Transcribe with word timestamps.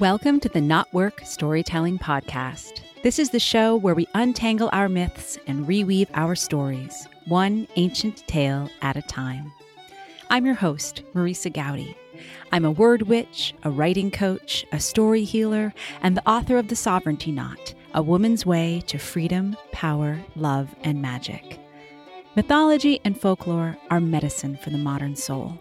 Welcome 0.00 0.40
to 0.40 0.48
the 0.48 0.58
Knotwork 0.58 1.24
Storytelling 1.24 2.00
Podcast. 2.00 2.80
This 3.04 3.20
is 3.20 3.30
the 3.30 3.38
show 3.38 3.76
where 3.76 3.94
we 3.94 4.08
untangle 4.12 4.68
our 4.72 4.88
myths 4.88 5.38
and 5.46 5.68
reweave 5.68 6.08
our 6.14 6.34
stories, 6.34 7.06
one 7.26 7.68
ancient 7.76 8.26
tale 8.26 8.68
at 8.82 8.96
a 8.96 9.02
time. 9.02 9.52
I'm 10.30 10.46
your 10.46 10.56
host, 10.56 11.04
Marisa 11.14 11.48
Goudy. 11.48 11.94
I'm 12.50 12.64
a 12.64 12.72
word 12.72 13.02
witch, 13.02 13.54
a 13.62 13.70
writing 13.70 14.10
coach, 14.10 14.66
a 14.72 14.80
story 14.80 15.22
healer, 15.22 15.72
and 16.02 16.16
the 16.16 16.28
author 16.28 16.58
of 16.58 16.66
The 16.66 16.76
Sovereignty 16.76 17.30
Knot, 17.30 17.72
A 17.94 18.02
Woman's 18.02 18.44
Way 18.44 18.82
to 18.88 18.98
Freedom, 18.98 19.56
Power, 19.70 20.18
Love, 20.34 20.74
and 20.82 21.00
Magic. 21.00 21.60
Mythology 22.34 23.00
and 23.04 23.18
folklore 23.18 23.78
are 23.90 24.00
medicine 24.00 24.56
for 24.56 24.70
the 24.70 24.78
modern 24.78 25.14
soul. 25.14 25.56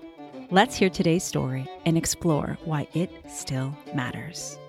Let's 0.53 0.75
hear 0.75 0.91
today's 0.91 1.23
story 1.23 1.67
and 1.83 1.97
explore 1.97 2.59
why 2.63 2.87
it 2.93 3.09
still 3.27 3.75
matters. 3.95 4.59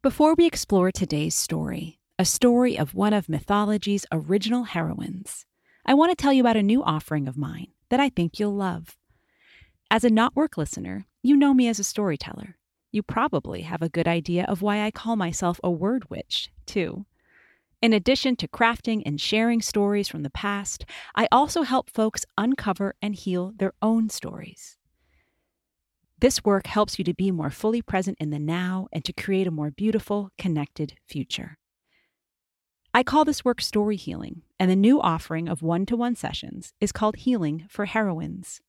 Before 0.00 0.36
we 0.36 0.46
explore 0.46 0.92
today's 0.92 1.34
story, 1.34 1.98
a 2.16 2.24
story 2.24 2.78
of 2.78 2.94
one 2.94 3.12
of 3.12 3.28
mythology's 3.28 4.06
original 4.12 4.62
heroines, 4.62 5.44
I 5.84 5.94
want 5.94 6.16
to 6.16 6.22
tell 6.22 6.32
you 6.32 6.40
about 6.40 6.56
a 6.56 6.62
new 6.62 6.84
offering 6.84 7.26
of 7.26 7.36
mine 7.36 7.72
that 7.88 7.98
I 7.98 8.10
think 8.10 8.38
you'll 8.38 8.54
love. 8.54 8.96
As 9.90 10.04
a 10.04 10.10
Knotwork 10.10 10.56
listener, 10.56 11.04
you 11.24 11.36
know 11.36 11.52
me 11.52 11.66
as 11.66 11.80
a 11.80 11.84
storyteller. 11.84 12.58
You 12.92 13.02
probably 13.02 13.62
have 13.62 13.82
a 13.82 13.88
good 13.88 14.06
idea 14.06 14.44
of 14.44 14.62
why 14.62 14.82
I 14.82 14.92
call 14.92 15.16
myself 15.16 15.58
a 15.64 15.70
word 15.72 16.08
witch, 16.08 16.52
too. 16.64 17.06
In 17.80 17.92
addition 17.92 18.34
to 18.36 18.48
crafting 18.48 19.02
and 19.06 19.20
sharing 19.20 19.62
stories 19.62 20.08
from 20.08 20.24
the 20.24 20.30
past, 20.30 20.84
I 21.14 21.28
also 21.30 21.62
help 21.62 21.90
folks 21.90 22.24
uncover 22.36 22.96
and 23.00 23.14
heal 23.14 23.52
their 23.56 23.72
own 23.80 24.10
stories. 24.10 24.76
This 26.18 26.44
work 26.44 26.66
helps 26.66 26.98
you 26.98 27.04
to 27.04 27.14
be 27.14 27.30
more 27.30 27.50
fully 27.50 27.80
present 27.80 28.18
in 28.18 28.30
the 28.30 28.40
now 28.40 28.88
and 28.92 29.04
to 29.04 29.12
create 29.12 29.46
a 29.46 29.52
more 29.52 29.70
beautiful, 29.70 30.30
connected 30.36 30.94
future. 31.06 31.56
I 32.92 33.04
call 33.04 33.24
this 33.24 33.44
work 33.44 33.60
story 33.60 33.94
healing, 33.94 34.42
and 34.58 34.68
the 34.68 34.74
new 34.74 35.00
offering 35.00 35.48
of 35.48 35.62
one 35.62 35.86
to 35.86 35.96
one 35.96 36.16
sessions 36.16 36.72
is 36.80 36.90
called 36.90 37.14
Healing 37.14 37.66
for 37.68 37.84
Heroines. 37.84 38.60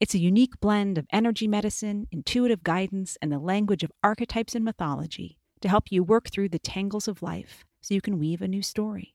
It's 0.00 0.14
a 0.14 0.18
unique 0.18 0.60
blend 0.60 0.98
of 0.98 1.06
energy 1.10 1.48
medicine, 1.48 2.08
intuitive 2.12 2.62
guidance, 2.62 3.16
and 3.22 3.32
the 3.32 3.38
language 3.38 3.82
of 3.82 3.92
archetypes 4.02 4.54
and 4.54 4.66
mythology 4.66 5.38
to 5.62 5.68
help 5.68 5.84
you 5.90 6.04
work 6.04 6.30
through 6.30 6.50
the 6.50 6.58
tangles 6.58 7.08
of 7.08 7.22
life 7.22 7.64
so 7.80 7.94
you 7.94 8.00
can 8.00 8.18
weave 8.18 8.42
a 8.42 8.48
new 8.48 8.62
story, 8.62 9.14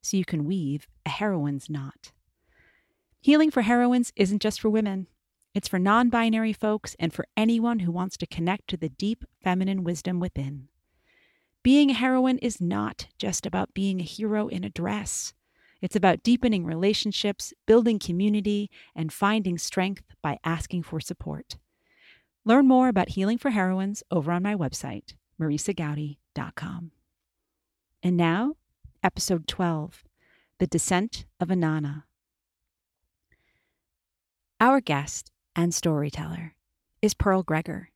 so 0.00 0.16
you 0.16 0.24
can 0.24 0.44
weave 0.44 0.88
a 1.04 1.10
heroine's 1.10 1.68
knot. 1.68 2.12
Healing 3.20 3.50
for 3.50 3.62
heroines 3.62 4.12
isn't 4.16 4.42
just 4.42 4.60
for 4.60 4.70
women, 4.70 5.08
it's 5.54 5.68
for 5.68 5.78
non 5.78 6.08
binary 6.08 6.52
folks 6.52 6.94
and 6.98 7.12
for 7.12 7.26
anyone 7.36 7.80
who 7.80 7.90
wants 7.90 8.16
to 8.18 8.26
connect 8.26 8.68
to 8.68 8.76
the 8.76 8.88
deep 8.88 9.24
feminine 9.42 9.82
wisdom 9.82 10.20
within. 10.20 10.68
Being 11.62 11.90
a 11.90 11.94
heroine 11.94 12.38
is 12.38 12.60
not 12.60 13.08
just 13.18 13.44
about 13.44 13.74
being 13.74 14.00
a 14.00 14.04
hero 14.04 14.48
in 14.48 14.62
a 14.62 14.70
dress. 14.70 15.34
It's 15.80 15.96
about 15.96 16.22
deepening 16.22 16.64
relationships, 16.64 17.52
building 17.66 17.98
community, 17.98 18.70
and 18.94 19.12
finding 19.12 19.58
strength 19.58 20.04
by 20.22 20.38
asking 20.44 20.84
for 20.84 21.00
support. 21.00 21.56
Learn 22.44 22.66
more 22.66 22.88
about 22.88 23.10
Healing 23.10 23.38
for 23.38 23.50
Heroines 23.50 24.02
over 24.10 24.32
on 24.32 24.42
my 24.42 24.54
website, 24.54 25.14
marisagoudy.com. 25.40 26.92
And 28.00 28.16
now, 28.16 28.54
episode 29.02 29.48
12 29.48 30.04
The 30.60 30.68
Descent 30.68 31.26
of 31.40 31.48
Inanna. 31.48 32.04
Our 34.60 34.80
guest 34.80 35.32
and 35.56 35.74
storyteller 35.74 36.54
is 37.02 37.14
Pearl 37.14 37.42
Gregor. 37.42 37.90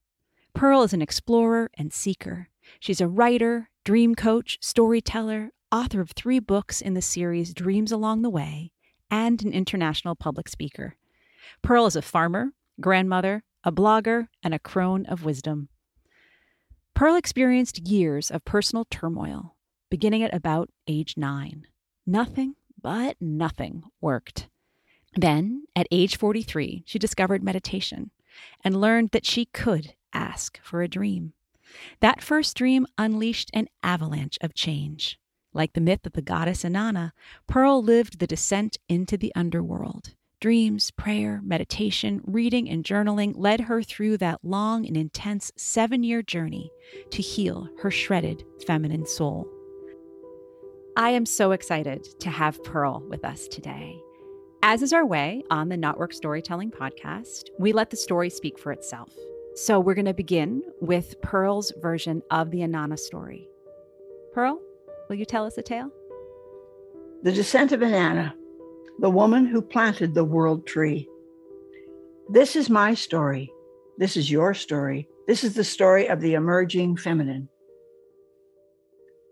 Pearl 0.54 0.82
is 0.82 0.92
an 0.92 1.02
explorer 1.02 1.70
and 1.74 1.92
seeker. 1.92 2.48
She's 2.80 3.00
a 3.00 3.06
writer, 3.06 3.70
dream 3.84 4.16
coach, 4.16 4.58
storyteller, 4.60 5.50
author 5.70 6.00
of 6.00 6.10
three 6.10 6.40
books 6.40 6.80
in 6.80 6.94
the 6.94 7.02
series 7.02 7.54
Dreams 7.54 7.92
Along 7.92 8.22
the 8.22 8.30
Way, 8.30 8.72
and 9.08 9.40
an 9.44 9.52
international 9.52 10.16
public 10.16 10.48
speaker. 10.48 10.96
Pearl 11.62 11.86
is 11.86 11.94
a 11.94 12.02
farmer, 12.02 12.50
grandmother, 12.80 13.44
a 13.62 13.70
blogger, 13.70 14.26
and 14.42 14.52
a 14.52 14.58
crone 14.58 15.06
of 15.06 15.24
wisdom. 15.24 15.68
Pearl 16.92 17.14
experienced 17.14 17.86
years 17.86 18.32
of 18.32 18.44
personal 18.44 18.84
turmoil, 18.90 19.54
beginning 19.92 20.22
at 20.22 20.32
about 20.32 20.70
age 20.88 21.18
nine. 21.18 21.66
Nothing 22.06 22.54
but 22.80 23.14
nothing 23.20 23.82
worked. 24.00 24.48
Then, 25.14 25.64
at 25.76 25.86
age 25.90 26.16
43, 26.16 26.84
she 26.86 26.98
discovered 26.98 27.42
meditation 27.42 28.10
and 28.64 28.80
learned 28.80 29.10
that 29.10 29.26
she 29.26 29.44
could 29.44 29.92
ask 30.14 30.58
for 30.62 30.80
a 30.80 30.88
dream. 30.88 31.34
That 32.00 32.22
first 32.22 32.56
dream 32.56 32.86
unleashed 32.96 33.50
an 33.52 33.68
avalanche 33.82 34.38
of 34.40 34.54
change. 34.54 35.18
Like 35.52 35.74
the 35.74 35.82
myth 35.82 36.06
of 36.06 36.14
the 36.14 36.22
goddess 36.22 36.64
Inanna, 36.64 37.10
Pearl 37.46 37.82
lived 37.82 38.18
the 38.18 38.26
descent 38.26 38.78
into 38.88 39.18
the 39.18 39.30
underworld. 39.36 40.14
Dreams, 40.40 40.90
prayer, 40.90 41.42
meditation, 41.44 42.22
reading, 42.24 42.66
and 42.66 42.82
journaling 42.82 43.34
led 43.36 43.60
her 43.60 43.82
through 43.82 44.16
that 44.16 44.40
long 44.42 44.86
and 44.86 44.96
intense 44.96 45.52
seven 45.54 46.02
year 46.02 46.22
journey 46.22 46.70
to 47.10 47.20
heal 47.20 47.68
her 47.82 47.90
shredded 47.90 48.42
feminine 48.66 49.04
soul. 49.04 49.46
I 50.94 51.08
am 51.10 51.24
so 51.24 51.52
excited 51.52 52.04
to 52.20 52.28
have 52.28 52.62
Pearl 52.64 53.02
with 53.08 53.24
us 53.24 53.48
today. 53.48 53.98
As 54.62 54.82
is 54.82 54.92
our 54.92 55.06
way 55.06 55.42
on 55.50 55.70
the 55.70 55.76
Knotwork 55.78 56.12
Storytelling 56.12 56.70
podcast, 56.70 57.44
we 57.58 57.72
let 57.72 57.88
the 57.88 57.96
story 57.96 58.28
speak 58.28 58.58
for 58.58 58.72
itself. 58.72 59.10
So 59.54 59.80
we're 59.80 59.94
going 59.94 60.04
to 60.04 60.12
begin 60.12 60.62
with 60.82 61.18
Pearl's 61.22 61.72
version 61.80 62.22
of 62.30 62.50
the 62.50 62.58
Inanna 62.58 62.98
story. 62.98 63.48
Pearl, 64.34 64.60
will 65.08 65.16
you 65.16 65.24
tell 65.24 65.46
us 65.46 65.56
a 65.56 65.62
tale? 65.62 65.90
The 67.22 67.32
Descent 67.32 67.72
of 67.72 67.80
Inanna, 67.80 68.34
the 68.98 69.10
woman 69.10 69.46
who 69.46 69.62
planted 69.62 70.12
the 70.12 70.24
world 70.24 70.66
tree. 70.66 71.08
This 72.28 72.54
is 72.54 72.68
my 72.68 72.92
story. 72.92 73.50
This 73.96 74.18
is 74.18 74.30
your 74.30 74.52
story. 74.52 75.08
This 75.26 75.42
is 75.42 75.54
the 75.54 75.64
story 75.64 76.08
of 76.08 76.20
the 76.20 76.34
emerging 76.34 76.98
feminine. 76.98 77.48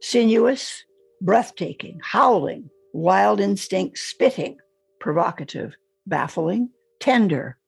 Sinuous, 0.00 0.84
breathtaking, 1.20 2.00
howling, 2.02 2.70
wild 2.92 3.40
instinct, 3.40 3.98
spitting, 3.98 4.58
provocative, 4.98 5.74
baffling, 6.06 6.70
tender, 6.98 7.58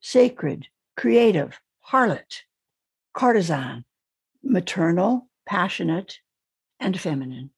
sacred, 0.00 0.66
creative, 0.96 1.60
harlot, 1.90 2.42
courtesan, 3.12 3.84
maternal, 4.42 5.28
passionate, 5.46 6.18
and 6.80 6.98
feminine. 7.00 7.50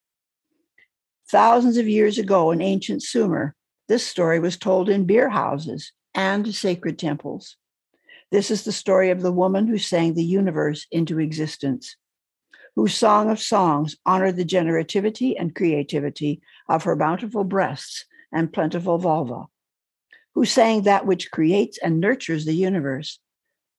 Thousands 1.28 1.76
of 1.76 1.88
years 1.88 2.18
ago 2.18 2.50
in 2.50 2.62
ancient 2.62 3.02
Sumer, 3.02 3.54
this 3.88 4.06
story 4.06 4.38
was 4.38 4.56
told 4.56 4.88
in 4.88 5.04
beer 5.04 5.28
houses 5.28 5.92
and 6.14 6.54
sacred 6.54 6.98
temples. 6.98 7.56
This 8.30 8.50
is 8.50 8.64
the 8.64 8.72
story 8.72 9.10
of 9.10 9.22
the 9.22 9.32
woman 9.32 9.66
who 9.66 9.78
sang 9.78 10.14
the 10.14 10.24
universe 10.24 10.86
into 10.90 11.20
existence 11.20 11.96
whose 12.76 12.94
Song 12.94 13.30
of 13.30 13.40
Songs 13.40 13.96
honored 14.04 14.36
the 14.36 14.44
generativity 14.44 15.34
and 15.36 15.54
creativity 15.54 16.42
of 16.68 16.84
her 16.84 16.94
bountiful 16.94 17.42
breasts 17.42 18.04
and 18.30 18.52
plentiful 18.52 18.98
vulva, 18.98 19.46
who 20.34 20.44
sang 20.44 20.82
that 20.82 21.06
which 21.06 21.30
creates 21.30 21.78
and 21.78 21.98
nurtures 21.98 22.44
the 22.44 22.54
universe. 22.54 23.18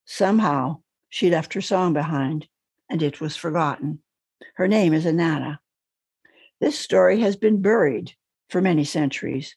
Somehow, 0.06 0.82
she 1.10 1.30
left 1.30 1.54
her 1.54 1.62
song 1.62 1.94
behind, 1.94 2.48
and 2.90 3.04
it 3.04 3.22
was 3.22 3.36
forgotten. 3.36 4.00
Her 4.56 4.68
name 4.68 4.94
is 4.94 5.06
Inanna. 5.06 5.60
This 6.60 6.78
story 6.78 7.20
has 7.22 7.36
been 7.36 7.62
buried 7.62 8.14
for 8.50 8.62
many 8.62 8.84
centuries. 8.84 9.56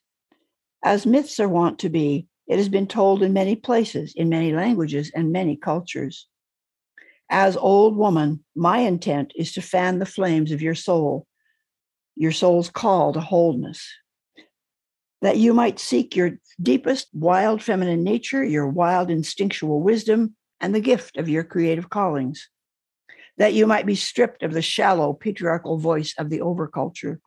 As 0.85 1.07
myths 1.07 1.41
are 1.41 1.49
wont 1.49 1.79
to 1.79 1.89
be, 1.89 2.27
it 2.47 2.59
has 2.59 2.69
been 2.69 2.87
told 2.87 3.23
in 3.23 3.33
many 3.33 3.57
places, 3.57 4.13
in 4.15 4.29
many 4.29 4.53
languages, 4.53 5.11
and 5.15 5.33
many 5.33 5.57
cultures. 5.57 6.27
As 7.33 7.57
old 7.57 7.97
woman, 7.97 8.45
my 8.57 8.79
intent 8.79 9.33
is 9.37 9.53
to 9.53 9.63
fan 9.63 10.01
the 10.01 10.07
flames 10.07 10.51
of 10.51 10.61
your 10.61 10.75
soul, 10.75 11.29
your 12.17 12.33
soul's 12.33 12.69
call 12.69 13.13
to 13.13 13.21
wholeness, 13.21 13.89
that 15.23 15.37
you 15.37 15.55
might 15.55 15.79
seek 15.79 16.17
your 16.17 16.41
deepest 16.61 17.07
wild 17.13 17.63
feminine 17.63 18.03
nature, 18.03 18.43
your 18.43 18.67
wild 18.67 19.11
instinctual 19.11 19.81
wisdom, 19.81 20.35
and 20.61 20.75
the 20.75 20.81
gift 20.81 21.17
of 21.19 21.29
your 21.29 21.45
creative 21.45 21.89
callings, 21.89 22.51
that 23.39 23.55
you 23.55 23.65
might 23.65 23.87
be 23.87 23.95
stripped 23.95 24.43
of 24.43 24.53
the 24.53 24.61
shallow 24.61 25.13
patriarchal 25.13 25.79
voice 25.79 26.15
of 26.19 26.31
the 26.31 26.41
overculture. 26.41 27.19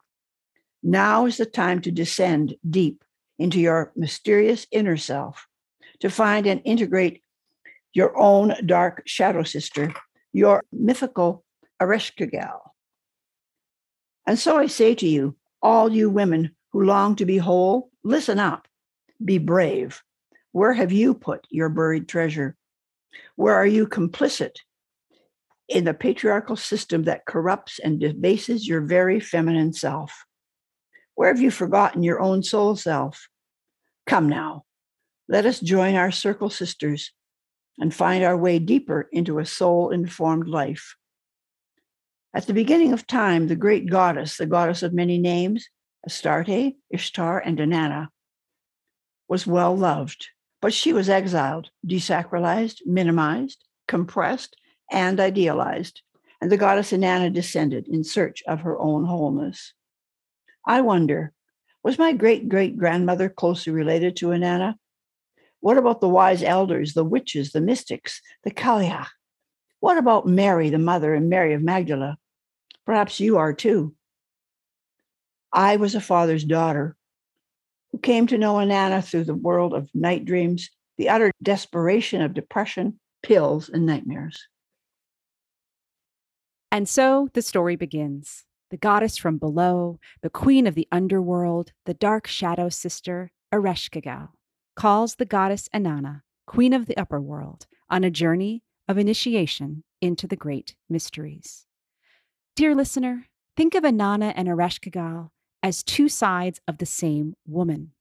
Now 0.84 1.28
is 1.28 1.38
the 1.38 1.46
time 1.46 1.80
to 1.82 1.92
descend 1.92 2.56
deep 2.70 3.06
into 3.40 3.58
your 3.58 3.94
mysterious 3.96 4.68
inner 4.70 4.98
self, 4.98 5.48
to 6.02 6.10
find 6.10 6.46
and 6.46 6.62
integrate 6.66 7.23
your 7.94 8.18
own 8.18 8.56
dark 8.66 9.04
shadow 9.06 9.44
sister, 9.44 9.94
your 10.32 10.64
mythical 10.72 11.46
Ereshkigal. 11.82 12.60
And 14.26 14.40
so 14.40 14.58
I 14.58 14.68
say 14.68 14.96
to 14.96 15.08
you, 15.08 15.36
all 15.62 15.92
you 15.92 16.10
women 16.10 16.56
who 16.72 16.84
long 16.84 17.16
to 17.18 17.26
be 17.26 17.38
whole, 17.38 17.90
listen 18.04 18.40
up, 18.40 18.68
be 19.24 19.38
brave. 19.38 20.02
Where 20.52 20.74
have 20.74 20.92
you 20.92 21.14
put 21.14 21.48
your 21.50 21.70
buried 21.70 22.08
treasure? 22.08 22.56
Where 23.36 23.56
are 23.56 23.66
you 23.66 23.88
complicit 23.88 24.56
in 25.68 25.84
the 25.84 25.94
patriarchal 25.94 26.56
system 26.56 27.04
that 27.04 27.26
corrupts 27.26 27.80
and 27.80 28.00
debases 28.00 28.68
your 28.68 28.82
very 28.82 29.20
feminine 29.20 29.74
self? 29.74 30.26
Where 31.16 31.30
have 31.30 31.42
you 31.42 31.52
forgotten 31.52 32.04
your 32.04 32.20
own 32.20 32.44
soul 32.44 32.76
self? 32.76 33.28
Come 34.08 34.28
now, 34.30 34.64
let 35.28 35.46
us 35.46 35.60
join 35.60 35.96
our 35.96 36.12
circle 36.12 36.50
sisters 36.50 37.12
and 37.80 37.94
find 37.94 38.24
our 38.24 38.38
way 38.38 38.60
deeper 38.60 39.08
into 39.12 39.40
a 39.40 39.46
soul 39.46 39.90
informed 39.90 40.48
life. 40.48 40.96
At 42.34 42.48
the 42.48 42.54
beginning 42.54 42.94
of 42.94 43.06
time, 43.06 43.48
the 43.48 43.56
great 43.56 43.90
goddess, 43.90 44.38
the 44.38 44.46
goddess 44.46 44.84
of 44.84 44.94
many 44.94 45.18
names, 45.18 45.68
Astarte, 46.06 46.76
Ishtar, 46.90 47.40
and 47.40 47.60
Inanna, 47.60 48.10
was 49.28 49.48
well 49.48 49.76
loved, 49.76 50.30
but 50.62 50.74
she 50.74 50.94
was 50.94 51.10
exiled, 51.10 51.70
desacralized, 51.86 52.82
minimized, 52.86 53.64
compressed, 53.88 54.56
and 54.92 55.20
idealized, 55.20 56.02
and 56.42 56.52
the 56.52 56.58
goddess 56.58 56.92
Inanna 56.92 57.32
descended 57.32 57.88
in 57.88 58.04
search 58.04 58.44
of 58.48 58.62
her 58.62 58.78
own 58.80 59.06
wholeness. 59.06 59.74
I 60.66 60.82
wonder, 60.82 61.34
was 61.84 62.00
my 62.00 62.14
great 62.14 62.50
great 62.50 62.78
grandmother 62.78 63.30
closely 63.30 63.74
related 63.74 64.16
to 64.18 64.28
Inanna? 64.28 64.76
What 65.64 65.78
about 65.78 66.02
the 66.02 66.10
wise 66.10 66.44
elders, 66.44 66.94
the 66.94 67.06
witches, 67.06 67.54
the 67.54 67.62
mystics, 67.62 68.20
the 68.44 68.52
Cailleach? 68.52 69.08
What 69.80 69.98
about 69.98 70.28
Mary, 70.28 70.70
the 70.70 70.78
mother, 70.78 71.14
and 71.14 71.30
Mary 71.30 71.54
of 71.54 71.62
Magdala? 71.62 72.18
Perhaps 72.86 73.22
you 73.22 73.38
are 73.38 73.54
too. 73.54 73.96
I 75.54 75.78
was 75.78 75.96
a 75.96 76.02
father's 76.02 76.44
daughter 76.44 76.98
who 77.94 78.00
came 78.00 78.28
to 78.28 78.38
know 78.38 78.56
Inanna 78.56 79.02
through 79.02 79.24
the 79.24 79.34
world 79.34 79.74
of 79.74 79.90
night 79.94 80.26
dreams, 80.26 80.70
the 80.98 81.08
utter 81.08 81.32
desperation 81.42 82.22
of 82.22 82.34
depression, 82.34 83.00
pills, 83.22 83.70
and 83.70 83.86
nightmares. 83.86 84.46
And 86.74 86.90
so 86.90 87.30
the 87.32 87.42
story 87.42 87.78
begins. 87.78 88.44
The 88.70 88.76
goddess 88.76 89.16
from 89.16 89.38
below, 89.38 90.02
the 90.22 90.30
queen 90.30 90.68
of 90.68 90.76
the 90.76 90.90
underworld, 90.92 91.72
the 91.86 91.94
dark 91.94 92.28
shadow 92.28 92.68
sister, 92.68 93.32
Ereshkigal, 93.54 94.32
calls 94.76 95.16
the 95.16 95.26
goddess 95.26 95.70
Inanna, 95.74 96.22
queen 96.48 96.74
of 96.74 96.86
the 96.86 96.98
upper 96.98 97.22
world, 97.22 97.68
on 97.90 98.04
a 98.04 98.12
journey 98.12 98.64
of 98.88 98.98
initiation 98.98 99.84
into 100.02 100.28
the 100.28 100.36
great 100.36 100.76
mysteries. 100.90 101.66
Dear 102.56 102.76
listener, 102.76 103.28
think 103.56 103.76
of 103.76 103.84
Inanna 103.84 104.34
and 104.36 104.48
Ereshkigal 104.48 105.30
as 105.62 105.84
two 105.84 106.10
sides 106.10 106.60
of 106.68 106.78
the 106.78 106.86
same 106.86 107.36
woman. 107.48 107.92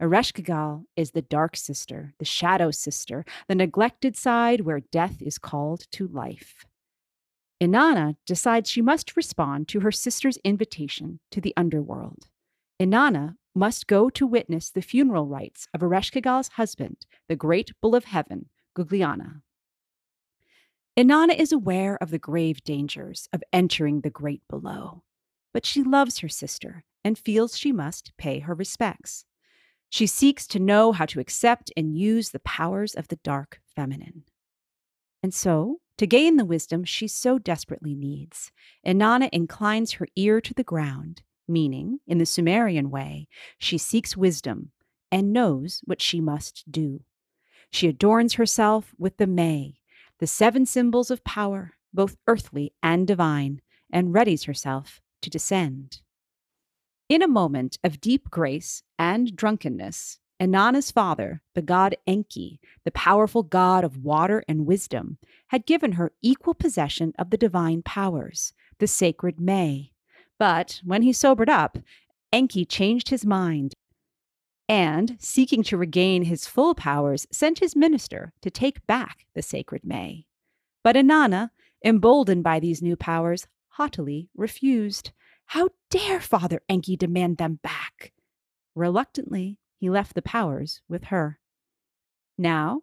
Ereshkigal 0.00 0.84
is 0.96 1.12
the 1.12 1.22
dark 1.22 1.56
sister, 1.56 2.12
the 2.18 2.24
shadow 2.24 2.72
sister, 2.72 3.24
the 3.46 3.54
neglected 3.54 4.16
side 4.16 4.62
where 4.62 4.80
death 4.80 5.22
is 5.22 5.38
called 5.38 5.86
to 5.92 6.08
life. 6.08 6.64
Inanna 7.62 8.16
decides 8.26 8.68
she 8.68 8.82
must 8.82 9.16
respond 9.16 9.68
to 9.68 9.80
her 9.80 9.92
sister's 9.92 10.38
invitation 10.38 11.20
to 11.30 11.40
the 11.40 11.54
underworld. 11.56 12.26
Inanna 12.82 13.36
must 13.54 13.86
go 13.86 14.10
to 14.10 14.26
witness 14.26 14.68
the 14.68 14.82
funeral 14.82 15.28
rites 15.28 15.68
of 15.72 15.84
Ereshkigal's 15.84 16.48
husband, 16.48 17.06
the 17.28 17.36
great 17.36 17.70
bull 17.80 17.94
of 17.94 18.06
heaven, 18.06 18.48
Gugalanna. 18.76 19.42
Inanna 20.96 21.38
is 21.38 21.52
aware 21.52 21.96
of 22.02 22.10
the 22.10 22.18
grave 22.18 22.64
dangers 22.64 23.28
of 23.32 23.44
entering 23.52 24.00
the 24.00 24.10
great 24.10 24.42
below, 24.48 25.04
but 25.54 25.64
she 25.64 25.84
loves 25.84 26.18
her 26.18 26.28
sister 26.28 26.82
and 27.04 27.16
feels 27.16 27.56
she 27.56 27.70
must 27.70 28.16
pay 28.16 28.40
her 28.40 28.54
respects. 28.54 29.26
She 29.88 30.08
seeks 30.08 30.48
to 30.48 30.58
know 30.58 30.90
how 30.90 31.06
to 31.06 31.20
accept 31.20 31.70
and 31.76 31.96
use 31.96 32.30
the 32.30 32.40
powers 32.40 32.96
of 32.96 33.06
the 33.06 33.20
dark 33.22 33.60
feminine. 33.76 34.24
And 35.22 35.32
so, 35.32 35.78
to 35.98 36.06
gain 36.08 36.36
the 36.36 36.44
wisdom 36.44 36.82
she 36.82 37.06
so 37.06 37.38
desperately 37.38 37.94
needs, 37.94 38.50
Inanna 38.84 39.28
inclines 39.32 39.92
her 39.92 40.08
ear 40.16 40.40
to 40.40 40.52
the 40.52 40.64
ground, 40.64 41.22
meaning, 41.48 42.00
in 42.06 42.18
the 42.18 42.26
Sumerian 42.26 42.90
way, 42.90 43.28
she 43.58 43.78
seeks 43.78 44.16
wisdom 44.16 44.72
and 45.10 45.32
knows 45.32 45.82
what 45.84 46.00
she 46.00 46.20
must 46.20 46.64
do. 46.70 47.02
She 47.70 47.88
adorns 47.88 48.34
herself 48.34 48.94
with 48.98 49.16
the 49.16 49.26
May, 49.26 49.78
the 50.18 50.26
seven 50.26 50.66
symbols 50.66 51.10
of 51.10 51.24
power, 51.24 51.72
both 51.92 52.16
earthly 52.26 52.72
and 52.82 53.06
divine, 53.06 53.60
and 53.92 54.14
readies 54.14 54.46
herself 54.46 55.00
to 55.20 55.30
descend. 55.30 56.00
In 57.08 57.22
a 57.22 57.28
moment 57.28 57.78
of 57.84 58.00
deep 58.00 58.30
grace 58.30 58.82
and 58.98 59.36
drunkenness, 59.36 60.18
Inanna's 60.40 60.90
father, 60.90 61.40
the 61.54 61.62
god 61.62 61.94
Enki, 62.06 62.58
the 62.84 62.90
powerful 62.90 63.42
god 63.42 63.84
of 63.84 64.02
water 64.02 64.42
and 64.48 64.66
wisdom, 64.66 65.18
had 65.48 65.66
given 65.66 65.92
her 65.92 66.12
equal 66.20 66.54
possession 66.54 67.12
of 67.18 67.30
the 67.30 67.36
divine 67.36 67.82
powers, 67.82 68.52
the 68.78 68.88
sacred 68.88 69.38
May. 69.38 69.91
But 70.42 70.80
when 70.82 71.02
he 71.02 71.12
sobered 71.12 71.48
up, 71.48 71.78
Enki 72.32 72.64
changed 72.64 73.10
his 73.10 73.24
mind 73.24 73.74
and, 74.68 75.16
seeking 75.20 75.62
to 75.62 75.76
regain 75.76 76.24
his 76.24 76.48
full 76.48 76.74
powers, 76.74 77.28
sent 77.30 77.60
his 77.60 77.76
minister 77.76 78.32
to 78.42 78.50
take 78.50 78.84
back 78.88 79.24
the 79.36 79.42
sacred 79.42 79.84
May. 79.84 80.26
But 80.82 80.96
Inanna, 80.96 81.50
emboldened 81.84 82.42
by 82.42 82.58
these 82.58 82.82
new 82.82 82.96
powers, 82.96 83.46
haughtily 83.68 84.30
refused. 84.34 85.12
How 85.44 85.68
dare 85.90 86.20
Father 86.20 86.60
Enki 86.68 86.96
demand 86.96 87.36
them 87.36 87.60
back? 87.62 88.12
Reluctantly, 88.74 89.60
he 89.76 89.90
left 89.90 90.16
the 90.16 90.22
powers 90.22 90.82
with 90.88 91.04
her. 91.04 91.38
Now, 92.36 92.82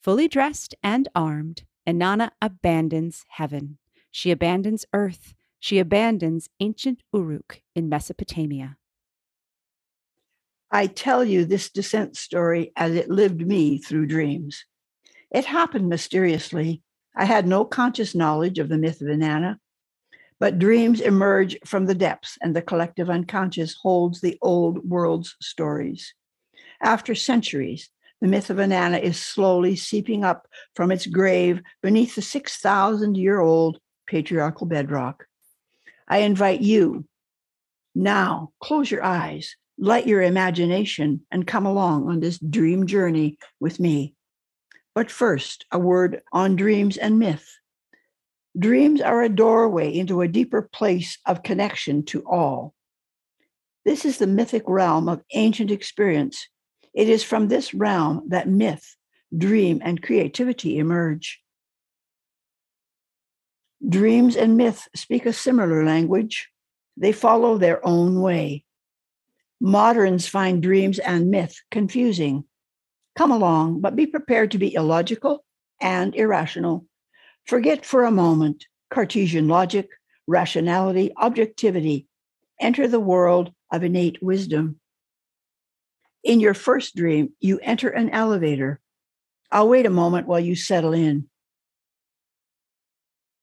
fully 0.00 0.28
dressed 0.28 0.76
and 0.84 1.08
armed, 1.16 1.64
Inanna 1.84 2.30
abandons 2.40 3.24
heaven. 3.28 3.78
She 4.12 4.30
abandons 4.30 4.86
earth. 4.92 5.34
She 5.62 5.78
abandons 5.78 6.48
ancient 6.58 7.04
Uruk 7.14 7.60
in 7.76 7.88
Mesopotamia. 7.88 8.78
I 10.72 10.88
tell 10.88 11.24
you 11.24 11.44
this 11.44 11.70
descent 11.70 12.16
story 12.16 12.72
as 12.74 12.96
it 12.96 13.08
lived 13.08 13.46
me 13.46 13.78
through 13.78 14.06
dreams. 14.06 14.64
It 15.30 15.44
happened 15.44 15.88
mysteriously. 15.88 16.82
I 17.14 17.26
had 17.26 17.46
no 17.46 17.64
conscious 17.64 18.12
knowledge 18.12 18.58
of 18.58 18.68
the 18.68 18.76
myth 18.76 19.00
of 19.02 19.06
Inanna, 19.06 19.58
but 20.40 20.58
dreams 20.58 21.00
emerge 21.00 21.56
from 21.64 21.86
the 21.86 21.94
depths, 21.94 22.36
and 22.42 22.56
the 22.56 22.60
collective 22.60 23.08
unconscious 23.08 23.76
holds 23.82 24.20
the 24.20 24.38
old 24.42 24.84
world's 24.84 25.36
stories. 25.40 26.12
After 26.82 27.14
centuries, 27.14 27.88
the 28.20 28.26
myth 28.26 28.50
of 28.50 28.56
Inanna 28.56 29.00
is 29.00 29.16
slowly 29.16 29.76
seeping 29.76 30.24
up 30.24 30.48
from 30.74 30.90
its 30.90 31.06
grave 31.06 31.62
beneath 31.84 32.16
the 32.16 32.22
6,000 32.22 33.16
year 33.16 33.38
old 33.38 33.78
patriarchal 34.08 34.66
bedrock. 34.66 35.26
I 36.12 36.18
invite 36.18 36.60
you 36.60 37.06
now, 37.94 38.52
close 38.60 38.90
your 38.90 39.02
eyes, 39.02 39.56
let 39.78 40.06
your 40.06 40.20
imagination, 40.20 41.22
and 41.30 41.46
come 41.46 41.64
along 41.64 42.06
on 42.06 42.20
this 42.20 42.38
dream 42.38 42.86
journey 42.86 43.38
with 43.60 43.80
me. 43.80 44.14
But 44.94 45.10
first, 45.10 45.64
a 45.72 45.78
word 45.78 46.20
on 46.30 46.54
dreams 46.54 46.98
and 46.98 47.18
myth. 47.18 47.48
Dreams 48.58 49.00
are 49.00 49.22
a 49.22 49.30
doorway 49.30 49.90
into 49.90 50.20
a 50.20 50.28
deeper 50.28 50.60
place 50.60 51.16
of 51.24 51.42
connection 51.42 52.04
to 52.04 52.22
all. 52.26 52.74
This 53.86 54.04
is 54.04 54.18
the 54.18 54.26
mythic 54.26 54.64
realm 54.66 55.08
of 55.08 55.22
ancient 55.32 55.70
experience. 55.70 56.46
It 56.92 57.08
is 57.08 57.24
from 57.24 57.48
this 57.48 57.72
realm 57.72 58.24
that 58.28 58.50
myth, 58.50 58.96
dream, 59.34 59.80
and 59.82 60.02
creativity 60.02 60.76
emerge. 60.76 61.41
Dreams 63.88 64.36
and 64.36 64.56
myth 64.56 64.88
speak 64.94 65.26
a 65.26 65.32
similar 65.32 65.84
language. 65.84 66.48
They 66.96 67.12
follow 67.12 67.58
their 67.58 67.84
own 67.84 68.20
way. 68.20 68.64
Moderns 69.60 70.28
find 70.28 70.62
dreams 70.62 70.98
and 70.98 71.30
myth 71.30 71.60
confusing. 71.70 72.44
Come 73.16 73.30
along, 73.30 73.80
but 73.80 73.96
be 73.96 74.06
prepared 74.06 74.52
to 74.52 74.58
be 74.58 74.74
illogical 74.74 75.44
and 75.80 76.14
irrational. 76.14 76.86
Forget 77.46 77.84
for 77.84 78.04
a 78.04 78.10
moment 78.10 78.66
Cartesian 78.90 79.48
logic, 79.48 79.88
rationality, 80.26 81.12
objectivity. 81.16 82.06
Enter 82.60 82.86
the 82.86 83.00
world 83.00 83.52
of 83.72 83.82
innate 83.82 84.22
wisdom. 84.22 84.78
In 86.22 86.38
your 86.38 86.54
first 86.54 86.94
dream, 86.94 87.32
you 87.40 87.58
enter 87.62 87.88
an 87.88 88.10
elevator. 88.10 88.80
I'll 89.50 89.68
wait 89.68 89.86
a 89.86 89.90
moment 89.90 90.28
while 90.28 90.40
you 90.40 90.54
settle 90.54 90.92
in. 90.92 91.28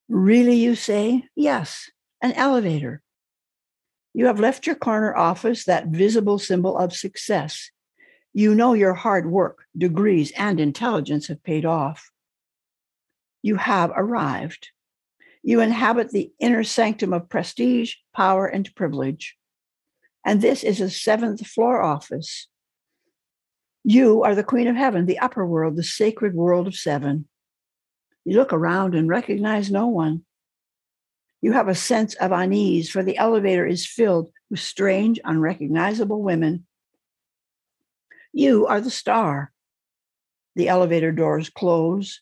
Really, 0.09 0.55
you 0.55 0.75
say? 0.75 1.23
Yes, 1.35 1.89
an 2.21 2.33
elevator. 2.33 3.01
You 4.13 4.25
have 4.25 4.39
left 4.39 4.67
your 4.67 4.75
corner 4.75 5.15
office, 5.15 5.65
that 5.65 5.87
visible 5.87 6.39
symbol 6.39 6.77
of 6.77 6.93
success. 6.93 7.69
You 8.33 8.53
know 8.53 8.73
your 8.73 8.95
hard 8.95 9.31
work, 9.31 9.65
degrees, 9.77 10.31
and 10.37 10.59
intelligence 10.59 11.27
have 11.27 11.43
paid 11.43 11.63
off 11.63 12.11
you 13.41 13.55
have 13.55 13.91
arrived. 13.95 14.69
You 15.43 15.61
inhabit 15.61 16.11
the 16.11 16.31
inner 16.39 16.63
sanctum 16.63 17.13
of 17.13 17.29
prestige, 17.29 17.95
power, 18.15 18.45
and 18.45 18.73
privilege. 18.75 19.37
And 20.25 20.41
this 20.41 20.63
is 20.63 20.81
a 20.81 20.89
seventh 20.89 21.45
floor 21.47 21.81
office. 21.81 22.47
You 23.83 24.23
are 24.23 24.35
the 24.35 24.43
Queen 24.43 24.67
of 24.67 24.75
Heaven, 24.75 25.05
the 25.05 25.19
upper 25.19 25.45
world, 25.45 25.77
the 25.77 25.83
sacred 25.83 26.35
world 26.35 26.67
of 26.67 26.75
seven. 26.75 27.28
You 28.25 28.37
look 28.37 28.53
around 28.53 28.95
and 28.95 29.07
recognize 29.07 29.71
no 29.71 29.87
one. 29.87 30.23
You 31.41 31.53
have 31.53 31.67
a 31.67 31.75
sense 31.75 32.15
of 32.15 32.31
unease, 32.31 32.89
for 32.89 33.01
the 33.01 33.17
elevator 33.17 33.65
is 33.65 33.85
filled 33.85 34.31
with 34.49 34.59
strange, 34.59 35.19
unrecognizable 35.23 36.21
women. 36.21 36.65
You 38.33 38.67
are 38.67 38.81
the 38.81 38.91
star. 38.91 39.51
The 40.55 40.67
elevator 40.67 41.11
doors 41.11 41.49
close 41.49 42.21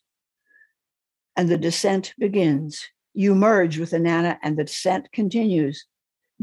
and 1.38 1.48
the 1.48 1.56
descent 1.56 2.14
begins. 2.18 2.84
You 3.14 3.32
merge 3.32 3.78
with 3.78 3.92
Inanna, 3.92 4.38
and 4.42 4.56
the 4.56 4.64
descent 4.64 5.12
continues 5.12 5.86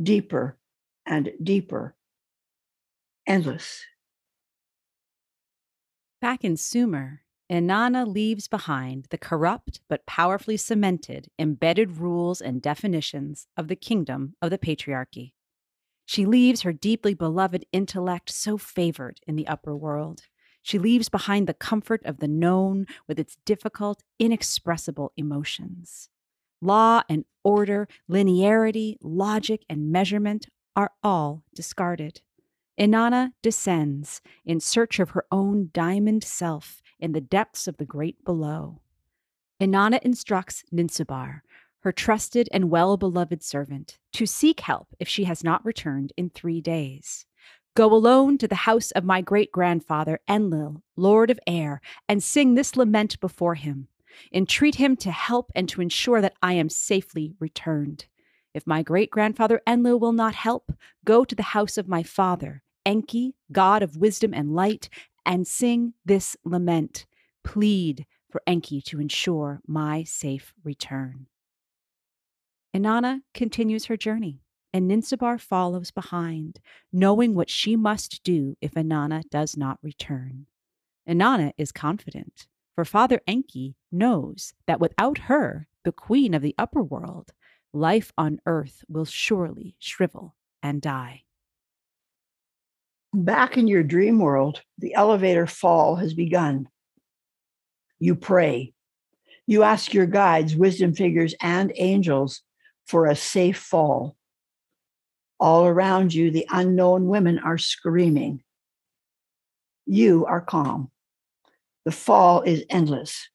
deeper 0.02 0.58
and 1.06 1.34
deeper, 1.44 1.96
endless. 3.28 3.84
Back 6.22 6.46
in 6.46 6.56
Sumer, 6.56 7.22
Inanna 7.52 8.12
leaves 8.12 8.48
behind 8.48 9.08
the 9.12 9.18
corrupt 9.18 9.82
but 9.88 10.06
powerfully 10.08 10.58
cemented 10.58 11.28
embedded 11.38 11.98
rules 11.98 12.42
and 12.42 12.62
definitions 12.62 13.48
of 13.56 13.68
the 13.68 13.76
kingdom 13.76 14.36
of 14.42 14.50
the 14.50 14.58
patriarchy. 14.58 15.34
She 16.06 16.26
leaves 16.26 16.62
her 16.62 16.74
deeply 16.74 17.14
beloved 17.14 17.66
intellect 17.72 18.32
so 18.32 18.58
favored 18.58 19.20
in 19.28 19.36
the 19.36 19.48
upper 19.48 19.76
world. 19.76 20.24
She 20.64 20.80
leaves 20.80 21.10
behind 21.10 21.46
the 21.46 21.54
comfort 21.54 22.02
of 22.06 22.18
the 22.18 22.28
known 22.28 22.88
with 23.08 23.20
its 23.20 23.38
difficult, 23.46 24.02
inexpressible 24.18 25.14
emotions. 25.16 26.10
Law 26.62 27.04
and 27.08 27.26
order, 27.44 27.88
linearity, 28.10 28.98
logic, 29.02 29.64
and 29.70 29.92
measurement 29.92 30.48
are 30.76 30.92
all 31.04 31.44
discarded. 31.54 32.22
Inanna 32.78 33.32
descends 33.42 34.22
in 34.46 34.60
search 34.60 35.00
of 35.00 35.12
her 35.12 35.26
own 35.32 35.70
diamond 35.74 36.24
self 36.24 36.82
in 37.00 37.14
the 37.14 37.22
depths 37.22 37.68
of 37.68 37.78
the 37.78 37.86
great 37.86 38.24
below. 38.26 38.82
Inanna 39.62 40.02
instructs 40.02 40.64
Ninshubur, 40.74 41.42
her 41.80 41.92
trusted 41.94 42.50
and 42.52 42.70
well 42.70 42.98
beloved 42.98 43.42
servant, 43.42 43.98
to 44.14 44.26
seek 44.26 44.60
help 44.60 44.90
if 45.00 45.08
she 45.08 45.24
has 45.24 45.44
not 45.44 45.64
returned 45.66 46.12
in 46.18 46.30
three 46.30 46.60
days. 46.60 47.26
Go 47.76 47.94
alone 47.94 48.38
to 48.40 48.48
the 48.48 48.56
house 48.56 48.92
of 48.92 49.04
my 49.04 49.22
great 49.22 49.52
grandfather 49.52 50.20
Enlil, 50.28 50.82
Lord 50.98 51.30
of 51.30 51.40
Air, 51.48 51.82
and 52.10 52.22
sing 52.22 52.56
this 52.56 52.76
lament 52.76 53.20
before 53.20 53.56
him. 53.56 53.88
Entreat 54.34 54.76
him 54.76 54.96
to 54.98 55.12
help 55.12 55.52
and 55.56 55.70
to 55.70 55.82
ensure 55.82 56.22
that 56.22 56.36
I 56.42 56.54
am 56.54 56.70
safely 56.70 57.36
returned. 57.40 58.06
If 58.54 58.66
my 58.66 58.82
great 58.82 59.12
grandfather 59.12 59.62
Enlil 59.68 60.00
will 60.00 60.14
not 60.14 60.36
help, 60.36 60.72
go 61.04 61.26
to 61.26 61.36
the 61.36 61.44
house 61.44 61.78
of 61.78 61.90
my 61.90 62.04
father, 62.04 62.64
Enki, 62.86 63.36
god 63.52 63.82
of 63.82 63.98
wisdom 63.98 64.34
and 64.34 64.54
light, 64.54 64.90
and 65.26 65.48
sing 65.48 65.94
this 66.06 66.38
lament. 66.44 67.06
Plead 67.44 68.06
for 68.30 68.42
Enki 68.48 68.82
to 68.82 69.00
ensure 69.00 69.62
my 69.68 70.04
safe 70.04 70.54
return. 70.64 71.28
Inanna 72.76 73.22
continues 73.34 73.86
her 73.86 73.96
journey, 73.98 74.42
and 74.74 74.90
Ninshubur 74.90 75.40
follows 75.40 75.92
behind, 75.92 76.60
knowing 76.92 77.34
what 77.34 77.50
she 77.50 77.76
must 77.76 78.24
do 78.24 78.58
if 78.62 78.74
Inanna 78.74 79.24
does 79.30 79.56
not 79.56 79.80
return. 79.82 80.48
Inanna 81.08 81.54
is 81.58 81.72
confident, 81.72 82.48
for 82.74 82.84
Father 82.84 83.22
Enki 83.28 83.76
knows 83.92 84.54
that 84.68 84.80
without 84.80 85.20
her, 85.20 85.68
the 85.86 85.92
queen 85.92 86.34
of 86.34 86.42
the 86.42 86.56
upper 86.58 86.84
world, 86.84 87.32
life 87.72 88.12
on 88.18 88.42
earth 88.46 88.84
will 88.90 89.06
surely 89.06 89.76
shrivel 89.80 90.36
and 90.62 90.82
die. 90.82 91.25
Back 93.18 93.56
in 93.56 93.70
your 93.70 93.82
dream 93.82 94.20
world, 94.20 94.62
the 94.78 94.94
elevator 94.94 95.48
fall 95.48 95.96
has 95.96 96.14
begun. 96.14 96.68
You 97.98 98.14
pray. 98.14 98.74
You 99.48 99.64
ask 99.64 99.94
your 99.94 100.06
guides, 100.06 100.54
wisdom 100.54 100.94
figures, 100.94 101.34
and 101.42 101.72
angels 101.78 102.42
for 102.86 103.06
a 103.06 103.16
safe 103.16 103.58
fall. 103.58 104.18
All 105.40 105.66
around 105.66 106.14
you, 106.14 106.30
the 106.30 106.46
unknown 106.52 107.08
women 107.08 107.40
are 107.40 107.58
screaming. 107.58 108.44
You 109.86 110.26
are 110.26 110.42
calm. 110.42 110.92
The 111.86 111.94
fall 111.94 112.42
is 112.42 112.66
endless. 112.70 113.30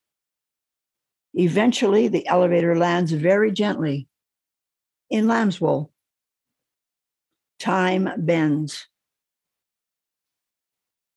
Eventually, 1.32 2.08
the 2.08 2.26
elevator 2.26 2.76
lands 2.76 3.12
very 3.12 3.50
gently 3.50 4.08
in 5.08 5.24
Lambswool. 5.24 5.88
Time 7.58 8.10
bends. 8.18 8.86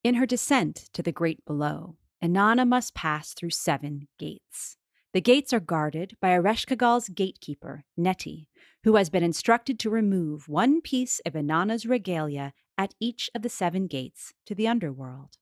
In 0.04 0.16
her 0.16 0.26
descent 0.26 0.90
to 0.92 1.02
the 1.02 1.14
great 1.14 1.46
below, 1.46 1.96
Inanna 2.22 2.68
must 2.68 2.94
pass 2.94 3.34
through 3.34 3.52
seven 3.52 4.10
gates. 4.20 4.76
The 5.14 5.22
gates 5.22 5.54
are 5.54 5.62
guarded 5.62 6.18
by 6.20 6.30
Ereshkigal's 6.30 7.08
gatekeeper, 7.08 7.86
Neti, 7.98 8.48
who 8.84 8.96
has 8.96 9.10
been 9.10 9.24
instructed 9.24 9.80
to 9.80 9.90
remove 9.90 10.50
one 10.50 10.82
piece 10.82 11.22
of 11.26 11.34
Inanna's 11.34 11.86
regalia 11.86 12.52
at 12.78 12.96
each 13.00 13.30
of 13.34 13.44
the 13.44 13.50
seven 13.50 13.88
gates 13.88 14.34
to 14.46 14.54
the 14.54 14.68
underworld. 14.68 15.38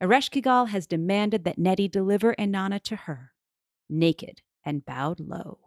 Ereshkigal 0.00 0.68
has 0.68 0.86
demanded 0.86 1.44
that 1.44 1.58
Neti 1.58 1.90
deliver 1.90 2.34
Inanna 2.36 2.80
to 2.84 2.96
her, 2.96 3.32
naked 3.90 4.40
and 4.64 4.86
bowed 4.86 5.20
low. 5.20 5.58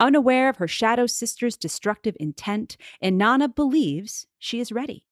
Unaware 0.00 0.48
of 0.48 0.56
her 0.56 0.68
shadow 0.68 1.06
sister's 1.06 1.56
destructive 1.56 2.16
intent, 2.18 2.76
Inanna 3.00 3.54
believes 3.54 4.26
she 4.40 4.58
is 4.58 4.72
ready. 4.72 5.06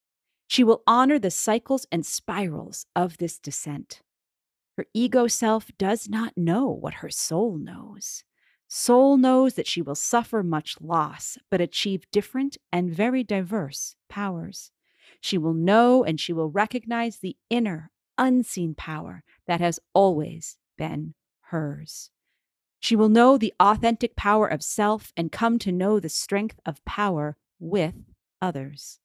She 0.46 0.64
will 0.64 0.82
honor 0.86 1.18
the 1.18 1.30
cycles 1.30 1.86
and 1.90 2.04
spirals 2.04 2.86
of 2.94 3.18
this 3.18 3.38
descent. 3.38 4.02
Her 4.76 4.86
ego 4.92 5.26
self 5.26 5.70
does 5.78 6.08
not 6.08 6.36
know 6.36 6.68
what 6.68 6.94
her 6.94 7.10
soul 7.10 7.56
knows. 7.58 8.24
Soul 8.66 9.16
knows 9.16 9.54
that 9.54 9.66
she 9.66 9.82
will 9.82 9.94
suffer 9.94 10.42
much 10.42 10.80
loss, 10.80 11.38
but 11.50 11.60
achieve 11.60 12.10
different 12.10 12.56
and 12.72 12.90
very 12.90 13.22
diverse 13.22 13.94
powers. 14.08 14.72
She 15.20 15.38
will 15.38 15.54
know 15.54 16.02
and 16.02 16.18
she 16.18 16.32
will 16.32 16.50
recognize 16.50 17.18
the 17.18 17.36
inner, 17.48 17.90
unseen 18.18 18.74
power 18.74 19.22
that 19.46 19.60
has 19.60 19.78
always 19.94 20.58
been 20.76 21.14
hers. 21.42 22.10
She 22.80 22.96
will 22.96 23.08
know 23.08 23.38
the 23.38 23.54
authentic 23.60 24.16
power 24.16 24.46
of 24.48 24.62
self 24.62 25.12
and 25.16 25.32
come 25.32 25.58
to 25.60 25.72
know 25.72 26.00
the 26.00 26.08
strength 26.08 26.58
of 26.66 26.84
power 26.84 27.36
with 27.60 27.94
others 28.42 28.98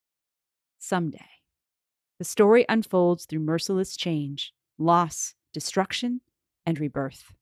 someday. 0.79 1.25
The 2.17 2.25
story 2.25 2.65
unfolds 2.67 3.25
through 3.25 3.39
merciless 3.41 3.95
change, 3.95 4.53
loss, 4.77 5.35
destruction, 5.53 6.21
and 6.65 6.79
rebirth. 6.79 7.33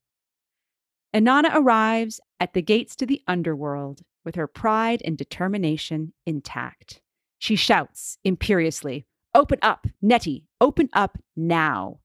Inanna 1.13 1.51
arrives 1.55 2.19
at 2.39 2.53
the 2.53 2.61
gates 2.61 2.95
to 2.97 3.05
the 3.05 3.21
underworld 3.27 4.01
with 4.23 4.35
her 4.35 4.47
pride 4.47 5.01
and 5.05 5.17
determination 5.17 6.13
intact. 6.25 7.01
She 7.39 7.55
shouts 7.55 8.17
imperiously, 8.23 9.05
Open 9.33 9.59
up, 9.61 9.87
Neti, 10.03 10.43
open 10.59 10.89
up 10.93 11.17
now. 11.35 11.99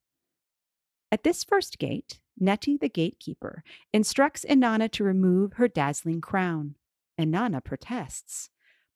At 1.11 1.25
this 1.25 1.45
first 1.45 1.79
gate, 1.79 2.21
Neti, 2.41 2.79
the 2.79 2.89
gatekeeper, 2.89 3.62
instructs 3.93 4.45
Inanna 4.49 4.91
to 4.93 5.05
remove 5.05 5.55
her 5.55 5.69
dazzling 5.69 6.21
crown. 6.21 6.77
Inanna 7.19 7.62
protests. 7.62 8.51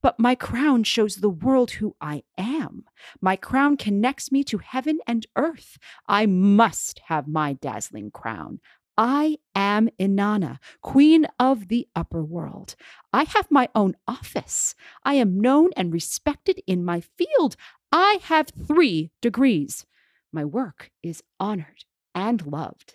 But 0.06 0.20
my 0.20 0.36
crown 0.36 0.84
shows 0.84 1.16
the 1.16 1.28
world 1.28 1.72
who 1.72 1.96
I 2.00 2.22
am. 2.38 2.84
My 3.20 3.34
crown 3.34 3.76
connects 3.76 4.30
me 4.30 4.44
to 4.44 4.58
heaven 4.58 5.00
and 5.04 5.26
earth. 5.34 5.78
I 6.06 6.26
must 6.26 7.00
have 7.06 7.26
my 7.26 7.54
dazzling 7.54 8.12
crown. 8.12 8.60
I 8.96 9.38
am 9.56 9.88
Inanna, 9.98 10.60
queen 10.80 11.26
of 11.40 11.66
the 11.66 11.88
upper 11.96 12.22
world. 12.22 12.76
I 13.12 13.24
have 13.24 13.50
my 13.50 13.68
own 13.74 13.96
office. 14.06 14.76
I 15.02 15.14
am 15.14 15.40
known 15.40 15.70
and 15.76 15.92
respected 15.92 16.62
in 16.68 16.84
my 16.84 17.00
field. 17.00 17.56
I 17.90 18.20
have 18.22 18.50
three 18.50 19.10
degrees. 19.20 19.86
My 20.32 20.44
work 20.44 20.92
is 21.02 21.24
honored 21.40 21.84
and 22.14 22.46
loved. 22.46 22.94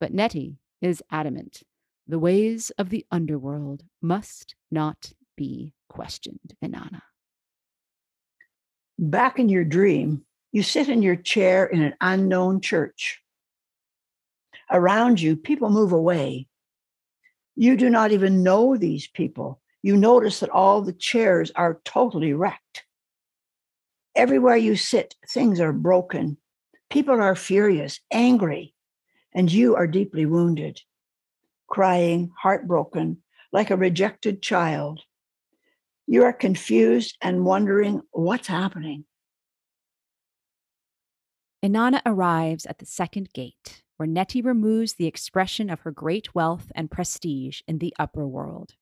But 0.00 0.14
Neti 0.14 0.56
is 0.80 1.02
adamant. 1.10 1.62
The 2.06 2.18
ways 2.18 2.70
of 2.78 2.88
the 2.88 3.04
underworld 3.10 3.82
must 4.00 4.54
not 4.70 5.12
be 5.36 5.72
questioned, 5.88 6.54
Inanna. 6.64 7.02
Back 8.98 9.38
in 9.38 9.48
your 9.48 9.64
dream, 9.64 10.24
you 10.52 10.62
sit 10.62 10.88
in 10.88 11.02
your 11.02 11.16
chair 11.16 11.66
in 11.66 11.82
an 11.82 11.94
unknown 12.00 12.60
church. 12.60 13.20
Around 14.70 15.20
you, 15.20 15.36
people 15.36 15.70
move 15.70 15.92
away. 15.92 16.48
You 17.54 17.76
do 17.76 17.90
not 17.90 18.12
even 18.12 18.42
know 18.42 18.76
these 18.76 19.06
people. 19.06 19.60
You 19.82 19.96
notice 19.96 20.40
that 20.40 20.50
all 20.50 20.82
the 20.82 20.92
chairs 20.92 21.52
are 21.54 21.80
totally 21.84 22.32
wrecked. 22.32 22.84
Everywhere 24.14 24.56
you 24.56 24.76
sit, 24.76 25.14
things 25.28 25.60
are 25.60 25.72
broken. 25.72 26.38
People 26.88 27.20
are 27.20 27.36
furious, 27.36 28.00
angry, 28.10 28.74
and 29.34 29.52
you 29.52 29.76
are 29.76 29.86
deeply 29.86 30.24
wounded, 30.24 30.80
crying, 31.68 32.32
heartbroken, 32.36 33.18
like 33.52 33.70
a 33.70 33.76
rejected 33.76 34.42
child. 34.42 35.02
You 36.06 36.22
are 36.24 36.32
confused 36.32 37.16
and 37.20 37.44
wondering 37.44 38.00
what's 38.12 38.46
happening. 38.46 39.04
Inanna 41.64 42.00
arrives 42.06 42.64
at 42.66 42.78
the 42.78 42.86
second 42.86 43.32
gate, 43.32 43.82
where 43.96 44.08
Neti 44.08 44.44
removes 44.44 44.94
the 44.94 45.06
expression 45.06 45.68
of 45.68 45.80
her 45.80 45.90
great 45.90 46.34
wealth 46.34 46.70
and 46.76 46.90
prestige 46.90 47.60
in 47.66 47.78
the 47.78 47.94
upper 47.98 48.26
world, 48.26 48.74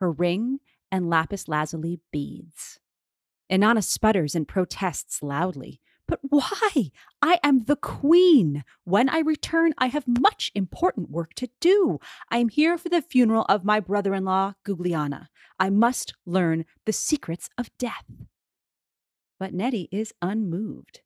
her 0.00 0.10
ring 0.10 0.60
and 0.90 1.10
lapis 1.10 1.48
lazuli 1.48 2.00
beads. 2.12 2.78
Inanna 3.52 3.84
sputters 3.84 4.34
and 4.34 4.48
protests 4.48 5.22
loudly. 5.22 5.80
But 6.10 6.18
why? 6.28 6.90
I 7.22 7.38
am 7.44 7.66
the 7.66 7.76
queen. 7.76 8.64
When 8.82 9.08
I 9.08 9.20
return, 9.20 9.74
I 9.78 9.86
have 9.86 10.08
much 10.08 10.50
important 10.56 11.08
work 11.08 11.34
to 11.34 11.48
do. 11.60 12.00
I 12.28 12.38
am 12.38 12.48
here 12.48 12.76
for 12.76 12.88
the 12.88 13.00
funeral 13.00 13.46
of 13.48 13.64
my 13.64 13.78
brother 13.78 14.12
in 14.12 14.24
law, 14.24 14.54
Gugalanna. 14.66 15.28
I 15.60 15.70
must 15.70 16.14
learn 16.26 16.64
the 16.84 16.92
secrets 16.92 17.48
of 17.56 17.70
death. 17.78 18.06
But 19.38 19.54
Neti 19.54 19.86
is 19.92 20.12
unmoved. 20.20 21.00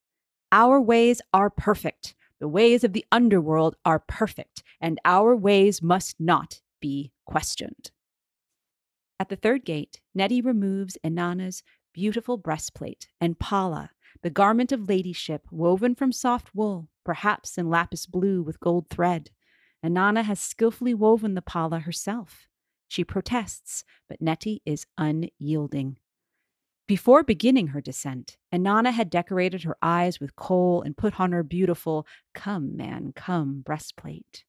Our 0.50 0.80
ways 0.80 1.20
are 1.34 1.50
perfect. 1.50 2.14
The 2.40 2.48
ways 2.48 2.82
of 2.82 2.94
the 2.94 3.04
underworld 3.12 3.76
are 3.84 3.98
perfect, 3.98 4.62
and 4.80 4.98
our 5.04 5.36
ways 5.36 5.82
must 5.82 6.18
not 6.18 6.62
be 6.80 7.12
questioned. 7.26 7.90
At 9.20 9.28
the 9.28 9.36
third 9.36 9.66
gate, 9.66 10.00
Neti 10.18 10.42
removes 10.42 10.96
Inanna's 11.04 11.62
beautiful 11.92 12.38
breastplate 12.38 13.08
and 13.20 13.38
palla, 13.38 13.90
the 14.24 14.30
garment 14.30 14.72
of 14.72 14.88
ladyship 14.88 15.46
woven 15.50 15.94
from 15.94 16.10
soft 16.10 16.54
wool, 16.54 16.88
perhaps 17.04 17.58
in 17.58 17.68
lapis 17.68 18.06
blue 18.06 18.42
with 18.42 18.58
gold 18.58 18.88
thread. 18.88 19.30
Inanna 19.84 20.24
has 20.24 20.40
skillfully 20.40 20.94
woven 20.94 21.34
the 21.34 21.42
palla 21.42 21.80
herself. 21.80 22.48
She 22.88 23.04
protests, 23.04 23.84
but 24.08 24.22
Neti 24.22 24.60
is 24.64 24.86
unyielding. 24.96 25.98
Before 26.88 27.22
beginning 27.22 27.68
her 27.68 27.82
descent, 27.82 28.38
Inanna 28.50 28.92
had 28.92 29.10
decorated 29.10 29.64
her 29.64 29.76
eyes 29.82 30.18
with 30.20 30.36
kohl 30.36 30.80
and 30.80 30.96
put 30.96 31.20
on 31.20 31.32
her 31.32 31.42
beautiful 31.42 32.06
Come, 32.32 32.74
man, 32.78 33.12
come 33.14 33.60
breastplate. 33.60 34.44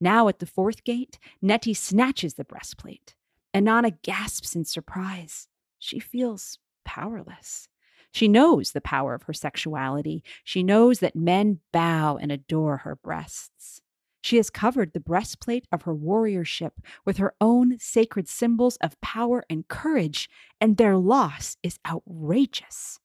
Now 0.00 0.28
at 0.28 0.38
the 0.38 0.46
fourth 0.46 0.84
gate, 0.84 1.18
Neti 1.44 1.76
snatches 1.76 2.34
the 2.34 2.44
breastplate. 2.44 3.14
Inanna 3.54 3.92
gasps 4.02 4.56
in 4.56 4.64
surprise. 4.64 5.48
She 5.78 6.00
feels 6.00 6.58
powerless. 6.86 7.68
She 8.12 8.28
knows 8.28 8.72
the 8.72 8.80
power 8.80 9.14
of 9.14 9.24
her 9.24 9.32
sexuality. 9.32 10.22
She 10.44 10.62
knows 10.62 11.00
that 11.00 11.16
men 11.16 11.60
bow 11.72 12.18
and 12.18 12.30
adore 12.30 12.78
her 12.78 12.96
breasts. 12.96 13.80
She 14.20 14.36
has 14.36 14.50
covered 14.50 14.92
the 14.92 15.00
breastplate 15.00 15.66
of 15.72 15.82
her 15.82 15.94
warriorship 15.94 16.72
with 17.04 17.16
her 17.16 17.34
own 17.40 17.78
sacred 17.80 18.28
symbols 18.28 18.76
of 18.76 19.00
power 19.00 19.44
and 19.50 19.66
courage, 19.66 20.28
and 20.60 20.76
their 20.76 20.96
loss 20.96 21.56
is 21.62 21.78
outrageous. 21.86 23.00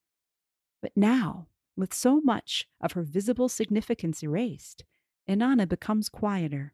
But 0.81 0.91
now, 0.95 1.47
with 1.75 1.93
so 1.93 2.21
much 2.21 2.67
of 2.81 2.91
her 2.91 3.01
visible 3.01 3.49
significance 3.49 4.21
erased, 4.21 4.83
Inanna 5.27 5.67
becomes 5.67 6.09
quieter. 6.09 6.73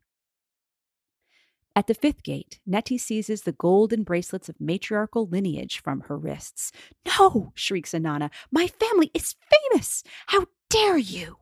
At 1.75 1.87
the 1.87 1.95
fifth 1.95 2.21
gate, 2.21 2.59
Neti 2.69 2.99
seizes 2.99 3.41
the 3.41 3.51
golden 3.51 4.03
bracelets 4.03 4.47
of 4.47 4.61
matriarchal 4.61 5.27
lineage 5.27 5.81
from 5.81 6.01
her 6.01 6.17
wrists. 6.17 6.71
No, 7.05 7.51
shrieks 7.55 7.93
Inanna, 7.93 8.29
my 8.51 8.67
family 8.67 9.09
is 9.13 9.35
famous! 9.71 10.03
How 10.27 10.45
dare 10.69 10.97
you! 10.97 11.37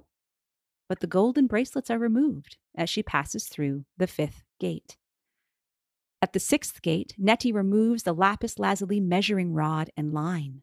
But 0.88 1.02
the 1.02 1.08
golden 1.08 1.48
bracelets 1.48 1.90
are 1.90 2.00
removed 2.00 2.58
as 2.76 2.90
she 2.90 3.04
passes 3.04 3.48
through 3.48 3.86
the 3.98 4.08
fifth 4.08 4.44
gate. 4.60 4.98
At 6.22 6.34
the 6.34 6.40
sixth 6.40 6.82
gate, 6.82 7.14
Neti 7.20 7.54
removes 7.54 8.04
the 8.04 8.14
lapis 8.14 8.60
lazuli 8.60 9.02
measuring 9.02 9.54
rod 9.54 9.90
and 9.98 10.14
line. 10.14 10.62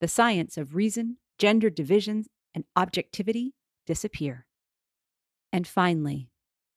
The 0.00 0.08
science 0.08 0.56
of 0.56 0.74
reason, 0.74 1.18
gender 1.38 1.68
divisions, 1.68 2.28
and 2.54 2.64
objectivity 2.76 3.54
disappear. 3.86 4.46
And 5.52 5.66
finally, 5.66 6.30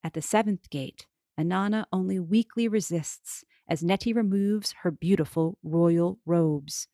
at 0.03 0.13
the 0.13 0.21
seventh 0.21 0.69
gate, 0.69 1.05
Inanna 1.39 1.85
only 1.93 2.19
weakly 2.19 2.67
resists 2.67 3.43
as 3.67 3.83
Neti 3.83 4.15
removes 4.15 4.73
her 4.81 4.91
beautiful 4.91 5.57
royal 5.63 6.19
robes. 6.25 6.87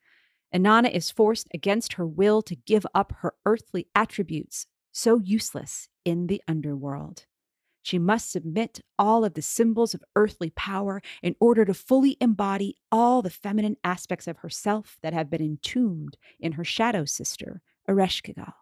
Inanna 0.53 0.91
is 0.91 1.12
forced 1.12 1.47
against 1.53 1.93
her 1.93 2.06
will 2.06 2.41
to 2.43 2.56
give 2.56 2.86
up 2.93 3.13
her 3.19 3.34
earthly 3.45 3.88
attributes, 3.95 4.67
so 4.91 5.19
useless 5.19 5.88
in 6.06 6.27
the 6.27 6.41
underworld. 6.47 7.25
She 7.82 7.99
must 7.99 8.32
submit 8.32 8.79
all 8.97 9.25
of 9.25 9.34
the 9.34 9.41
symbols 9.41 9.93
of 9.93 10.03
earthly 10.15 10.49
power 10.51 11.01
in 11.21 11.36
order 11.39 11.65
to 11.65 11.73
fully 11.73 12.17
embody 12.21 12.77
all 12.91 13.21
the 13.21 13.29
feminine 13.29 13.75
aspects 13.84 14.27
of 14.27 14.38
herself 14.38 14.97
that 15.01 15.13
have 15.13 15.29
been 15.29 15.41
entombed 15.41 16.17
in 16.39 16.53
her 16.53 16.63
shadow 16.63 17.03
sister, 17.03 17.62
Ereshkigal. 17.89 18.53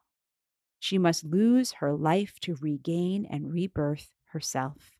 She 0.79 0.97
must 0.97 1.23
lose 1.23 1.73
her 1.73 1.93
life 1.93 2.39
to 2.41 2.55
regain 2.55 3.27
and 3.29 3.53
rebirth 3.53 4.09
herself. 4.29 4.91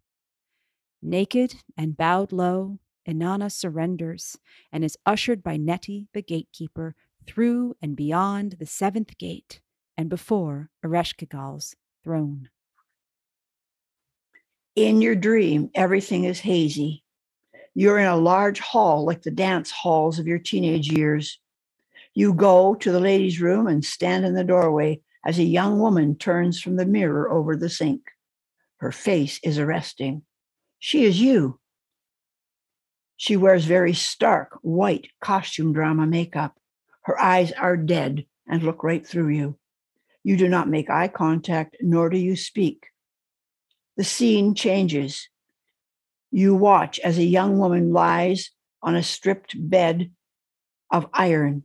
Naked 1.01 1.55
and 1.75 1.97
bowed 1.97 2.31
low, 2.31 2.79
Inanna 3.07 3.51
surrenders 3.51 4.37
and 4.71 4.83
is 4.83 4.97
ushered 5.05 5.41
by 5.41 5.57
Neti, 5.57 6.07
the 6.13 6.21
gatekeeper, 6.21 6.95
through 7.25 7.75
and 7.81 7.95
beyond 7.95 8.57
the 8.59 8.65
seventh 8.65 9.17
gate 9.17 9.61
and 9.97 10.09
before 10.09 10.69
Ereshkigal's 10.83 11.75
throne. 12.03 12.49
In 14.75 15.01
your 15.01 15.15
dream, 15.15 15.69
everything 15.75 16.23
is 16.23 16.39
hazy. 16.39 17.03
You're 17.73 17.99
in 17.99 18.07
a 18.07 18.15
large 18.15 18.59
hall 18.59 19.05
like 19.05 19.21
the 19.23 19.31
dance 19.31 19.71
halls 19.71 20.19
of 20.19 20.27
your 20.27 20.39
teenage 20.39 20.91
years. 20.91 21.39
You 22.13 22.33
go 22.33 22.75
to 22.75 22.91
the 22.91 22.99
ladies' 22.99 23.41
room 23.41 23.67
and 23.67 23.83
stand 23.83 24.25
in 24.25 24.33
the 24.33 24.43
doorway 24.43 25.01
as 25.25 25.39
a 25.39 25.43
young 25.43 25.79
woman 25.79 26.15
turns 26.15 26.61
from 26.61 26.75
the 26.75 26.85
mirror 26.85 27.31
over 27.31 27.55
the 27.55 27.69
sink. 27.69 28.01
Her 28.77 28.91
face 28.91 29.39
is 29.43 29.57
arresting. 29.57 30.23
She 30.83 31.05
is 31.05 31.21
you. 31.21 31.59
She 33.15 33.37
wears 33.37 33.65
very 33.65 33.93
stark 33.93 34.57
white 34.63 35.09
costume 35.21 35.73
drama 35.73 36.07
makeup. 36.07 36.57
Her 37.03 37.19
eyes 37.21 37.51
are 37.51 37.77
dead 37.77 38.25
and 38.47 38.63
look 38.63 38.83
right 38.83 39.05
through 39.05 39.29
you. 39.29 39.59
You 40.23 40.37
do 40.37 40.49
not 40.49 40.67
make 40.67 40.89
eye 40.89 41.07
contact, 41.07 41.77
nor 41.81 42.09
do 42.09 42.17
you 42.17 42.35
speak. 42.35 42.87
The 43.95 44.03
scene 44.03 44.55
changes. 44.55 45.29
You 46.31 46.55
watch 46.55 46.97
as 47.01 47.19
a 47.19 47.23
young 47.23 47.59
woman 47.59 47.93
lies 47.93 48.49
on 48.81 48.95
a 48.95 49.03
stripped 49.03 49.53
bed 49.55 50.09
of 50.89 51.05
iron. 51.13 51.63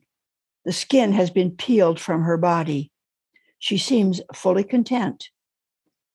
The 0.67 0.75
skin 0.75 1.13
has 1.13 1.31
been 1.31 1.53
peeled 1.53 1.99
from 1.99 2.25
her 2.25 2.37
body. 2.37 2.93
She 3.59 3.79
seems 3.79 4.21
fully 4.35 4.65
content. 4.65 5.31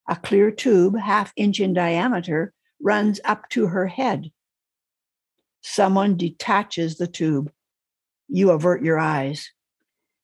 A 0.07 0.15
clear 0.15 0.51
tube, 0.51 0.99
half 0.99 1.33
inch 1.35 1.59
in 1.59 1.73
diameter, 1.73 2.53
runs 2.83 3.19
up 3.25 3.49
to 3.49 3.67
her 3.67 3.87
head. 3.87 4.31
Someone 5.61 6.17
detaches 6.17 6.97
the 6.97 7.07
tube. 7.07 7.51
You 8.27 8.51
avert 8.51 8.83
your 8.83 8.97
eyes. 8.97 9.51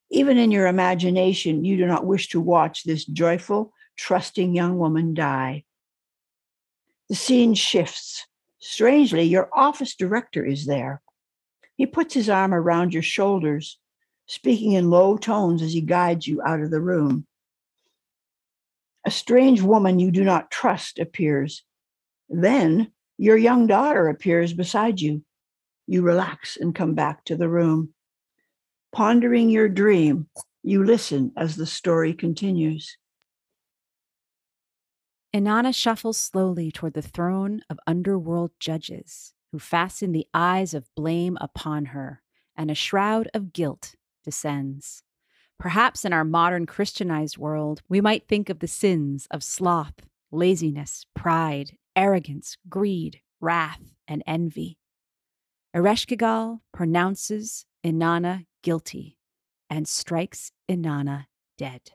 Even 0.09 0.37
in 0.37 0.51
your 0.51 0.67
imagination, 0.67 1.65
you 1.65 1.77
do 1.77 1.85
not 1.85 2.05
wish 2.05 2.29
to 2.29 2.39
watch 2.39 2.83
this 2.83 3.05
joyful, 3.05 3.73
trusting 3.97 4.55
young 4.55 4.77
woman 4.77 5.13
die. 5.13 5.65
The 7.09 7.15
scene 7.15 7.53
shifts. 7.53 8.25
Strangely, 8.59 9.23
your 9.23 9.49
office 9.53 9.95
director 9.95 10.43
is 10.45 10.65
there. 10.65 11.01
He 11.75 11.85
puts 11.85 12.13
his 12.13 12.29
arm 12.29 12.53
around 12.53 12.93
your 12.93 13.03
shoulders, 13.03 13.79
speaking 14.25 14.73
in 14.73 14.89
low 14.89 15.17
tones 15.17 15.61
as 15.61 15.73
he 15.73 15.81
guides 15.81 16.27
you 16.27 16.41
out 16.41 16.61
of 16.61 16.71
the 16.71 16.81
room. 16.81 17.27
A 19.05 19.11
strange 19.11 19.61
woman 19.61 19.99
you 19.99 20.11
do 20.11 20.23
not 20.23 20.51
trust 20.51 20.99
appears. 20.99 21.63
Then 22.29 22.91
your 23.17 23.37
young 23.37 23.67
daughter 23.67 24.07
appears 24.09 24.53
beside 24.53 24.99
you. 25.01 25.23
You 25.87 26.01
relax 26.01 26.57
and 26.57 26.75
come 26.75 26.93
back 26.93 27.23
to 27.25 27.35
the 27.35 27.49
room. 27.49 27.93
Pondering 28.91 29.49
your 29.49 29.69
dream, 29.69 30.27
you 30.63 30.83
listen 30.83 31.31
as 31.37 31.55
the 31.55 31.65
story 31.65 32.13
continues. 32.13 32.97
Inanna 35.33 35.73
shuffles 35.73 36.17
slowly 36.17 36.71
toward 36.71 36.93
the 36.93 37.01
throne 37.01 37.61
of 37.69 37.79
underworld 37.85 38.51
judges 38.59 39.33
who 39.51 39.59
fasten 39.59 40.11
the 40.11 40.27
eyes 40.33 40.73
of 40.73 40.93
blame 40.95 41.37
upon 41.39 41.85
her, 41.85 42.21
and 42.55 42.69
a 42.69 42.75
shroud 42.75 43.29
of 43.33 43.53
guilt 43.53 43.95
descends. 44.23 45.03
Perhaps 45.59 46.05
in 46.05 46.13
our 46.13 46.25
modern 46.25 46.65
Christianized 46.65 47.37
world, 47.37 47.81
we 47.89 48.01
might 48.01 48.27
think 48.27 48.49
of 48.49 48.59
the 48.59 48.67
sins 48.67 49.27
of 49.31 49.43
sloth, 49.43 50.05
laziness, 50.31 51.05
pride, 51.15 51.77
arrogance, 51.97 52.55
greed, 52.69 53.19
wrath, 53.41 53.81
and 54.07 54.23
envy. 54.25 54.77
Ereshkigal 55.75 56.59
pronounces 56.73 57.65
Inanna 57.83 58.45
guilty 58.63 59.17
and 59.69 59.87
strikes 59.87 60.51
Inanna 60.69 61.25
dead. 61.57 61.91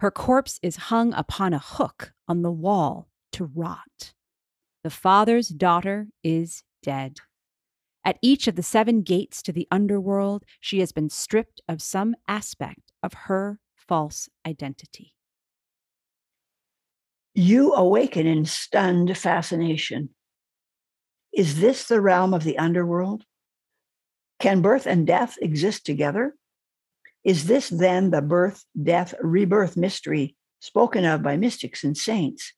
Her 0.00 0.10
corpse 0.10 0.58
is 0.62 0.76
hung 0.76 1.12
upon 1.12 1.52
a 1.52 1.58
hook 1.58 2.12
on 2.26 2.42
the 2.42 2.50
wall 2.50 3.08
to 3.32 3.44
rot. 3.54 4.14
The 4.82 4.90
father's 4.90 5.48
daughter 5.48 6.08
is 6.24 6.62
dead. 6.82 7.18
At 8.02 8.18
each 8.22 8.48
of 8.48 8.56
the 8.56 8.62
seven 8.62 9.02
gates 9.02 9.42
to 9.42 9.52
the 9.52 9.68
underworld, 9.70 10.44
she 10.58 10.80
has 10.80 10.90
been 10.90 11.10
stripped 11.10 11.60
of 11.68 11.82
some 11.82 12.14
aspect 12.26 12.92
of 13.02 13.12
her 13.12 13.60
false 13.76 14.30
identity. 14.46 15.14
You 17.34 17.74
awaken 17.74 18.26
in 18.26 18.44
stunned 18.44 19.16
fascination. 19.16 20.10
Is 21.32 21.60
this 21.60 21.86
the 21.86 22.00
realm 22.00 22.34
of 22.34 22.42
the 22.42 22.58
underworld? 22.58 23.24
Can 24.40 24.62
birth 24.62 24.86
and 24.86 25.06
death 25.06 25.36
exist 25.40 25.86
together? 25.86 26.34
Is 27.22 27.46
this 27.46 27.68
then 27.68 28.10
the 28.10 28.22
birth, 28.22 28.64
death, 28.80 29.14
rebirth 29.20 29.76
mystery 29.76 30.34
spoken 30.60 31.04
of 31.04 31.22
by 31.22 31.36
mystics 31.36 31.84
and 31.84 31.96
saints? 31.96 32.52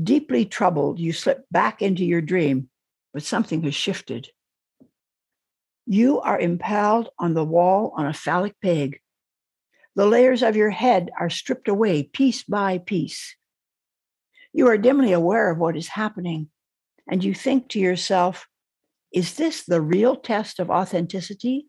Deeply 0.00 0.44
troubled, 0.44 0.98
you 0.98 1.12
slip 1.12 1.44
back 1.50 1.80
into 1.80 2.04
your 2.04 2.20
dream, 2.20 2.68
but 3.12 3.22
something 3.22 3.62
has 3.62 3.74
shifted. 3.74 4.28
You 5.86 6.20
are 6.20 6.38
impaled 6.38 7.10
on 7.18 7.34
the 7.34 7.44
wall 7.44 7.92
on 7.96 8.06
a 8.06 8.12
phallic 8.12 8.54
peg. 8.60 9.00
The 9.96 10.06
layers 10.06 10.42
of 10.42 10.56
your 10.56 10.70
head 10.70 11.10
are 11.18 11.30
stripped 11.30 11.68
away 11.68 12.02
piece 12.02 12.42
by 12.42 12.78
piece. 12.78 13.36
You 14.52 14.66
are 14.68 14.78
dimly 14.78 15.12
aware 15.12 15.50
of 15.50 15.58
what 15.58 15.76
is 15.76 15.88
happening, 15.88 16.48
and 17.08 17.22
you 17.22 17.34
think 17.34 17.68
to 17.70 17.78
yourself, 17.78 18.48
is 19.12 19.34
this 19.34 19.64
the 19.64 19.80
real 19.80 20.16
test 20.16 20.58
of 20.58 20.70
authenticity? 20.70 21.68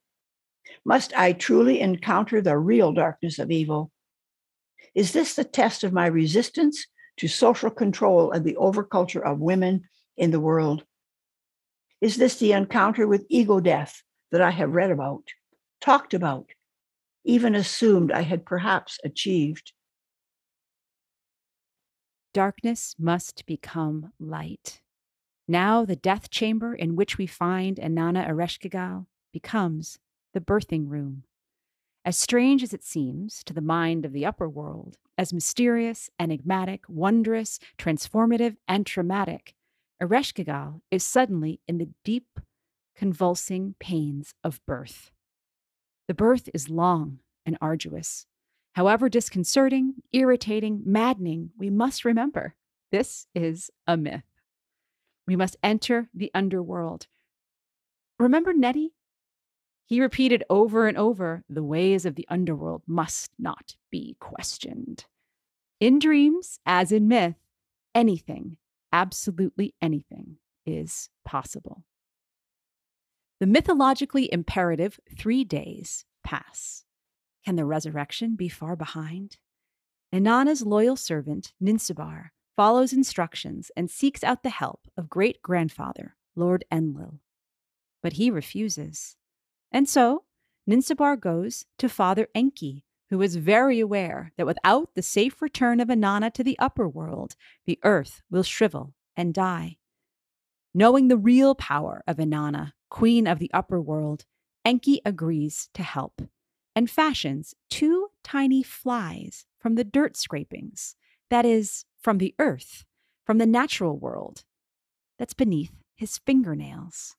Must 0.84 1.16
I 1.16 1.34
truly 1.34 1.80
encounter 1.80 2.42
the 2.42 2.58
real 2.58 2.94
darkness 2.94 3.38
of 3.38 3.52
evil? 3.52 3.92
Is 4.96 5.14
this 5.14 5.36
the 5.36 5.44
test 5.44 5.84
of 5.84 5.94
my 5.94 6.08
resistance 6.08 6.88
to 7.18 7.28
social 7.28 7.70
control 7.70 8.32
and 8.32 8.44
the 8.44 8.56
overculture 8.56 9.24
of 9.24 9.40
women 9.40 9.84
in 10.18 10.32
the 10.32 10.40
world? 10.40 10.84
Is 12.02 12.18
this 12.18 12.38
the 12.38 12.54
encounter 12.54 13.08
with 13.08 13.26
ego 13.30 13.60
death 13.60 14.02
that 14.32 14.42
I 14.42 14.50
have 14.50 14.74
read 14.74 14.90
about, 14.90 15.24
talked 15.80 16.16
about, 16.16 16.50
even 17.26 17.56
assumed 17.56 18.12
I 18.12 18.22
had 18.22 18.46
perhaps 18.46 19.00
achieved? 19.04 19.74
Darkness 22.34 22.96
must 23.00 23.46
become 23.46 24.14
light. 24.20 24.82
Now, 25.48 25.86
the 25.86 25.96
death 25.96 26.30
chamber 26.30 26.74
in 26.74 26.96
which 26.96 27.18
we 27.18 27.28
find 27.28 27.78
Inanna 27.78 28.28
Ereshkigal 28.28 29.06
becomes 29.32 30.00
the 30.34 30.42
birthing 30.42 30.90
room. 30.90 31.24
As 32.04 32.18
strange 32.18 32.62
as 32.62 32.74
it 32.74 32.84
seems 32.84 33.44
to 33.46 33.54
the 33.54 33.62
mind 33.62 34.06
of 34.06 34.14
the 34.14 34.26
upper 34.26 34.48
world, 34.48 34.98
as 35.18 35.34
mysterious, 35.34 36.10
enigmatic, 36.20 36.84
wondrous, 36.88 37.60
transformative, 37.78 38.58
and 38.68 38.86
traumatic, 38.86 39.56
Ereshkigal 40.02 40.82
is 40.92 41.04
suddenly 41.04 41.62
in 41.68 41.78
the 41.78 41.90
deep, 42.04 42.40
convulsing 42.96 43.76
pains 43.80 44.34
of 44.44 44.64
birth. 44.66 45.12
The 46.08 46.14
birth 46.14 46.50
is 46.54 46.70
long 46.70 47.20
and 47.46 47.58
arduous. 47.62 48.26
However 48.74 49.10
disconcerting, 49.10 49.96
irritating, 50.12 50.82
maddening, 50.86 51.52
we 51.58 51.70
must 51.70 52.06
remember 52.06 52.56
this 52.92 53.28
is 53.34 53.72
a 53.88 53.98
myth. 53.98 54.24
We 55.28 55.36
must 55.36 55.56
enter 55.64 56.10
the 56.14 56.32
underworld. 56.34 57.08
Remember 58.20 58.54
Neti 58.54 58.92
he 59.86 60.02
repeated 60.02 60.44
over 60.50 60.88
and 60.88 60.98
over 60.98 61.44
the 61.48 61.64
ways 61.64 62.06
of 62.06 62.16
the 62.16 62.26
underworld 62.28 62.82
must 62.88 63.32
not 63.38 63.76
be 63.92 64.18
questioned. 64.20 65.06
In 65.80 66.00
dreams, 66.00 66.60
as 66.66 66.92
in 66.92 67.08
myth, 67.08 67.36
anything, 67.94 68.58
absolutely 68.92 69.76
anything, 69.82 70.38
is 70.66 71.10
possible. 71.24 71.84
The 73.40 73.48
mythologically 73.48 74.32
imperative 74.32 75.00
three 75.18 75.44
days 75.44 76.06
pass. 76.24 76.86
Can 77.44 77.58
the 77.58 77.66
resurrection 77.66 78.36
be 78.36 78.50
far 78.50 78.76
behind? 78.76 79.38
Inanna's 80.14 80.66
loyal 80.66 80.96
servant, 80.96 81.54
Ninshubur, 81.62 82.30
follows 82.56 82.94
instructions 82.94 83.72
and 83.76 83.92
seeks 83.92 84.24
out 84.24 84.44
the 84.44 84.50
help 84.50 84.88
of 84.96 85.10
great 85.10 85.42
grandfather, 85.42 86.16
Lord 86.36 86.64
Enlil. 86.72 87.20
But 88.02 88.14
he 88.14 88.32
refuses. 88.32 89.18
And 89.72 89.90
so 89.90 90.24
Ninshubur 90.70 91.20
goes 91.20 91.66
to 91.78 91.90
Father 91.90 92.30
Enki, 92.34 92.86
who 93.10 93.22
is 93.22 93.36
very 93.36 93.80
aware 93.80 94.32
that 94.38 94.48
without 94.48 94.96
the 94.96 95.02
safe 95.02 95.42
return 95.42 95.80
of 95.80 95.90
Inanna 95.90 96.34
to 96.34 96.44
the 96.44 96.58
upper 96.58 96.88
world, 96.88 97.36
the 97.66 97.80
earth 97.84 98.22
will 98.32 98.44
shrivel 98.44 98.94
and 99.18 99.34
die. 99.34 99.78
Knowing 100.74 101.08
the 101.08 101.18
real 101.18 101.56
power 101.56 102.04
of 102.08 102.18
Inanna, 102.18 102.72
queen 102.90 103.28
of 103.28 103.40
the 103.40 103.52
upper 103.54 103.82
world, 103.82 104.26
Enki 104.64 105.02
agrees 105.06 105.70
to 105.74 105.84
help 105.84 106.22
and 106.76 106.90
fashions 106.90 107.56
two 107.70 108.10
tiny 108.24 108.62
flies 108.62 109.46
from 109.60 109.76
the 109.76 109.84
dirt 109.84 110.18
scrapings, 110.18 110.96
that 111.30 111.46
is, 111.46 111.86
from 112.00 112.18
the 112.18 112.36
earth, 112.38 112.84
from 113.26 113.38
the 113.38 113.46
natural 113.46 113.98
world, 113.98 114.44
that's 115.18 115.34
beneath 115.34 115.72
his 115.96 116.20
fingernails. 116.20 117.16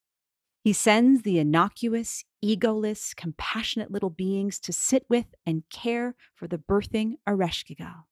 He 0.63 0.73
sends 0.73 1.23
the 1.23 1.39
innocuous, 1.39 2.25
egoless, 2.45 3.17
compassionate 3.17 3.91
little 3.91 4.11
beings 4.11 4.59
to 4.61 4.73
sit 4.73 5.07
with 5.09 5.27
and 5.47 5.63
care 5.71 6.15
for 6.35 6.47
the 6.47 6.59
birthing 6.59 7.15
Ereshkigal. 7.27 8.05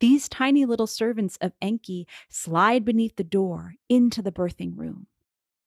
These 0.00 0.28
tiny 0.28 0.64
little 0.64 0.86
servants 0.86 1.38
of 1.40 1.52
Enki 1.60 2.06
slide 2.28 2.84
beneath 2.84 3.16
the 3.16 3.24
door 3.24 3.74
into 3.88 4.22
the 4.22 4.32
birthing 4.32 4.76
room 4.76 5.06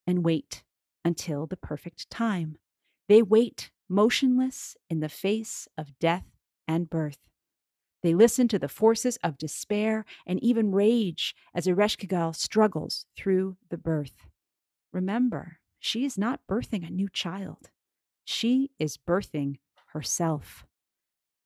and 0.07 0.25
wait 0.25 0.63
until 1.03 1.45
the 1.45 1.57
perfect 1.57 2.09
time. 2.09 2.57
They 3.07 3.21
wait 3.21 3.71
motionless 3.89 4.77
in 4.89 4.99
the 4.99 5.09
face 5.09 5.67
of 5.77 5.99
death 5.99 6.25
and 6.67 6.89
birth. 6.89 7.17
They 8.03 8.13
listen 8.13 8.47
to 8.47 8.59
the 8.59 8.69
forces 8.69 9.17
of 9.23 9.37
despair 9.37 10.05
and 10.25 10.41
even 10.41 10.71
rage 10.71 11.35
as 11.53 11.67
Ereshkigal 11.67 12.35
struggles 12.35 13.05
through 13.15 13.57
the 13.69 13.77
birth. 13.77 14.27
Remember, 14.91 15.59
she 15.79 16.05
is 16.05 16.17
not 16.17 16.41
birthing 16.49 16.87
a 16.87 16.91
new 16.91 17.09
child. 17.09 17.69
She 18.23 18.71
is 18.79 18.97
birthing 18.97 19.57
herself. 19.87 20.65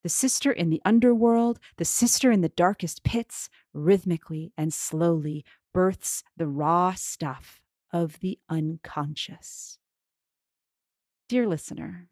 The 0.04 0.10
sister 0.10 0.52
in 0.52 0.70
the 0.70 0.82
underworld, 0.86 1.60
the 1.78 1.86
sister 1.86 2.32
in 2.32 2.42
the 2.42 2.50
darkest 2.50 3.04
pits, 3.04 3.50
rhythmically 3.74 4.54
and 4.56 4.74
slowly 4.74 5.44
births 5.74 6.24
the 6.38 6.48
raw 6.48 6.94
stuff 6.94 7.60
of 7.96 8.20
the 8.20 8.38
unconscious. 8.50 9.80
Dear 11.30 11.48
listener, 11.48 12.10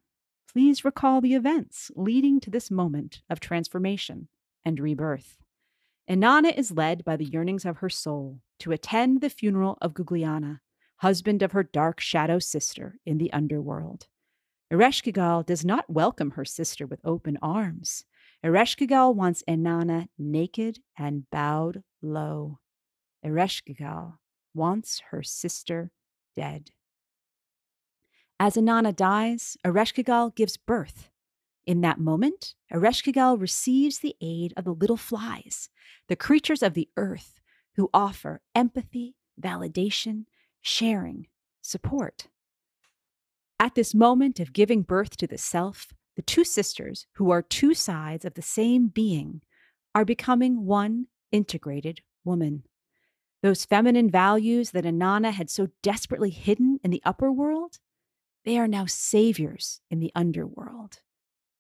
please 0.50 0.86
recall 0.86 1.20
the 1.20 1.34
events 1.34 1.92
leading 1.94 2.40
to 2.40 2.50
this 2.50 2.72
moment 2.72 3.22
of 3.30 3.42
transformation 3.42 4.30
and 4.64 4.80
rebirth. 4.80 5.44
Inanna 6.10 6.58
is 6.58 6.72
led 6.72 7.04
by 7.04 7.18
the 7.18 7.26
yearnings 7.26 7.66
of 7.66 7.78
her 7.78 7.90
soul 7.90 8.40
to 8.60 8.72
attend 8.72 9.20
the 9.20 9.30
funeral 9.30 9.78
of 9.82 9.94
Gugalanna, 9.94 10.62
husband 11.00 11.44
of 11.44 11.52
her 11.52 11.64
dark 11.64 12.00
shadow 12.00 12.40
sister 12.40 12.98
in 13.06 13.18
the 13.18 13.34
underworld. 13.34 14.08
Ereshkigal 14.72 15.46
does 15.46 15.66
not 15.66 15.90
welcome 15.90 16.32
her 16.32 16.46
sister 16.46 16.88
with 16.88 17.02
open 17.04 17.38
arms. 17.42 18.06
Ereshkigal 18.42 19.16
wants 19.16 19.44
Inanna 19.50 20.08
naked 20.18 20.80
and 20.98 21.30
bowed 21.30 21.84
low. 22.02 22.60
Ereshkigal 23.26 24.14
wants 24.54 25.02
her 25.12 25.24
sister 25.24 25.92
dead. 26.36 26.72
As 28.40 28.56
Inanna 28.56 28.96
dies, 28.96 29.58
Ereshkigal 29.66 30.36
gives 30.36 30.58
birth. 30.58 31.10
In 31.66 31.82
that 31.82 32.00
moment, 32.00 32.56
Ereshkigal 32.74 33.40
receives 33.40 34.00
the 34.00 34.16
aid 34.22 34.54
of 34.58 34.66
the 34.66 34.74
little 34.74 34.98
flies, 34.98 35.70
the 36.08 36.16
creatures 36.16 36.62
of 36.62 36.74
the 36.74 36.90
earth 36.98 37.40
who 37.76 37.90
offer 37.94 38.42
empathy, 38.54 39.16
validation, 39.42 40.26
sharing, 40.62 41.28
support. 41.62 42.28
At 43.60 43.76
this 43.76 43.94
moment 43.94 44.40
of 44.40 44.52
giving 44.52 44.82
birth 44.82 45.16
to 45.18 45.28
the 45.28 45.38
self, 45.38 45.94
the 46.16 46.22
two 46.22 46.44
sisters, 46.44 47.08
who 47.14 47.32
are 47.32 47.42
two 47.42 47.74
sides 47.74 48.26
of 48.26 48.34
the 48.34 48.42
same 48.42 48.88
being, 48.88 49.42
are 49.96 50.06
becoming 50.06 50.66
one 50.66 51.08
integrated 51.32 52.02
woman. 52.24 52.64
Those 53.44 53.66
feminine 53.66 54.10
values 54.10 54.72
that 54.72 54.86
Inanna 54.86 55.34
had 55.34 55.50
so 55.50 55.68
desperately 55.82 56.30
hidden 56.30 56.80
in 56.82 56.92
the 56.92 57.02
upper 57.04 57.30
world, 57.30 57.80
they 58.46 58.58
are 58.58 58.70
now 58.70 58.86
saviors 58.86 59.82
in 59.92 60.00
the 60.00 60.14
underworld. 60.16 61.02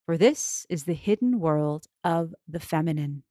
For 0.05 0.17
this 0.17 0.65
is 0.69 0.85
the 0.85 0.93
hidden 0.93 1.41
world 1.41 1.87
of 2.01 2.33
the 2.47 2.61
feminine. 2.61 3.23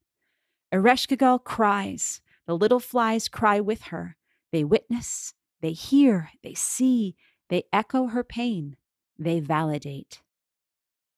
Ereshkigal 0.71 1.43
cries. 1.43 2.21
The 2.45 2.55
little 2.55 2.79
flies 2.79 3.27
cry 3.27 3.59
with 3.59 3.83
her. 3.83 4.17
They 4.51 4.63
witness, 4.63 5.33
they 5.61 5.71
hear, 5.71 6.29
they 6.43 6.53
see, 6.53 7.15
they 7.49 7.63
echo 7.73 8.07
her 8.07 8.23
pain, 8.23 8.75
they 9.17 9.39
validate. 9.39 10.21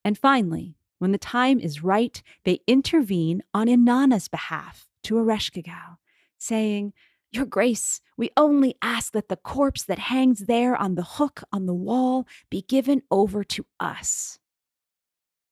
And 0.05 0.17
finally, 0.17 0.77
when 0.99 1.11
the 1.11 1.17
time 1.17 1.59
is 1.59 1.83
right, 1.83 2.21
they 2.45 2.61
intervene 2.65 3.43
on 3.53 3.67
Inanna's 3.67 4.29
behalf 4.29 4.87
to 5.03 5.15
Ereshkigal, 5.15 5.97
saying, 6.37 6.93
Your 7.35 7.45
Grace, 7.45 8.01
we 8.15 8.29
only 8.37 8.75
ask 8.81 9.11
that 9.11 9.27
the 9.27 9.35
corpse 9.35 9.83
that 9.83 9.99
hangs 9.99 10.45
there 10.45 10.75
on 10.75 10.95
the 10.95 11.03
hook 11.03 11.43
on 11.51 11.65
the 11.65 11.73
wall 11.73 12.25
be 12.49 12.61
given 12.61 13.01
over 13.11 13.43
to 13.43 13.65
us. 13.79 14.39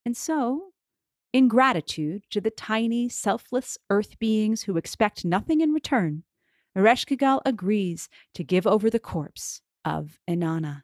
And 0.06 0.16
so, 0.16 0.72
In 1.34 1.48
gratitude 1.48 2.24
to 2.30 2.40
the 2.40 2.52
tiny, 2.52 3.10
selfless 3.10 3.80
earth 3.90 4.20
beings 4.20 4.64
who 4.64 4.78
expect 4.78 5.26
nothing 5.26 5.62
in 5.62 5.72
return, 5.72 6.24
Ereshkigal 6.78 7.42
agrees 7.44 8.08
to 8.36 8.44
give 8.44 8.68
over 8.68 8.90
the 8.90 9.00
corpse 9.00 9.62
of 9.84 10.20
Inanna. 10.30 10.84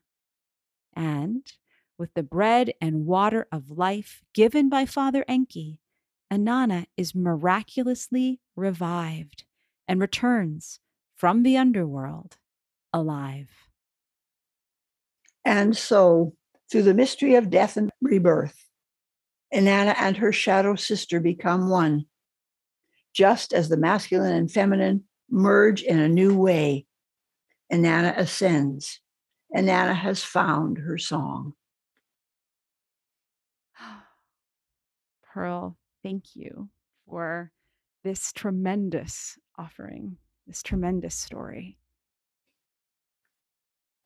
And 0.93 1.45
with 1.99 2.13
the 2.15 2.23
bread 2.23 2.73
and 2.81 3.05
water 3.05 3.47
of 3.51 3.69
life 3.77 4.23
given 4.33 4.69
by 4.69 4.85
Father 4.85 5.23
Enki, 5.27 5.79
Inanna 6.33 6.87
is 6.97 7.13
miraculously 7.13 8.39
revived 8.55 9.45
and 9.87 10.01
returns 10.01 10.79
from 11.19 11.43
the 11.43 11.57
underworld 11.57 12.37
alive. 12.93 13.49
And 15.43 15.75
so, 15.75 16.33
through 16.71 16.83
the 16.83 16.93
mystery 16.93 17.35
of 17.35 17.49
death 17.49 17.75
and 17.75 17.91
rebirth, 18.01 18.55
Inanna 19.53 19.95
and 19.97 20.15
her 20.17 20.31
shadow 20.31 20.75
sister 20.75 21.19
become 21.19 21.69
one, 21.69 22.05
just 23.13 23.51
as 23.53 23.67
the 23.67 23.75
masculine 23.75 24.33
and 24.33 24.49
feminine 24.49 25.03
merge 25.29 25.81
in 25.83 25.99
a 25.99 26.07
new 26.07 26.37
way. 26.37 26.85
Inanna 27.71 28.17
ascends. 28.17 29.01
Inanna 29.53 29.95
has 29.95 30.23
found 30.23 30.77
her 30.77 30.97
song. 30.97 31.53
Pearl, 35.33 35.77
thank 36.01 36.35
you 36.35 36.69
for 37.05 37.51
this 38.03 38.31
tremendous 38.31 39.37
offering, 39.57 40.17
this 40.49 40.63
tremendous 40.63 41.13
story. 41.13 41.77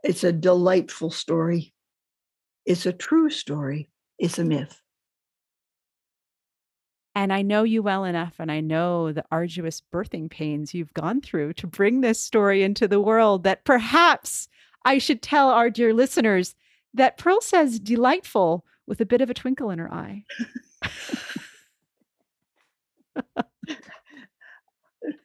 It's 0.03 0.25
a 0.25 0.33
delightful 0.33 1.09
story. 1.09 1.73
It's 2.65 2.85
a 2.85 2.91
true 2.91 3.29
story. 3.29 3.89
It's 4.19 4.37
a 4.37 4.43
myth. 4.43 4.81
And 7.15 7.31
I 7.31 7.43
know 7.43 7.63
you 7.63 7.81
well 7.81 8.03
enough, 8.03 8.33
and 8.39 8.51
I 8.51 8.59
know 8.59 9.13
the 9.13 9.23
arduous 9.31 9.81
birthing 9.93 10.29
pains 10.29 10.73
you've 10.73 10.93
gone 10.93 11.21
through 11.21 11.53
to 11.53 11.67
bring 11.67 12.01
this 12.01 12.19
story 12.19 12.61
into 12.61 12.89
the 12.89 12.99
world 12.99 13.43
that 13.43 13.63
perhaps 13.63 14.49
I 14.83 14.97
should 14.97 15.21
tell 15.21 15.49
our 15.49 15.69
dear 15.69 15.93
listeners 15.93 16.55
that 16.93 17.17
Pearl 17.17 17.39
says 17.39 17.79
delightful 17.79 18.65
with 18.85 18.99
a 18.99 19.05
bit 19.05 19.21
of 19.21 19.29
a 19.29 19.33
twinkle 19.33 19.69
in 19.69 19.79
her 19.79 19.93
eye. 19.93 20.25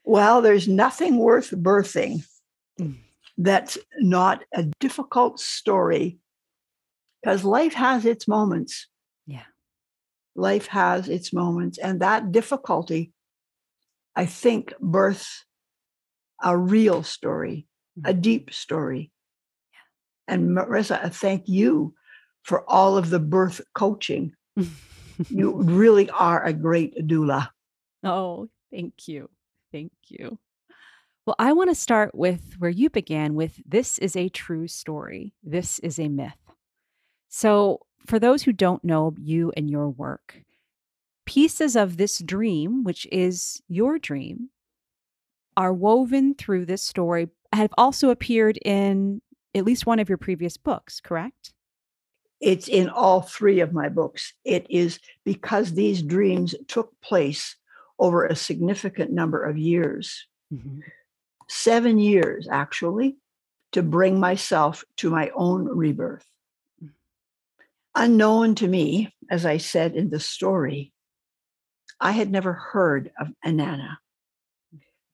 well, 0.08 0.40
there's 0.40 0.66
nothing 0.66 1.18
worth 1.18 1.50
birthing 1.50 2.24
mm. 2.80 2.96
that's 3.36 3.76
not 4.00 4.42
a 4.54 4.62
difficult 4.80 5.38
story 5.38 6.18
because 7.20 7.44
life 7.44 7.74
has 7.74 8.06
its 8.06 8.26
moments 8.26 8.88
Yeah. 9.26 9.44
life 10.34 10.68
has 10.68 11.10
its 11.10 11.30
moments, 11.32 11.76
and 11.76 12.00
that 12.00 12.32
difficulty, 12.32 13.12
I 14.16 14.24
think, 14.24 14.72
births 14.80 15.44
a 16.42 16.56
real 16.56 17.02
story, 17.02 17.66
a 17.98 18.12
mm-hmm. 18.12 18.20
deep 18.20 18.54
story. 18.54 19.10
And 20.26 20.56
Marisa, 20.56 21.04
I 21.04 21.10
thank 21.10 21.48
you 21.48 21.94
for 22.44 22.64
all 22.70 22.96
of 22.96 23.10
the 23.10 23.18
birth 23.18 23.60
coaching. 23.74 24.32
you 25.28 25.54
really 25.54 26.08
are 26.10 26.42
a 26.44 26.52
great 26.54 26.96
doula. 27.06 27.50
Oh, 28.04 28.48
thank 28.70 29.08
you. 29.08 29.28
Thank 29.72 29.92
you. 30.08 30.38
Well, 31.26 31.36
I 31.38 31.52
want 31.52 31.70
to 31.70 31.74
start 31.74 32.14
with 32.14 32.54
where 32.58 32.70
you 32.70 32.88
began 32.88 33.34
with 33.34 33.60
this 33.66 33.98
is 33.98 34.16
a 34.16 34.30
true 34.30 34.66
story. 34.66 35.34
This 35.42 35.78
is 35.80 35.98
a 35.98 36.08
myth. 36.08 36.32
So, 37.28 37.80
for 38.06 38.18
those 38.18 38.42
who 38.44 38.52
don't 38.52 38.82
know 38.82 39.14
you 39.18 39.52
and 39.54 39.68
your 39.68 39.90
work, 39.90 40.42
pieces 41.26 41.76
of 41.76 41.98
this 41.98 42.18
dream, 42.20 42.82
which 42.82 43.06
is 43.12 43.60
your 43.68 43.98
dream, 43.98 44.48
are 45.54 45.74
woven 45.74 46.34
through 46.34 46.64
this 46.64 46.80
story, 46.82 47.28
have 47.52 47.74
also 47.76 48.08
appeared 48.08 48.58
in 48.64 49.20
at 49.54 49.64
least 49.66 49.84
one 49.84 49.98
of 49.98 50.08
your 50.08 50.16
previous 50.16 50.56
books, 50.56 51.00
correct? 51.00 51.52
It's 52.40 52.68
in 52.68 52.88
all 52.88 53.20
three 53.20 53.60
of 53.60 53.74
my 53.74 53.90
books. 53.90 54.32
It 54.44 54.66
is 54.70 54.98
because 55.24 55.74
these 55.74 56.00
dreams 56.00 56.54
took 56.68 56.98
place 57.02 57.56
over 57.98 58.24
a 58.24 58.36
significant 58.36 59.10
number 59.10 59.42
of 59.42 59.58
years. 59.58 60.26
Mm-hmm. 60.52 60.80
Seven 61.48 61.98
years, 61.98 62.48
actually, 62.50 63.16
to 63.72 63.82
bring 63.82 64.20
myself 64.20 64.84
to 64.98 65.10
my 65.10 65.30
own 65.34 65.64
rebirth 65.64 66.24
unknown 67.98 68.54
to 68.54 68.68
me, 68.68 69.12
as 69.28 69.44
I 69.44 69.58
said 69.58 69.94
in 69.94 70.10
the 70.10 70.20
story, 70.20 70.92
I 72.00 72.12
had 72.12 72.30
never 72.30 72.52
heard 72.52 73.10
of 73.20 73.28
Inanna. 73.44 73.96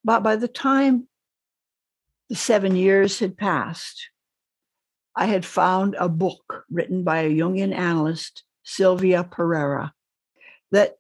But 0.05 0.23
by 0.23 0.37
the 0.37 0.49
time 0.49 1.09
the 2.29 2.37
seven 2.37 2.77
years 2.77 3.19
had 3.19 3.39
passed, 3.39 4.11
I 5.17 5.27
had 5.27 5.47
found 5.47 5.97
a 5.99 6.09
book 6.09 6.65
written 6.71 7.05
by 7.05 7.21
a 7.21 7.31
Jungian 7.31 7.75
analyst, 7.75 8.45
Sylvia 8.65 9.25
Perera, 9.25 9.93
that 10.71 10.97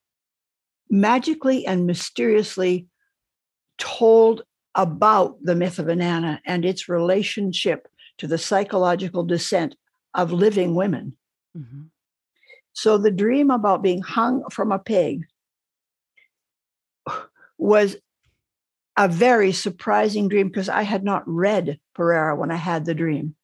magically 0.94 1.66
and 1.66 1.86
mysteriously 1.86 2.86
told 3.78 4.42
about 4.74 5.36
the 5.42 5.54
myth 5.54 5.78
of 5.78 5.86
Inanna 5.86 6.40
and 6.46 6.64
its 6.64 6.88
relationship 6.88 7.88
to 8.18 8.26
the 8.26 8.38
psychological 8.38 9.24
descent 9.24 9.76
of 10.14 10.32
living 10.32 10.74
women. 10.74 11.16
Mm-hmm. 11.56 11.82
So 12.72 12.98
the 12.98 13.10
dream 13.10 13.50
about 13.50 13.82
being 13.82 14.02
hung 14.02 14.44
from 14.50 14.70
a 14.72 14.78
peg 14.78 15.24
was 17.58 17.96
a 18.96 19.08
very 19.08 19.52
surprising 19.52 20.28
dream 20.28 20.48
because 20.48 20.68
I 20.68 20.82
had 20.82 21.02
not 21.02 21.22
read 21.26 21.80
Perera 21.96 22.36
when 22.36 22.52
I 22.52 22.56
had 22.56 22.84
the 22.84 22.94
dream. 22.94 23.34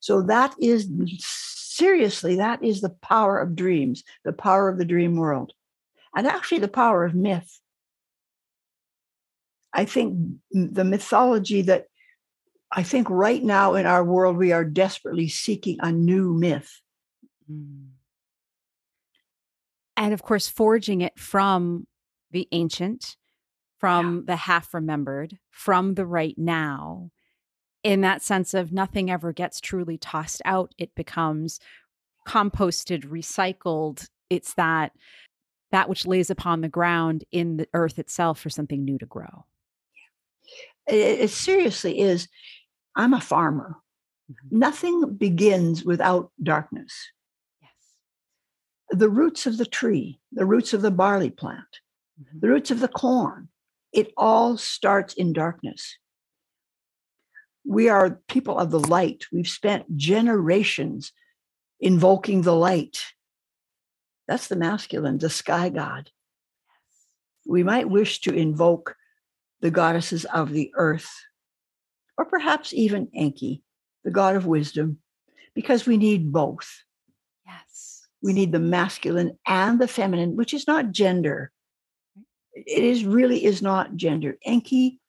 So 0.00 0.22
that 0.22 0.54
is 0.60 0.88
seriously, 1.18 2.36
that 2.36 2.62
is 2.64 2.80
the 2.80 2.96
power 3.02 3.38
of 3.38 3.54
dreams, 3.54 4.02
the 4.24 4.32
power 4.32 4.68
of 4.68 4.78
the 4.78 4.84
dream 4.84 5.16
world, 5.16 5.52
and 6.16 6.26
actually 6.26 6.58
the 6.58 6.68
power 6.68 7.04
of 7.04 7.14
myth. 7.14 7.60
I 9.72 9.84
think 9.84 10.18
the 10.50 10.84
mythology 10.84 11.62
that 11.62 11.84
I 12.72 12.82
think 12.82 13.08
right 13.10 13.42
now 13.42 13.74
in 13.74 13.86
our 13.86 14.02
world, 14.02 14.36
we 14.36 14.50
are 14.50 14.64
desperately 14.64 15.28
seeking 15.28 15.76
a 15.80 15.92
new 15.92 16.32
myth. 16.32 16.80
Mm. 17.50 17.90
And 19.98 20.12
of 20.12 20.22
course, 20.22 20.48
forging 20.48 21.02
it 21.02 21.18
from 21.18 21.86
the 22.30 22.48
ancient, 22.52 23.16
from 23.78 24.16
yeah. 24.16 24.22
the 24.26 24.36
half 24.36 24.74
remembered, 24.74 25.38
from 25.50 25.94
the 25.94 26.06
right 26.06 26.36
now, 26.36 27.10
in 27.82 28.00
that 28.00 28.22
sense 28.22 28.54
of 28.54 28.72
nothing 28.72 29.10
ever 29.10 29.32
gets 29.32 29.60
truly 29.60 29.96
tossed 29.98 30.42
out. 30.44 30.74
It 30.76 30.94
becomes 30.94 31.60
composted, 32.26 33.06
recycled. 33.06 34.08
It's 34.28 34.54
that 34.54 34.92
that 35.72 35.88
which 35.88 36.06
lays 36.06 36.30
upon 36.30 36.60
the 36.60 36.68
ground 36.68 37.24
in 37.32 37.56
the 37.56 37.68
earth 37.74 37.98
itself 37.98 38.40
for 38.40 38.50
something 38.50 38.84
new 38.84 38.98
to 38.98 39.06
grow. 39.06 39.44
It, 40.86 41.20
it 41.20 41.30
seriously 41.30 42.00
is. 42.00 42.28
I'm 42.94 43.14
a 43.14 43.20
farmer. 43.20 43.76
Mm-hmm. 44.30 44.58
Nothing 44.58 45.14
begins 45.16 45.84
without 45.84 46.30
darkness. 46.42 47.10
Yes. 47.60 48.98
The 48.98 49.08
roots 49.08 49.46
of 49.46 49.58
the 49.58 49.66
tree, 49.66 50.20
the 50.32 50.46
roots 50.46 50.72
of 50.72 50.82
the 50.82 50.90
barley 50.90 51.30
plant, 51.30 51.80
mm-hmm. 52.20 52.38
the 52.40 52.48
roots 52.48 52.70
of 52.70 52.80
the 52.80 52.88
corn, 52.88 53.48
it 53.92 54.12
all 54.16 54.56
starts 54.56 55.14
in 55.14 55.32
darkness. 55.32 55.96
We 57.64 57.88
are 57.88 58.20
people 58.28 58.58
of 58.58 58.70
the 58.70 58.80
light. 58.80 59.24
We've 59.32 59.48
spent 59.48 59.96
generations 59.96 61.12
invoking 61.80 62.42
the 62.42 62.54
light. 62.54 63.02
That's 64.28 64.48
the 64.48 64.56
masculine, 64.56 65.18
the 65.18 65.30
sky 65.30 65.68
god. 65.68 66.10
We 67.46 67.62
might 67.62 67.88
wish 67.88 68.20
to 68.22 68.34
invoke 68.34 68.96
the 69.60 69.70
goddesses 69.70 70.24
of 70.26 70.52
the 70.52 70.72
earth, 70.74 71.10
or 72.18 72.24
perhaps 72.24 72.72
even 72.74 73.08
Enki, 73.14 73.62
the 74.04 74.10
god 74.10 74.36
of 74.36 74.46
wisdom, 74.46 74.98
because 75.54 75.86
we 75.86 75.96
need 75.96 76.32
both. 76.32 76.82
Yes. 77.46 78.06
We 78.22 78.32
need 78.32 78.52
the 78.52 78.58
masculine 78.58 79.38
and 79.46 79.80
the 79.80 79.88
feminine, 79.88 80.36
which 80.36 80.52
is 80.52 80.66
not 80.66 80.90
gender. 80.90 81.52
It 82.54 82.82
is 82.82 83.04
really 83.04 83.44
is 83.44 83.62
not 83.62 83.96
gender. 83.96 84.36
Enki 84.44 85.00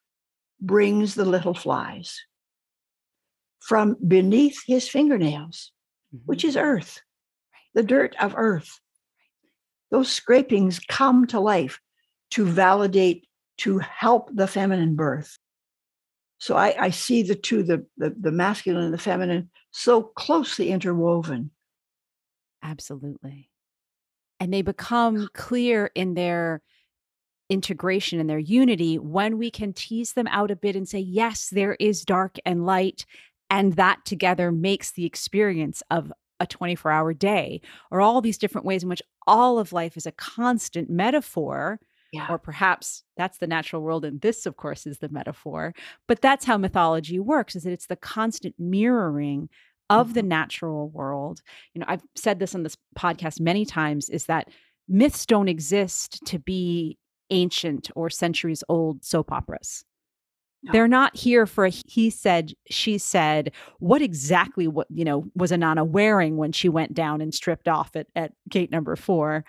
brings 0.62 1.16
the 1.16 1.26
little 1.26 1.54
flies 1.54 2.20
from 3.60 3.98
beneath 4.08 4.64
his 4.66 4.88
fingernails, 4.88 5.72
mm-hmm. 6.14 6.24
which 6.26 6.46
is 6.46 6.56
earth, 6.56 7.02
the 7.74 7.84
dirt 7.84 8.16
of 8.20 8.34
earth. 8.38 8.80
Those 9.92 10.10
scrapings 10.12 10.80
come 10.80 11.28
to 11.28 11.40
life 11.40 11.80
to 12.32 12.46
validate, 12.46 13.28
to 13.60 13.80
help 13.80 14.30
the 14.34 14.48
feminine 14.48 14.96
birth. 14.96 15.38
So 16.40 16.56
I, 16.56 16.76
I 16.78 16.90
see 16.92 17.24
the 17.24 17.36
two, 17.36 17.64
the, 17.64 17.86
the, 17.98 18.16
the 18.20 18.32
masculine 18.32 18.84
and 18.84 18.94
the 18.94 18.98
feminine, 18.98 19.50
so 19.72 20.04
closely 20.04 20.70
interwoven. 20.70 21.52
Absolutely. 22.62 23.50
and 24.40 24.54
they 24.54 24.62
become 24.62 25.30
clear 25.34 25.92
in 25.96 26.14
their 26.14 26.62
integration 27.50 28.20
and 28.20 28.30
their 28.30 28.40
unity 28.40 29.00
when 29.00 29.38
we 29.38 29.50
can 29.50 29.74
tease 29.74 30.14
them 30.14 30.28
out 30.28 30.52
a 30.52 30.56
bit 30.56 30.76
and 30.76 30.88
say, 30.88 31.00
yes, 31.00 31.50
there 31.50 31.76
is 31.80 32.04
dark 32.04 32.38
and 32.46 32.66
light. 32.66 33.06
And 33.50 33.74
that 33.78 34.04
together 34.06 34.52
makes 34.52 34.92
the 34.92 35.06
experience 35.06 35.82
of 35.90 36.12
a 36.40 36.48
24 36.48 36.92
hour 36.92 37.14
day, 37.14 37.62
or 37.92 38.02
all 38.02 38.22
these 38.22 38.38
different 38.38 38.66
ways 38.66 38.84
in 38.84 38.90
which 38.90 39.02
all 39.26 39.60
of 39.60 39.74
life 39.74 39.98
is 39.98 40.06
a 40.06 40.12
constant 40.12 40.90
metaphor. 40.90 41.80
Yeah. 42.14 42.28
Or 42.30 42.38
perhaps 42.38 43.04
that's 43.18 43.40
the 43.40 43.48
natural 43.48 43.82
world, 43.82 44.06
and 44.06 44.22
this, 44.22 44.46
of 44.46 44.56
course, 44.56 44.88
is 44.88 45.00
the 45.00 45.10
metaphor. 45.10 45.74
But 46.08 46.22
that's 46.22 46.46
how 46.46 46.58
mythology 46.58 47.20
works: 47.20 47.54
is 47.56 47.64
that 47.64 47.74
it's 47.74 47.88
the 47.88 47.98
constant 47.98 48.56
mirroring 48.58 49.50
of 49.90 50.14
the 50.14 50.22
Mhm. 50.22 50.28
natural 50.28 50.90
world. 50.90 51.42
You 51.74 51.80
know, 51.82 51.86
I've 51.90 52.04
said 52.16 52.40
this 52.40 52.56
on 52.56 52.64
this 52.64 52.78
podcast 52.98 53.42
many 53.42 53.66
times: 53.66 54.10
is 54.10 54.26
that 54.28 54.50
myths 54.88 55.26
don't 55.26 55.50
exist 55.50 56.26
to 56.28 56.40
be 56.40 56.98
ancient 57.30 57.92
or 57.94 58.10
centuries 58.10 58.64
old 58.70 59.04
soap 59.04 59.32
operas. 59.34 59.84
No. 60.68 60.72
They're 60.72 60.88
not 60.88 61.16
here 61.16 61.46
for 61.46 61.66
a 61.66 61.70
he 61.70 62.10
said, 62.10 62.54
she 62.70 62.98
said, 62.98 63.52
what 63.80 64.02
exactly 64.02 64.68
what 64.68 64.88
you 64.90 65.06
know 65.06 65.26
was 65.36 65.52
Inanna 65.52 65.88
wearing 65.88 66.38
when 66.38 66.52
she 66.52 66.70
went 66.70 66.94
down 66.94 67.22
and 67.22 67.34
stripped 67.34 67.68
off 67.68 67.96
at, 67.96 68.08
at 68.16 68.34
gate 68.50 68.72
number 68.72 68.96
four. 68.96 69.46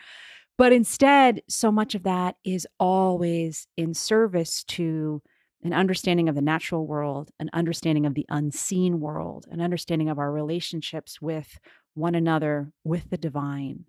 But 0.57 0.73
instead, 0.73 1.43
so 1.49 1.71
much 1.71 1.95
of 1.95 2.03
that 2.03 2.37
is 2.45 2.67
always 2.81 3.67
in 3.77 3.95
service 3.95 4.65
to 4.65 5.23
an 5.63 5.73
understanding 5.73 6.29
of 6.29 6.35
the 6.35 6.43
natural 6.43 6.87
world, 6.87 7.31
an 7.41 7.51
understanding 7.53 8.07
of 8.07 8.15
the 8.15 8.27
unseen 8.29 9.01
world, 9.01 9.47
an 9.51 9.61
understanding 9.61 10.09
of 10.09 10.19
our 10.19 10.33
relationships 10.33 11.21
with 11.21 11.59
one 11.95 12.15
another, 12.15 12.73
with 12.85 13.11
the 13.11 13.19
divine. 13.19 13.85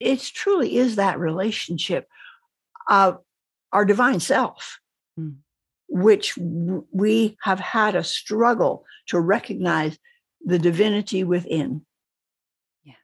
It 0.00 0.20
truly 0.20 0.76
is 0.76 0.96
that 0.96 1.18
relationship 1.18 2.08
of 2.88 3.18
our 3.72 3.84
divine 3.84 4.20
self, 4.20 4.78
Mm. 5.18 5.36
Which 5.92 6.34
w- 6.36 6.86
we 6.90 7.36
have 7.42 7.60
had 7.60 7.94
a 7.94 8.02
struggle 8.02 8.84
to 9.08 9.20
recognize 9.20 9.98
the 10.42 10.58
divinity 10.58 11.22
within. 11.22 11.84
Yes. 12.82 12.96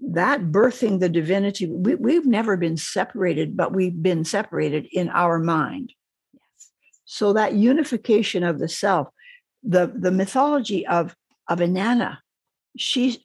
That 0.00 0.52
birthing 0.52 1.00
the 1.00 1.08
divinity, 1.08 1.66
we, 1.66 1.96
we've 1.96 2.26
never 2.26 2.56
been 2.56 2.76
separated, 2.76 3.56
but 3.56 3.72
we've 3.72 4.00
been 4.00 4.24
separated 4.24 4.86
in 4.92 5.08
our 5.08 5.40
mind. 5.40 5.92
Yes. 6.32 6.70
So 7.04 7.32
that 7.32 7.54
unification 7.54 8.44
of 8.44 8.60
the 8.60 8.68
self, 8.68 9.08
the, 9.64 9.92
the 9.92 10.12
mythology 10.12 10.86
of, 10.86 11.16
of 11.48 11.58
Inanna, 11.58 12.18
she's 12.76 13.18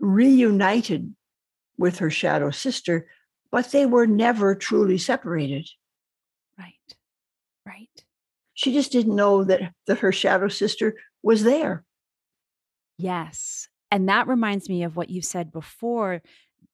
reunited 0.00 1.14
with 1.78 1.98
her 1.98 2.10
shadow 2.10 2.50
sister, 2.50 3.06
but 3.52 3.70
they 3.70 3.86
were 3.86 4.06
never 4.06 4.56
truly 4.56 4.98
separated. 4.98 5.68
Right. 6.58 6.74
Right. 7.66 8.04
She 8.54 8.72
just 8.72 8.92
didn't 8.92 9.16
know 9.16 9.44
that, 9.44 9.72
that 9.86 10.00
her 10.00 10.12
shadow 10.12 10.48
sister 10.48 10.94
was 11.22 11.42
there. 11.42 11.84
Yes. 12.98 13.68
And 13.90 14.08
that 14.08 14.28
reminds 14.28 14.68
me 14.68 14.82
of 14.82 14.96
what 14.96 15.10
you 15.10 15.22
said 15.22 15.52
before 15.52 16.22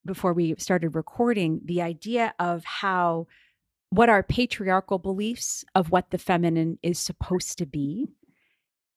before 0.05 0.33
we 0.33 0.55
started 0.59 0.95
recording, 0.95 1.61
the 1.65 1.83
idea 1.83 2.33
of 2.39 2.65
how 2.65 3.27
what 3.91 4.09
our 4.09 4.23
patriarchal 4.23 4.99
beliefs 4.99 5.65
of 5.75 5.91
what 5.91 6.11
the 6.11 6.19
feminine 6.19 6.79
is 6.83 6.99
supposed 6.99 7.59
to 7.59 7.67
be 7.67 8.09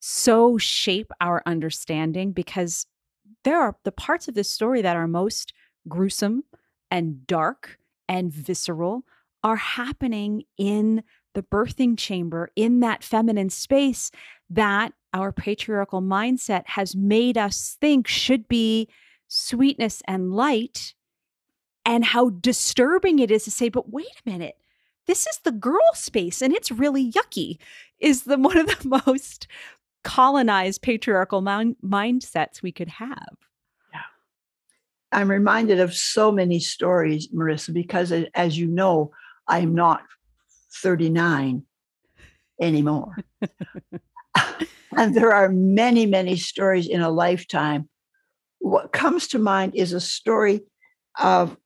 so 0.01 0.57
shape 0.57 1.11
our 1.21 1.41
understanding 1.45 2.31
because 2.31 2.85
there 3.43 3.59
are 3.59 3.77
the 3.83 3.91
parts 3.91 4.27
of 4.27 4.33
this 4.33 4.49
story 4.49 4.81
that 4.81 4.95
are 4.95 5.07
most 5.07 5.53
gruesome 5.87 6.43
and 6.89 7.25
dark 7.27 7.77
and 8.09 8.33
visceral 8.33 9.03
are 9.43 9.55
happening 9.55 10.43
in 10.57 11.03
the 11.33 11.43
birthing 11.43 11.97
chamber 11.97 12.49
in 12.55 12.79
that 12.81 13.03
feminine 13.03 13.49
space 13.49 14.11
that 14.49 14.93
our 15.13 15.31
patriarchal 15.31 16.01
mindset 16.01 16.63
has 16.67 16.95
made 16.95 17.37
us 17.37 17.77
think 17.79 18.07
should 18.07 18.47
be 18.47 18.87
sweetness 19.27 20.01
and 20.07 20.33
light 20.33 20.93
and 21.85 22.05
how 22.05 22.29
disturbing 22.29 23.19
it 23.19 23.31
is 23.31 23.45
to 23.45 23.51
say 23.51 23.69
but 23.69 23.91
wait 23.91 24.21
a 24.25 24.29
minute 24.29 24.57
this 25.07 25.25
is 25.25 25.39
the 25.43 25.51
girl 25.51 25.79
space 25.93 26.41
and 26.41 26.53
it's 26.53 26.71
really 26.71 27.11
yucky 27.11 27.57
is 27.99 28.23
the 28.23 28.37
one 28.37 28.57
of 28.57 28.67
the 28.67 29.01
most 29.05 29.47
colonized 30.03 30.81
patriarchal 30.81 31.41
mind- 31.41 31.75
mindsets 31.85 32.61
we 32.61 32.71
could 32.71 32.89
have 32.89 33.37
Yeah. 33.93 33.99
I'm 35.11 35.29
reminded 35.29 35.79
of 35.79 35.93
so 35.93 36.31
many 36.31 36.59
stories, 36.59 37.27
Marisa, 37.29 37.73
because 37.73 38.11
as 38.33 38.57
you 38.57 38.67
know, 38.67 39.11
I'm 39.47 39.75
not 39.75 40.01
39 40.73 41.63
anymore. 42.59 43.17
and 44.95 45.15
there 45.15 45.33
are 45.33 45.49
many, 45.49 46.05
many 46.05 46.35
stories 46.35 46.87
in 46.87 47.01
a 47.01 47.09
lifetime. 47.09 47.89
What 48.59 48.91
comes 48.91 49.27
to 49.29 49.39
mind 49.39 49.75
is 49.75 49.93
a 49.93 50.01
story 50.01 50.61
of 51.19 51.57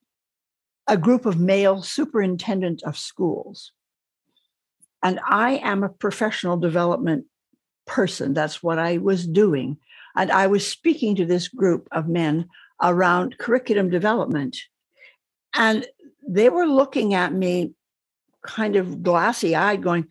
a 0.87 0.97
group 0.97 1.25
of 1.25 1.39
male 1.39 1.81
superintendent 1.81 2.83
of 2.83 2.97
schools. 2.97 3.71
And 5.03 5.19
I 5.27 5.57
am 5.57 5.83
a 5.83 5.89
professional 5.89 6.57
development 6.57 7.25
person. 7.85 8.33
That's 8.33 8.63
what 8.63 8.79
I 8.79 8.97
was 8.97 9.27
doing. 9.27 9.77
And 10.15 10.31
I 10.31 10.47
was 10.47 10.67
speaking 10.67 11.15
to 11.15 11.25
this 11.25 11.47
group 11.47 11.87
of 11.91 12.07
men 12.07 12.47
around 12.81 13.37
curriculum 13.37 13.89
development. 13.89 14.57
And 15.55 15.85
they 16.27 16.49
were 16.49 16.65
looking 16.65 17.13
at 17.13 17.33
me 17.33 17.73
kind 18.45 18.75
of 18.75 19.03
glassy 19.03 19.55
eyed, 19.55 19.83
going, 19.83 20.07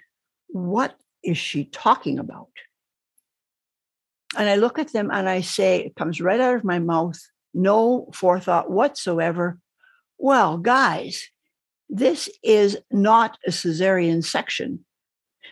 What 0.49 0.95
is 1.23 1.39
she 1.39 1.65
talking 1.65 2.19
about? 2.19 2.49
And 4.37 4.49
I 4.49 4.57
look 4.57 4.79
at 4.79 4.93
them 4.93 5.11
and 5.13 5.29
I 5.29 5.41
say, 5.41 5.81
It 5.81 5.97
comes 5.97 6.21
right 6.21 6.41
out 6.41 6.57
of 6.57 6.65
my 6.65 6.79
mouth, 6.79 7.21
no 7.53 8.11
forethought 8.13 8.71
whatsoever. 8.71 9.59
Well, 10.19 10.59
guys, 10.59 11.29
this 11.89 12.29
is 12.43 12.79
not 12.91 13.39
a 13.47 13.51
cesarean 13.51 14.25
section. 14.25 14.85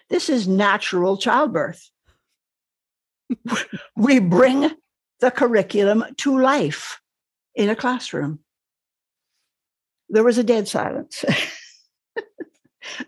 This 0.08 0.28
is 0.28 0.48
natural 0.48 1.16
childbirth. 1.16 1.90
we 3.96 4.18
bring 4.18 4.70
the 5.20 5.30
curriculum 5.30 6.04
to 6.18 6.38
life 6.38 7.00
in 7.54 7.70
a 7.70 7.76
classroom. 7.76 8.40
There 10.08 10.24
was 10.24 10.38
a 10.38 10.44
dead 10.44 10.68
silence. 10.68 11.24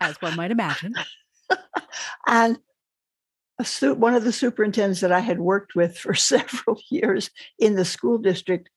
as 0.00 0.16
one 0.20 0.36
might 0.36 0.50
imagine 0.50 0.94
and 2.26 2.58
a 3.58 3.64
su- 3.64 3.94
one 3.94 4.14
of 4.14 4.24
the 4.24 4.32
superintendents 4.32 5.00
that 5.00 5.12
I 5.12 5.20
had 5.20 5.38
worked 5.38 5.74
with 5.74 5.96
for 5.98 6.14
several 6.32 6.80
years 6.90 7.30
in 7.58 7.74
the 7.76 7.84
school 7.84 8.18
district 8.18 8.70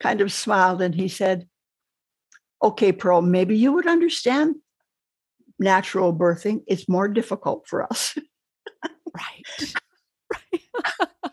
kind 0.00 0.20
of 0.20 0.32
smiled 0.32 0.82
and 0.82 0.94
he 0.94 1.08
said, 1.08 1.46
Okay, 2.62 2.92
Pearl, 2.92 3.20
maybe 3.22 3.56
you 3.56 3.72
would 3.72 3.86
understand 3.86 4.56
natural 5.58 6.14
birthing. 6.14 6.62
It's 6.66 6.88
more 6.88 7.08
difficult 7.08 7.68
for 7.68 7.82
us. 7.84 8.16
right 9.14 9.76
right 10.32 10.62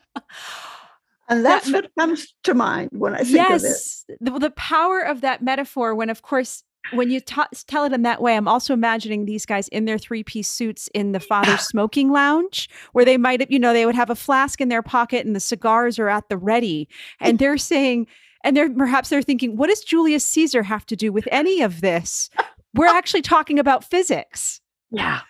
And 1.29 1.45
That 1.45 1.63
that's 1.63 1.71
what 1.71 1.89
comes 1.97 2.35
to 2.43 2.53
mind 2.53 2.89
when 2.91 3.13
I 3.15 3.19
think 3.19 3.49
of 3.49 3.63
it. 3.63 3.63
yes 3.63 4.05
the, 4.19 4.37
the 4.37 4.51
power 4.51 4.99
of 4.99 5.21
that 5.21 5.41
metaphor 5.41 5.95
when 5.95 6.09
of 6.09 6.21
course 6.21 6.63
when 6.93 7.09
you 7.09 7.19
ta- 7.21 7.47
tell 7.67 7.85
it 7.85 7.93
in 7.93 8.01
that 8.01 8.21
way 8.21 8.35
i'm 8.35 8.47
also 8.47 8.73
imagining 8.73 9.25
these 9.25 9.45
guys 9.45 9.67
in 9.69 9.85
their 9.85 9.97
three-piece 9.97 10.49
suits 10.49 10.89
in 10.93 11.11
the 11.11 11.19
father's 11.19 11.61
smoking 11.61 12.11
lounge 12.11 12.69
where 12.93 13.05
they 13.05 13.17
might 13.17 13.39
have 13.39 13.51
you 13.51 13.59
know 13.59 13.73
they 13.73 13.85
would 13.85 13.95
have 13.95 14.09
a 14.09 14.15
flask 14.15 14.59
in 14.61 14.69
their 14.69 14.83
pocket 14.83 15.25
and 15.25 15.35
the 15.35 15.39
cigars 15.39 15.99
are 15.99 16.09
at 16.09 16.27
the 16.29 16.37
ready 16.37 16.87
and 17.19 17.39
they're 17.39 17.57
saying 17.57 18.07
and 18.43 18.57
they're 18.57 18.69
perhaps 18.69 19.09
they're 19.09 19.21
thinking 19.21 19.55
what 19.57 19.69
does 19.69 19.81
julius 19.81 20.25
caesar 20.25 20.63
have 20.63 20.85
to 20.85 20.95
do 20.95 21.11
with 21.11 21.27
any 21.31 21.61
of 21.61 21.81
this 21.81 22.29
we're 22.73 22.87
actually 22.87 23.21
talking 23.21 23.59
about 23.59 23.83
physics 23.83 24.61
Yeah. 24.91 25.21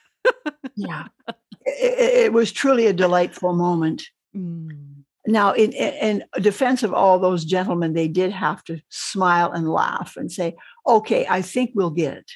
yeah. 0.76 1.08
It, 1.64 2.26
it 2.26 2.34
was 2.34 2.52
truly 2.52 2.88
a 2.88 2.94
delightful 2.94 3.54
moment. 3.54 4.08
Mm. 4.36 5.04
Now, 5.28 5.54
in, 5.54 5.72
in 5.74 6.24
in 6.36 6.42
defense 6.42 6.82
of 6.82 6.92
all 6.92 7.20
those 7.20 7.46
gentlemen, 7.46 7.94
they 7.94 8.08
did 8.08 8.32
have 8.32 8.64
to 8.64 8.82
smile 8.90 9.52
and 9.52 9.70
laugh 9.72 10.18
and 10.18 10.32
say, 10.32 10.56
okay, 10.88 11.26
I 11.30 11.42
think 11.42 11.72
we'll 11.76 11.90
get 11.92 12.18
it. 12.18 12.32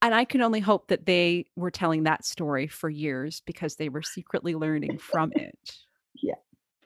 And 0.00 0.14
I 0.14 0.24
can 0.24 0.40
only 0.42 0.60
hope 0.60 0.88
that 0.88 1.06
they 1.06 1.46
were 1.54 1.70
telling 1.70 2.02
that 2.04 2.24
story 2.24 2.66
for 2.66 2.90
years 2.90 3.40
because 3.46 3.76
they 3.76 3.88
were 3.88 4.02
secretly 4.02 4.54
learning 4.54 4.98
from 4.98 5.32
it. 5.36 5.58
Yeah. 6.22 6.34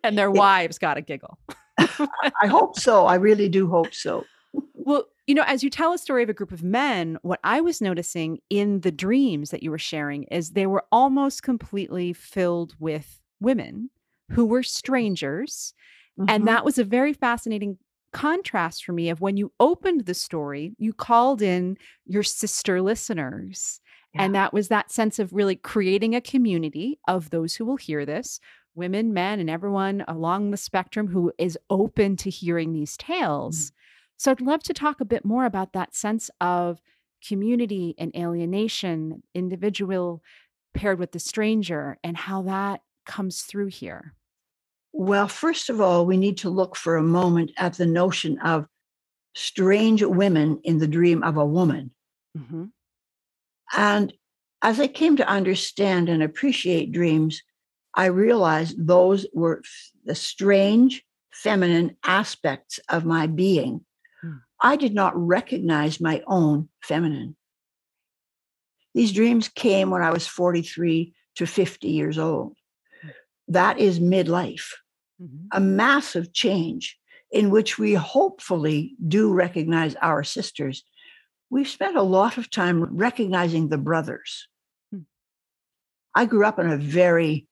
And 0.05 0.17
their 0.17 0.29
It- 0.29 0.37
wives 0.39 0.79
got 0.79 0.97
a 0.97 1.01
giggle. 1.03 1.37
I 1.79 2.47
hope 2.47 2.79
so. 2.79 3.07
I 3.07 3.17
really 3.17 3.49
do 3.49 3.69
hope 3.69 3.93
so. 3.95 4.25
Well, 4.75 5.07
you 5.27 5.35
know, 5.35 5.43
as 5.47 5.65
you 5.65 5.69
tell 5.69 5.93
a 5.93 5.99
story 5.99 6.23
of 6.23 6.29
a 6.29 6.33
group 6.33 6.53
of 6.53 6.63
men, 6.63 7.19
what 7.23 7.41
I 7.43 7.61
was 7.61 7.81
noticing 7.81 8.39
in 8.51 8.81
the 8.83 8.93
dreams 8.93 9.51
that 9.51 9.63
you 9.65 9.73
were 9.73 9.79
sharing 9.81 10.23
is 10.25 10.51
they 10.51 10.67
were 10.69 10.85
almost 10.93 11.43
completely 11.43 12.13
filled 12.13 12.77
with 12.79 13.21
women 13.41 13.91
who 14.31 14.47
were 14.47 14.63
strangers. 14.63 15.75
Mhm. 16.21 16.27
And 16.31 16.47
that 16.47 16.65
was 16.65 16.79
a 16.79 16.85
very 16.85 17.13
fascinating 17.13 17.79
contrast 18.17 18.83
for 18.83 18.93
me 18.93 19.11
of 19.11 19.21
when 19.21 19.37
you 19.37 19.53
opened 19.61 20.07
the 20.07 20.15
story, 20.15 20.75
you 20.79 20.95
called 20.95 21.43
in 21.43 21.77
your 22.07 22.23
sister 22.23 22.81
listeners. 22.81 23.79
Yeah. 24.15 24.23
And 24.23 24.35
that 24.35 24.55
was 24.55 24.69
that 24.69 24.91
sense 24.91 25.19
of 25.19 25.35
really 25.35 25.55
creating 25.55 26.15
a 26.15 26.23
community 26.23 26.99
of 27.07 27.29
those 27.29 27.55
who 27.55 27.67
will 27.67 27.77
hear 27.77 28.07
this 28.07 28.41
women, 28.75 29.13
men, 29.13 29.39
and 29.39 29.51
everyone 29.51 30.03
along 30.09 30.51
the 30.51 30.57
spectrum 30.57 31.09
who 31.09 31.31
is 31.37 31.59
open 31.69 32.17
to 32.17 32.31
hearing 32.31 32.73
these 32.73 32.97
tales. 32.97 33.67
Mm. 33.67 33.73
So 34.17 34.31
I'd 34.31 34.41
love 34.41 34.63
to 34.63 34.73
talk 34.73 35.03
a 35.03 35.07
bit 35.07 35.27
more 35.27 35.45
about 35.45 35.75
that 35.75 35.95
sense 35.95 36.31
of 36.41 36.81
community 37.27 37.95
and 37.99 38.17
alienation, 38.17 39.25
individual 39.35 40.23
paired 40.73 40.99
with 40.99 41.13
the 41.13 41.19
stranger, 41.19 41.99
and 42.03 42.17
how 42.17 42.41
that 42.43 42.81
comes 43.05 43.43
through 43.43 43.67
here. 43.67 44.15
Well, 44.99 45.29
first 45.29 45.69
of 45.69 45.79
all, 45.79 46.07
we 46.07 46.17
need 46.17 46.39
to 46.39 46.49
look 46.49 46.75
for 46.75 46.97
a 46.97 47.03
moment 47.03 47.53
at 47.59 47.75
the 47.75 47.85
notion 47.85 48.39
of 48.39 48.67
strange 49.35 50.03
women 50.03 50.59
in 50.65 50.79
the 50.79 50.87
dream 50.87 51.23
of 51.23 51.37
a 51.37 51.45
woman. 51.45 51.91
Mm-hmm. 52.37 52.65
And 53.77 54.15
as 54.63 54.81
I 54.81 54.87
came 54.87 55.19
to 55.19 55.29
understand 55.29 56.09
and 56.09 56.23
appreciate 56.23 56.93
dreams, 56.93 57.43
I 57.95 58.07
realized 58.07 58.87
those 58.87 59.27
were 59.35 59.63
the 60.07 60.15
strange 60.15 61.05
feminine 61.31 61.99
aspects 62.03 62.81
of 62.89 63.05
my 63.05 63.27
being. 63.27 63.85
Hmm. 64.23 64.37
I 64.63 64.77
did 64.77 64.95
not 64.95 65.13
recognize 65.15 66.01
my 66.01 66.23
own 66.27 66.71
feminine. 66.83 67.37
These 68.95 69.13
dreams 69.13 69.49
came 69.49 69.91
when 69.91 70.01
I 70.01 70.11
was 70.11 70.27
43 70.27 71.13
to 71.35 71.47
50 71.47 71.87
years 71.87 72.19
old. 72.19 72.57
Hmm. 73.03 73.09
That 73.49 73.79
is 73.79 74.01
midlife, 74.01 74.73
mm-hmm. 75.21 75.47
a 75.53 75.61
massive 75.61 76.33
change 76.33 76.99
in 77.31 77.51
which 77.51 77.79
we 77.79 77.95
hopefully 77.95 78.95
do 79.07 79.33
recognize 79.33 79.95
our 79.97 80.23
sisters. 80.23 80.85
We've 81.51 81.69
spent 81.69 81.97
a 81.97 82.03
lot 82.03 82.39
of 82.39 82.51
time 82.51 82.97
recognizing 82.97 83.69
the 83.69 83.79
brothers. 83.79 84.49
Hmm. 84.93 85.01
I 86.15 86.25
grew 86.25 86.45
up 86.45 86.59
in 86.59 86.71
a 86.71 86.77
very 86.77 87.47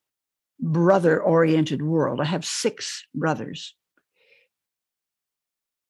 brother 0.60 1.20
oriented 1.20 1.82
world. 1.82 2.20
I 2.20 2.24
have 2.24 2.44
six 2.44 3.06
brothers. 3.14 3.74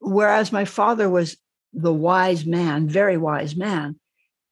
Whereas 0.00 0.52
my 0.52 0.64
father 0.64 1.08
was 1.08 1.36
the 1.72 1.92
wise 1.92 2.44
man, 2.44 2.88
very 2.88 3.16
wise 3.16 3.56
man, 3.56 3.98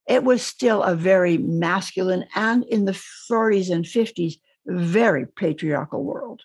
it 0.08 0.24
was 0.24 0.42
still 0.42 0.82
a 0.82 0.96
very 0.96 1.38
masculine 1.38 2.24
and 2.34 2.64
in 2.64 2.84
the 2.84 3.00
40s 3.30 3.70
and 3.70 3.84
50s, 3.84 4.34
very 4.66 5.26
patriarchal 5.26 6.02
world. 6.02 6.42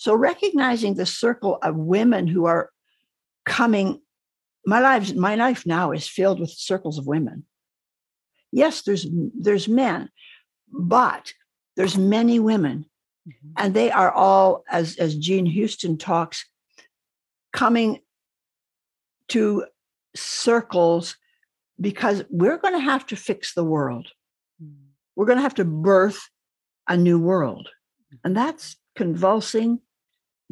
So 0.00 0.14
recognizing 0.14 0.94
the 0.94 1.04
circle 1.04 1.58
of 1.60 1.76
women 1.76 2.26
who 2.26 2.46
are 2.46 2.70
coming, 3.44 4.00
my 4.64 4.80
lives, 4.80 5.12
my 5.14 5.34
life 5.34 5.66
now 5.66 5.92
is 5.92 6.08
filled 6.08 6.40
with 6.40 6.48
circles 6.48 6.96
of 6.96 7.06
women. 7.06 7.44
Yes, 8.50 8.80
there's 8.80 9.06
there's 9.38 9.68
men, 9.68 10.08
but 10.72 11.34
there's 11.76 11.98
many 11.98 12.38
women, 12.38 12.86
mm-hmm. 13.28 13.52
and 13.58 13.74
they 13.74 13.90
are 13.90 14.10
all, 14.10 14.64
as 14.70 14.96
as 14.96 15.18
Jean 15.18 15.44
Houston 15.44 15.98
talks, 15.98 16.46
coming 17.52 18.00
to 19.28 19.66
circles 20.16 21.18
because 21.78 22.24
we're 22.30 22.56
going 22.56 22.72
to 22.72 22.90
have 22.92 23.04
to 23.08 23.16
fix 23.16 23.52
the 23.52 23.64
world. 23.64 24.06
Mm-hmm. 24.62 24.92
We're 25.14 25.26
going 25.26 25.36
to 25.36 25.42
have 25.42 25.56
to 25.56 25.66
birth 25.66 26.26
a 26.88 26.96
new 26.96 27.18
world, 27.18 27.68
and 28.24 28.34
mm-hmm. 28.34 28.46
that's 28.46 28.76
convulsing, 28.96 29.80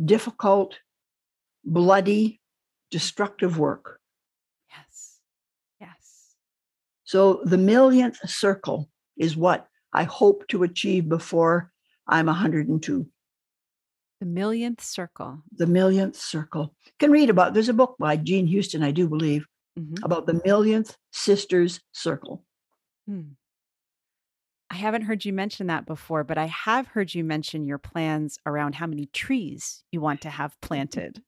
difficult, 0.04 0.78
bloody, 1.64 2.40
destructive 2.90 3.58
work. 3.58 4.00
Yes. 4.70 5.18
Yes. 5.80 6.34
So 7.04 7.40
the 7.44 7.58
millionth 7.58 8.18
circle 8.28 8.88
is 9.16 9.36
what 9.36 9.66
I 9.92 10.04
hope 10.04 10.46
to 10.48 10.62
achieve 10.62 11.08
before 11.08 11.72
I'm 12.06 12.26
102. 12.26 13.06
The 14.20 14.26
millionth 14.26 14.82
circle. 14.82 15.42
The 15.56 15.66
millionth 15.66 16.16
circle. 16.16 16.74
You 16.86 16.92
can 16.98 17.10
read 17.10 17.30
about. 17.30 17.54
There's 17.54 17.68
a 17.68 17.74
book 17.74 17.94
by 17.98 18.16
Jean 18.16 18.46
Houston, 18.46 18.82
I 18.82 18.90
do 18.90 19.08
believe, 19.08 19.46
mm-hmm. 19.78 20.02
about 20.02 20.26
the 20.26 20.40
millionth 20.44 20.96
sisters 21.12 21.80
circle. 21.92 22.44
Hmm. 23.06 23.37
I 24.70 24.76
haven't 24.76 25.02
heard 25.02 25.24
you 25.24 25.32
mention 25.32 25.68
that 25.68 25.86
before, 25.86 26.24
but 26.24 26.38
I 26.38 26.46
have 26.46 26.86
heard 26.88 27.14
you 27.14 27.24
mention 27.24 27.64
your 27.64 27.78
plans 27.78 28.38
around 28.44 28.74
how 28.74 28.86
many 28.86 29.06
trees 29.06 29.82
you 29.90 30.00
want 30.00 30.20
to 30.22 30.30
have 30.30 30.60
planted, 30.60 31.22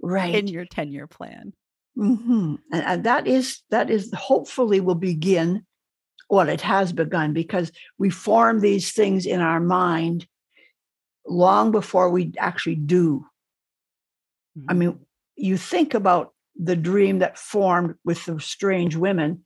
right, 0.00 0.34
in 0.34 0.46
your 0.46 0.66
ten-year 0.66 1.06
plan. 1.06 1.54
Mm-hmm. 1.96 2.54
And, 2.72 2.84
and 2.84 3.04
that 3.04 3.26
is 3.26 3.62
that 3.70 3.90
is 3.90 4.12
hopefully 4.14 4.80
will 4.80 4.94
begin 4.94 5.64
well, 6.32 6.48
it 6.48 6.62
has 6.62 6.94
begun 6.94 7.34
because 7.34 7.70
we 7.98 8.08
form 8.08 8.60
these 8.60 8.92
things 8.92 9.26
in 9.26 9.42
our 9.42 9.60
mind 9.60 10.26
long 11.26 11.70
before 11.70 12.08
we 12.08 12.32
actually 12.38 12.76
do. 12.76 13.26
Mm-hmm. 14.58 14.70
I 14.70 14.72
mean, 14.72 14.98
you 15.36 15.58
think 15.58 15.92
about 15.92 16.32
the 16.56 16.74
dream 16.74 17.18
that 17.18 17.36
formed 17.36 17.96
with 18.02 18.24
the 18.24 18.40
strange 18.40 18.96
women 18.96 19.44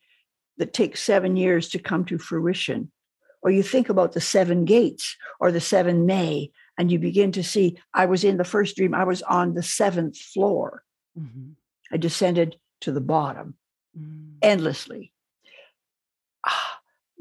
that 0.58 0.72
takes 0.72 1.02
seven 1.02 1.36
years 1.36 1.70
to 1.70 1.80
come 1.80 2.04
to 2.04 2.18
fruition. 2.18 2.92
Or 3.46 3.50
you 3.50 3.62
think 3.62 3.88
about 3.88 4.12
the 4.12 4.20
seven 4.20 4.66
gates 4.66 5.16
or 5.40 5.50
the 5.50 5.60
seven 5.60 6.04
May, 6.04 6.50
and 6.76 6.92
you 6.92 6.98
begin 6.98 7.32
to 7.32 7.42
see 7.42 7.78
I 7.94 8.04
was 8.04 8.24
in 8.24 8.36
the 8.36 8.44
first 8.44 8.76
dream, 8.76 8.94
I 8.94 9.04
was 9.04 9.22
on 9.22 9.54
the 9.54 9.62
seventh 9.62 10.18
floor. 10.18 10.82
Mm-hmm. 11.18 11.52
I 11.90 11.96
descended 11.96 12.56
to 12.82 12.92
the 12.92 13.00
bottom 13.00 13.54
mm-hmm. 13.96 14.38
endlessly 14.42 15.14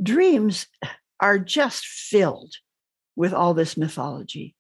dreams 0.02 0.68
are 1.20 1.40
just 1.40 1.86
filled 1.86 2.54
with 3.16 3.34
all 3.34 3.54
this 3.54 3.78
mythology. 3.78 4.56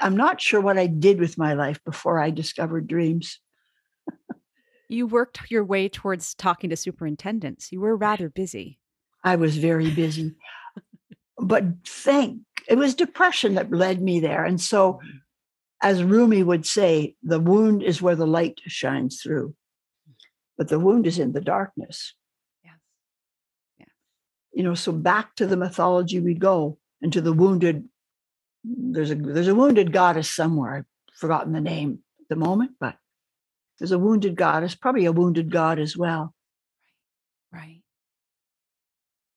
I'm 0.00 0.16
not 0.16 0.40
sure 0.40 0.60
what 0.60 0.78
I 0.78 0.86
did 0.86 1.20
with 1.20 1.38
my 1.38 1.54
life 1.54 1.82
before 1.84 2.20
I 2.20 2.30
discovered 2.30 2.86
dreams. 2.86 3.40
you 4.88 5.06
worked 5.06 5.50
your 5.50 5.64
way 5.64 5.88
towards 5.88 6.34
talking 6.34 6.70
to 6.70 6.76
superintendents. 6.76 7.72
You 7.72 7.80
were 7.80 7.96
rather 7.96 8.30
busy. 8.30 8.78
I 9.24 9.36
was 9.36 9.56
very 9.56 9.90
busy. 9.90 10.34
but 11.38 11.64
thank 11.86 12.40
it 12.68 12.76
was 12.76 12.94
depression 12.94 13.54
that 13.54 13.72
led 13.72 14.02
me 14.02 14.20
there. 14.20 14.44
And 14.44 14.60
so 14.60 14.94
mm-hmm. 14.94 15.08
as 15.82 16.04
Rumi 16.04 16.42
would 16.42 16.66
say, 16.66 17.16
the 17.22 17.40
wound 17.40 17.82
is 17.82 18.02
where 18.02 18.16
the 18.16 18.26
light 18.26 18.60
shines 18.66 19.22
through. 19.22 19.54
But 20.58 20.68
the 20.68 20.78
wound 20.78 21.06
is 21.06 21.18
in 21.18 21.32
the 21.32 21.40
darkness 21.40 22.14
Yes. 22.64 22.74
Yeah. 23.78 23.86
you 24.52 24.62
know 24.62 24.74
so 24.74 24.92
back 24.92 25.34
to 25.36 25.46
the 25.46 25.56
mythology 25.56 26.20
we 26.20 26.34
go 26.34 26.78
and 27.00 27.12
to 27.12 27.20
the 27.20 27.32
wounded 27.32 27.88
there's 28.64 29.10
a 29.10 29.14
there's 29.14 29.48
a 29.48 29.54
wounded 29.54 29.92
goddess 29.92 30.30
somewhere 30.30 30.74
i've 30.74 30.84
forgotten 31.14 31.52
the 31.52 31.60
name 31.60 32.00
at 32.20 32.28
the 32.28 32.36
moment 32.36 32.72
but 32.80 32.96
there's 33.78 33.92
a 33.92 33.98
wounded 33.98 34.36
goddess 34.36 34.74
probably 34.74 35.04
a 35.04 35.12
wounded 35.12 35.50
god 35.50 35.78
as 35.78 35.96
well 35.96 36.34
right 37.52 37.62
right 37.62 37.77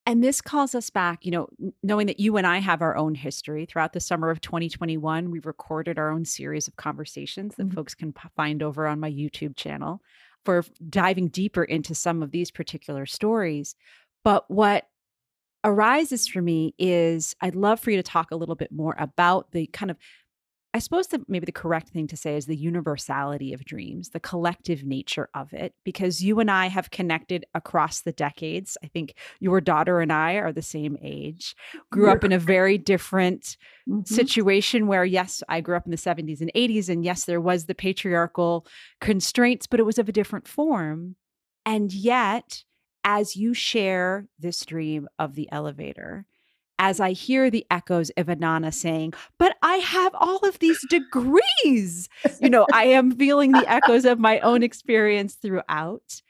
and 0.06 0.24
this 0.24 0.42
calls 0.42 0.74
us 0.74 0.90
back, 0.90 1.26
you 1.26 1.32
know, 1.32 1.48
knowing 1.84 2.08
that 2.08 2.20
you 2.20 2.38
and 2.38 2.48
I 2.48 2.58
have 2.58 2.82
our 2.82 2.98
own 2.98 3.14
history 3.14 3.66
throughout 3.66 3.94
the 3.94 4.00
summer 4.00 4.30
of 4.30 4.42
2021. 4.42 5.30
We've 5.30 5.46
recorded 5.46 6.00
our 6.00 6.10
own 6.10 6.26
series 6.26 6.68
of 6.68 6.76
conversations 6.76 7.56
that 7.56 7.68
mm-hmm. 7.68 7.76
folks 7.76 7.94
can 7.94 8.14
find 8.36 8.64
over 8.64 8.88
on 8.88 9.00
my 9.00 9.12
YouTube 9.12 9.56
channel 9.56 10.02
for 10.44 10.66
diving 10.90 11.28
deeper 11.28 11.64
into 11.64 11.94
some 11.94 12.24
of 12.24 12.32
these 12.32 12.50
particular 12.50 13.06
stories. 13.06 13.76
But 14.24 14.50
what 14.50 14.88
arises 15.64 16.28
for 16.28 16.42
me 16.42 16.74
is 16.80 17.36
I'd 17.40 17.56
love 17.56 17.80
for 17.80 17.92
you 17.92 17.98
to 17.98 18.04
talk 18.04 18.32
a 18.32 18.36
little 18.36 18.56
bit 18.56 18.72
more 18.72 18.96
about 18.98 19.52
the 19.52 19.68
kind 19.68 19.92
of 19.92 19.98
I 20.74 20.80
suppose 20.80 21.08
that 21.08 21.28
maybe 21.28 21.46
the 21.46 21.52
correct 21.52 21.90
thing 21.90 22.08
to 22.08 22.16
say 22.16 22.38
is 22.38 22.46
the 22.46 22.56
universality 22.56 23.52
of 23.52 23.66
dreams, 23.66 24.10
the 24.10 24.22
collective 24.22 24.86
nature 24.86 25.28
of 25.34 25.52
it, 25.52 25.74
because 25.84 26.24
you 26.24 26.40
and 26.40 26.50
I 26.50 26.68
have 26.68 26.92
connected 26.92 27.46
across 27.54 28.02
the 28.02 28.14
decades. 28.14 28.78
I 28.82 28.88
think 28.88 29.16
your 29.42 29.60
daughter 29.60 30.00
and 30.00 30.14
I 30.14 30.36
are 30.36 30.54
the 30.54 30.62
same 30.62 30.98
age, 31.02 31.56
grew 31.92 32.10
up 32.10 32.24
in 32.24 32.32
a 32.32 32.40
very 32.40 32.78
different 32.78 33.58
mm-hmm. 33.88 34.02
situation 34.04 34.88
where, 34.88 35.04
yes, 35.04 35.44
I 35.50 35.60
grew 35.60 35.76
up 35.76 35.86
in 35.86 35.92
the 35.92 35.98
70s 35.98 36.40
and 36.40 36.52
80s. 36.56 36.88
And 36.88 37.04
yes, 37.04 37.26
there 37.26 37.42
was 37.42 37.66
the 37.66 37.76
patriarchal 37.76 38.66
constraints, 39.02 39.68
but 39.68 39.82
it 39.82 39.86
was 39.86 40.00
of 40.00 40.08
a 40.08 40.14
different 40.14 40.48
form. 40.48 41.18
And 41.66 41.92
yet, 41.92 42.64
as 43.04 43.36
you 43.36 43.54
share 43.54 44.28
this 44.40 44.66
dream 44.66 45.10
of 45.20 45.36
the 45.36 45.50
elevator, 45.52 46.26
as 46.82 47.00
I 47.00 47.12
hear 47.12 47.52
the 47.52 47.66
echoes 47.70 48.10
of 48.18 48.26
Inanna 48.26 48.74
saying, 48.74 49.14
But 49.38 49.56
I 49.62 49.76
have 49.76 50.14
all 50.16 50.40
of 50.40 50.58
these 50.58 50.84
degrees. 50.90 52.10
you 52.42 52.50
know, 52.50 52.66
I 52.74 52.86
am 52.86 53.12
feeling 53.12 53.52
the 53.52 53.72
echoes 53.72 54.04
of 54.04 54.20
my 54.20 54.40
own 54.40 54.64
experience 54.64 55.36
throughout. 55.36 56.22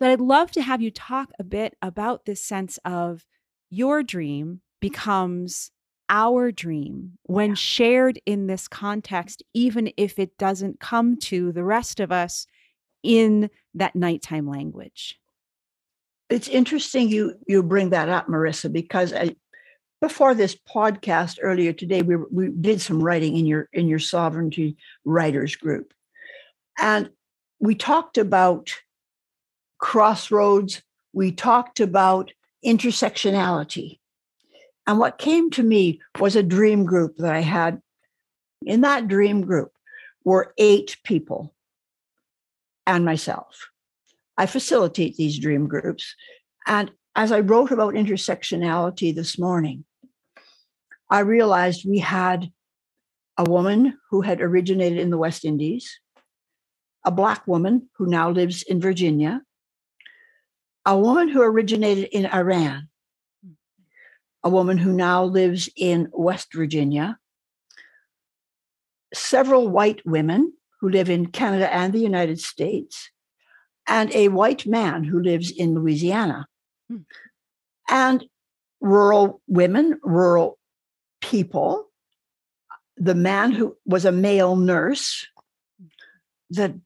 But 0.00 0.10
I'd 0.10 0.20
love 0.20 0.50
to 0.52 0.62
have 0.62 0.80
you 0.80 0.90
talk 0.90 1.30
a 1.38 1.44
bit 1.44 1.76
about 1.82 2.24
this 2.24 2.42
sense 2.42 2.78
of 2.84 3.26
your 3.70 4.02
dream 4.02 4.62
becomes 4.80 5.70
our 6.08 6.50
dream 6.50 7.18
when 7.24 7.54
shared 7.54 8.18
in 8.24 8.46
this 8.46 8.66
context, 8.66 9.42
even 9.52 9.92
if 9.98 10.18
it 10.18 10.38
doesn't 10.38 10.80
come 10.80 11.18
to 11.18 11.52
the 11.52 11.64
rest 11.64 12.00
of 12.00 12.10
us 12.10 12.46
in 13.02 13.50
that 13.74 13.94
nighttime 13.94 14.48
language. 14.48 15.20
It's 16.30 16.48
interesting 16.48 17.10
you 17.10 17.34
you 17.46 17.62
bring 17.62 17.90
that 17.90 18.08
up, 18.08 18.26
Marisa, 18.26 18.72
because 18.72 19.12
I, 19.12 19.34
before 20.00 20.34
this 20.34 20.56
podcast 20.56 21.38
earlier 21.42 21.72
today, 21.72 22.02
we 22.02 22.16
we 22.16 22.48
did 22.48 22.80
some 22.80 23.02
writing 23.02 23.36
in 23.36 23.46
your 23.46 23.68
in 23.72 23.88
your 23.88 23.98
sovereignty 23.98 24.76
writers 25.04 25.56
group, 25.56 25.92
and 26.78 27.10
we 27.60 27.74
talked 27.74 28.18
about 28.18 28.70
crossroads. 29.78 30.82
We 31.12 31.32
talked 31.32 31.80
about 31.80 32.32
intersectionality, 32.64 33.98
and 34.86 34.98
what 34.98 35.18
came 35.18 35.50
to 35.50 35.62
me 35.62 36.00
was 36.18 36.36
a 36.36 36.42
dream 36.42 36.84
group 36.84 37.16
that 37.18 37.34
I 37.34 37.40
had. 37.40 37.80
In 38.66 38.80
that 38.82 39.08
dream 39.08 39.42
group 39.42 39.72
were 40.24 40.52
eight 40.58 40.96
people 41.04 41.54
and 42.86 43.04
myself. 43.04 43.68
I 44.36 44.46
facilitate 44.46 45.16
these 45.16 45.38
dream 45.38 45.66
groups. 45.68 46.14
And 46.66 46.90
as 47.14 47.32
I 47.32 47.40
wrote 47.40 47.72
about 47.72 47.94
intersectionality 47.94 49.14
this 49.14 49.38
morning, 49.38 49.84
I 51.10 51.20
realized 51.20 51.88
we 51.88 51.98
had 51.98 52.50
a 53.38 53.44
woman 53.44 53.98
who 54.10 54.20
had 54.20 54.40
originated 54.40 54.98
in 54.98 55.10
the 55.10 55.18
West 55.18 55.44
Indies, 55.44 56.00
a 57.04 57.10
Black 57.10 57.46
woman 57.46 57.88
who 57.96 58.06
now 58.06 58.30
lives 58.30 58.62
in 58.62 58.80
Virginia, 58.80 59.42
a 60.84 60.98
woman 60.98 61.28
who 61.28 61.40
originated 61.40 62.08
in 62.12 62.26
Iran, 62.26 62.88
a 64.44 64.50
woman 64.50 64.76
who 64.76 64.92
now 64.92 65.24
lives 65.24 65.68
in 65.76 66.08
West 66.12 66.48
Virginia, 66.52 67.18
several 69.14 69.68
white 69.68 70.04
women 70.04 70.52
who 70.80 70.90
live 70.90 71.08
in 71.08 71.26
Canada 71.26 71.72
and 71.72 71.92
the 71.92 72.00
United 72.00 72.40
States, 72.40 73.10
and 73.86 74.12
a 74.14 74.28
white 74.28 74.66
man 74.66 75.04
who 75.04 75.22
lives 75.22 75.50
in 75.50 75.74
Louisiana, 75.74 76.46
hmm. 76.88 76.98
and 77.88 78.24
rural 78.80 79.40
women, 79.46 79.98
rural 80.02 80.57
people, 81.28 81.88
the 82.96 83.14
man 83.14 83.52
who 83.52 83.76
was 83.84 84.04
a 84.04 84.12
male 84.12 84.56
nurse, 84.56 85.26
the 86.50 86.80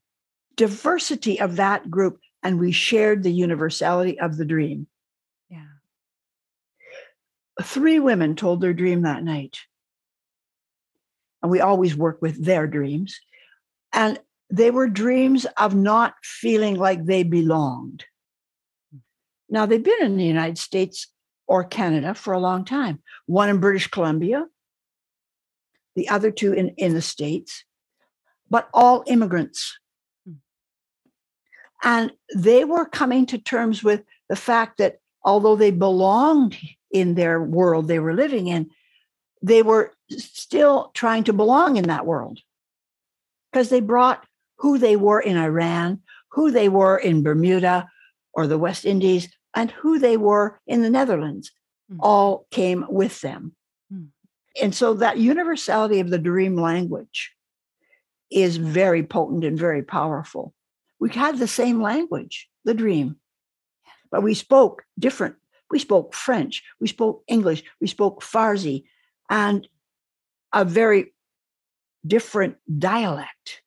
diversity 0.55 1.39
of 1.39 1.55
that 1.55 1.89
group, 1.89 2.19
and 2.43 2.59
we 2.59 2.71
shared 2.71 3.23
the 3.23 3.31
universality 3.31 4.19
of 4.19 4.37
the 4.37 4.45
dream. 4.45 4.87
Yeah. 5.49 5.63
Three 7.61 7.99
women 7.99 8.35
told 8.35 8.59
their 8.59 8.73
dream 8.73 9.03
that 9.03 9.23
night. 9.23 9.59
And 11.41 11.51
we 11.51 11.61
always 11.61 11.95
work 11.95 12.21
with 12.21 12.43
their 12.43 12.67
dreams. 12.67 13.19
And 13.93 14.19
they 14.49 14.71
were 14.71 14.87
dreams 14.87 15.45
of 15.57 15.73
not 15.73 16.15
feeling 16.23 16.75
like 16.75 17.05
they 17.05 17.23
belonged. 17.23 18.05
Hmm. 18.91 18.99
Now, 19.49 19.65
they've 19.65 19.83
been 19.83 20.03
in 20.03 20.17
the 20.17 20.25
United 20.25 20.57
States 20.57 21.07
or 21.53 21.63
Canada 21.63 22.15
for 22.15 22.33
a 22.33 22.39
long 22.39 22.65
time, 22.65 22.99
one 23.27 23.47
in 23.47 23.59
British 23.59 23.85
Columbia, 23.85 24.47
the 25.95 26.09
other 26.09 26.31
two 26.31 26.51
in, 26.51 26.69
in 26.77 26.95
the 26.95 27.01
States, 27.01 27.63
but 28.49 28.67
all 28.73 29.03
immigrants. 29.05 29.77
Hmm. 30.25 30.33
And 31.83 32.11
they 32.35 32.65
were 32.65 32.85
coming 32.87 33.27
to 33.27 33.37
terms 33.37 33.83
with 33.83 34.01
the 34.29 34.35
fact 34.35 34.79
that 34.79 34.97
although 35.23 35.55
they 35.55 35.69
belonged 35.69 36.57
in 36.89 37.13
their 37.13 37.39
world 37.39 37.87
they 37.87 37.99
were 37.99 38.15
living 38.15 38.47
in, 38.47 38.71
they 39.43 39.61
were 39.61 39.93
still 40.09 40.89
trying 40.95 41.23
to 41.25 41.33
belong 41.33 41.77
in 41.77 41.83
that 41.83 42.07
world 42.07 42.39
because 43.51 43.69
they 43.69 43.79
brought 43.79 44.25
who 44.57 44.79
they 44.79 44.95
were 44.95 45.19
in 45.19 45.37
Iran, 45.37 46.01
who 46.31 46.49
they 46.49 46.67
were 46.67 46.97
in 46.97 47.21
Bermuda 47.21 47.87
or 48.33 48.47
the 48.47 48.57
West 48.57 48.85
Indies, 48.85 49.29
and 49.55 49.71
who 49.71 49.99
they 49.99 50.17
were 50.17 50.59
in 50.67 50.81
the 50.81 50.89
Netherlands 50.89 51.51
mm. 51.91 51.97
all 51.99 52.47
came 52.51 52.85
with 52.89 53.21
them. 53.21 53.55
Mm. 53.93 54.07
And 54.61 54.75
so 54.75 54.93
that 54.95 55.17
universality 55.17 55.99
of 55.99 56.09
the 56.09 56.19
dream 56.19 56.55
language 56.55 57.31
is 58.31 58.57
very 58.57 59.03
potent 59.03 59.43
and 59.43 59.57
very 59.57 59.83
powerful. 59.83 60.53
We 60.99 61.09
had 61.09 61.37
the 61.37 61.47
same 61.47 61.81
language, 61.81 62.49
the 62.65 62.73
dream, 62.73 63.17
but 64.11 64.23
we 64.23 64.33
spoke 64.33 64.83
different. 64.97 65.35
We 65.69 65.79
spoke 65.79 66.13
French, 66.13 66.63
we 66.79 66.87
spoke 66.87 67.23
English, 67.27 67.63
we 67.81 67.87
spoke 67.87 68.21
Farsi, 68.21 68.83
and 69.29 69.67
a 70.53 70.63
very 70.63 71.13
different 72.05 72.57
dialect 72.77 73.63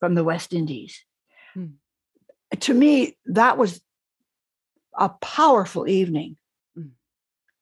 from 0.00 0.14
the 0.14 0.24
West 0.24 0.52
Indies. 0.52 1.02
Hmm. 1.54 1.66
To 2.60 2.74
me, 2.74 3.16
that 3.26 3.56
was 3.56 3.80
a 4.98 5.08
powerful 5.08 5.88
evening 5.88 6.36
hmm. 6.74 6.88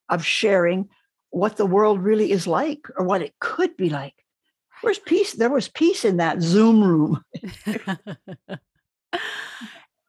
of 0.08 0.24
sharing 0.24 0.88
what 1.30 1.56
the 1.56 1.66
world 1.66 2.02
really 2.02 2.30
is 2.30 2.46
like 2.46 2.86
or 2.96 3.04
what 3.04 3.22
it 3.22 3.34
could 3.40 3.76
be 3.76 3.88
like. 3.88 4.14
Where's 4.82 4.98
peace? 4.98 5.32
There 5.32 5.50
was 5.50 5.68
peace 5.68 6.04
in 6.04 6.16
that 6.18 6.42
Zoom 6.42 6.82
room. 6.82 7.24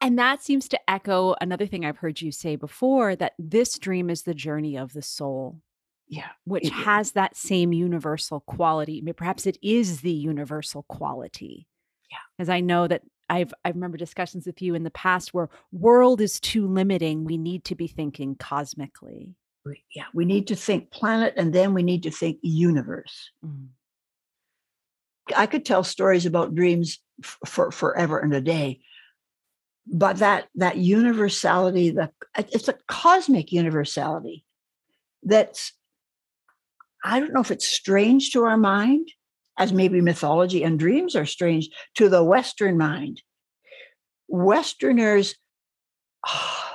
and 0.00 0.18
that 0.18 0.42
seems 0.42 0.68
to 0.68 0.90
echo 0.90 1.34
another 1.40 1.66
thing 1.66 1.84
I've 1.84 1.98
heard 1.98 2.20
you 2.20 2.32
say 2.32 2.56
before 2.56 3.14
that 3.16 3.34
this 3.38 3.78
dream 3.78 4.10
is 4.10 4.22
the 4.22 4.34
journey 4.34 4.76
of 4.76 4.92
the 4.92 5.02
soul 5.02 5.60
yeah 6.08 6.28
which 6.44 6.68
has 6.68 7.12
that 7.12 7.36
same 7.36 7.72
universal 7.72 8.40
quality 8.40 9.02
perhaps 9.16 9.46
it 9.46 9.58
is 9.62 10.00
the 10.00 10.12
universal 10.12 10.82
quality 10.84 11.66
yeah 12.10 12.18
as 12.38 12.48
i 12.48 12.60
know 12.60 12.86
that 12.86 13.02
i've 13.28 13.52
i 13.64 13.68
remember 13.68 13.96
discussions 13.96 14.46
with 14.46 14.60
you 14.62 14.74
in 14.74 14.84
the 14.84 14.90
past 14.90 15.32
where 15.32 15.48
world 15.72 16.20
is 16.20 16.40
too 16.40 16.66
limiting 16.66 17.24
we 17.24 17.36
need 17.36 17.64
to 17.64 17.74
be 17.74 17.86
thinking 17.86 18.34
cosmically 18.36 19.34
yeah 19.94 20.04
we 20.12 20.24
need 20.24 20.46
to 20.46 20.56
think 20.56 20.90
planet 20.90 21.34
and 21.36 21.52
then 21.52 21.74
we 21.74 21.82
need 21.82 22.02
to 22.02 22.10
think 22.10 22.38
universe 22.42 23.30
mm. 23.44 23.66
i 25.36 25.46
could 25.46 25.64
tell 25.64 25.84
stories 25.84 26.26
about 26.26 26.54
dreams 26.54 27.00
f- 27.22 27.38
for 27.46 27.70
forever 27.70 28.18
and 28.18 28.34
a 28.34 28.40
day 28.40 28.80
but 29.86 30.18
that 30.18 30.48
that 30.54 30.76
universality 30.76 31.90
the 31.90 32.10
it's 32.36 32.68
a 32.68 32.74
cosmic 32.88 33.52
universality 33.52 34.44
that's 35.22 35.72
I 37.04 37.20
don't 37.20 37.34
know 37.34 37.40
if 37.40 37.50
it's 37.50 37.66
strange 37.66 38.32
to 38.32 38.44
our 38.44 38.56
mind, 38.56 39.12
as 39.58 39.72
maybe 39.72 40.00
mythology 40.00 40.62
and 40.62 40.78
dreams 40.78 41.14
are 41.14 41.26
strange 41.26 41.68
to 41.94 42.08
the 42.08 42.24
Western 42.24 42.76
mind. 42.76 43.22
Westerners, 44.28 45.34
oh, 46.26 46.60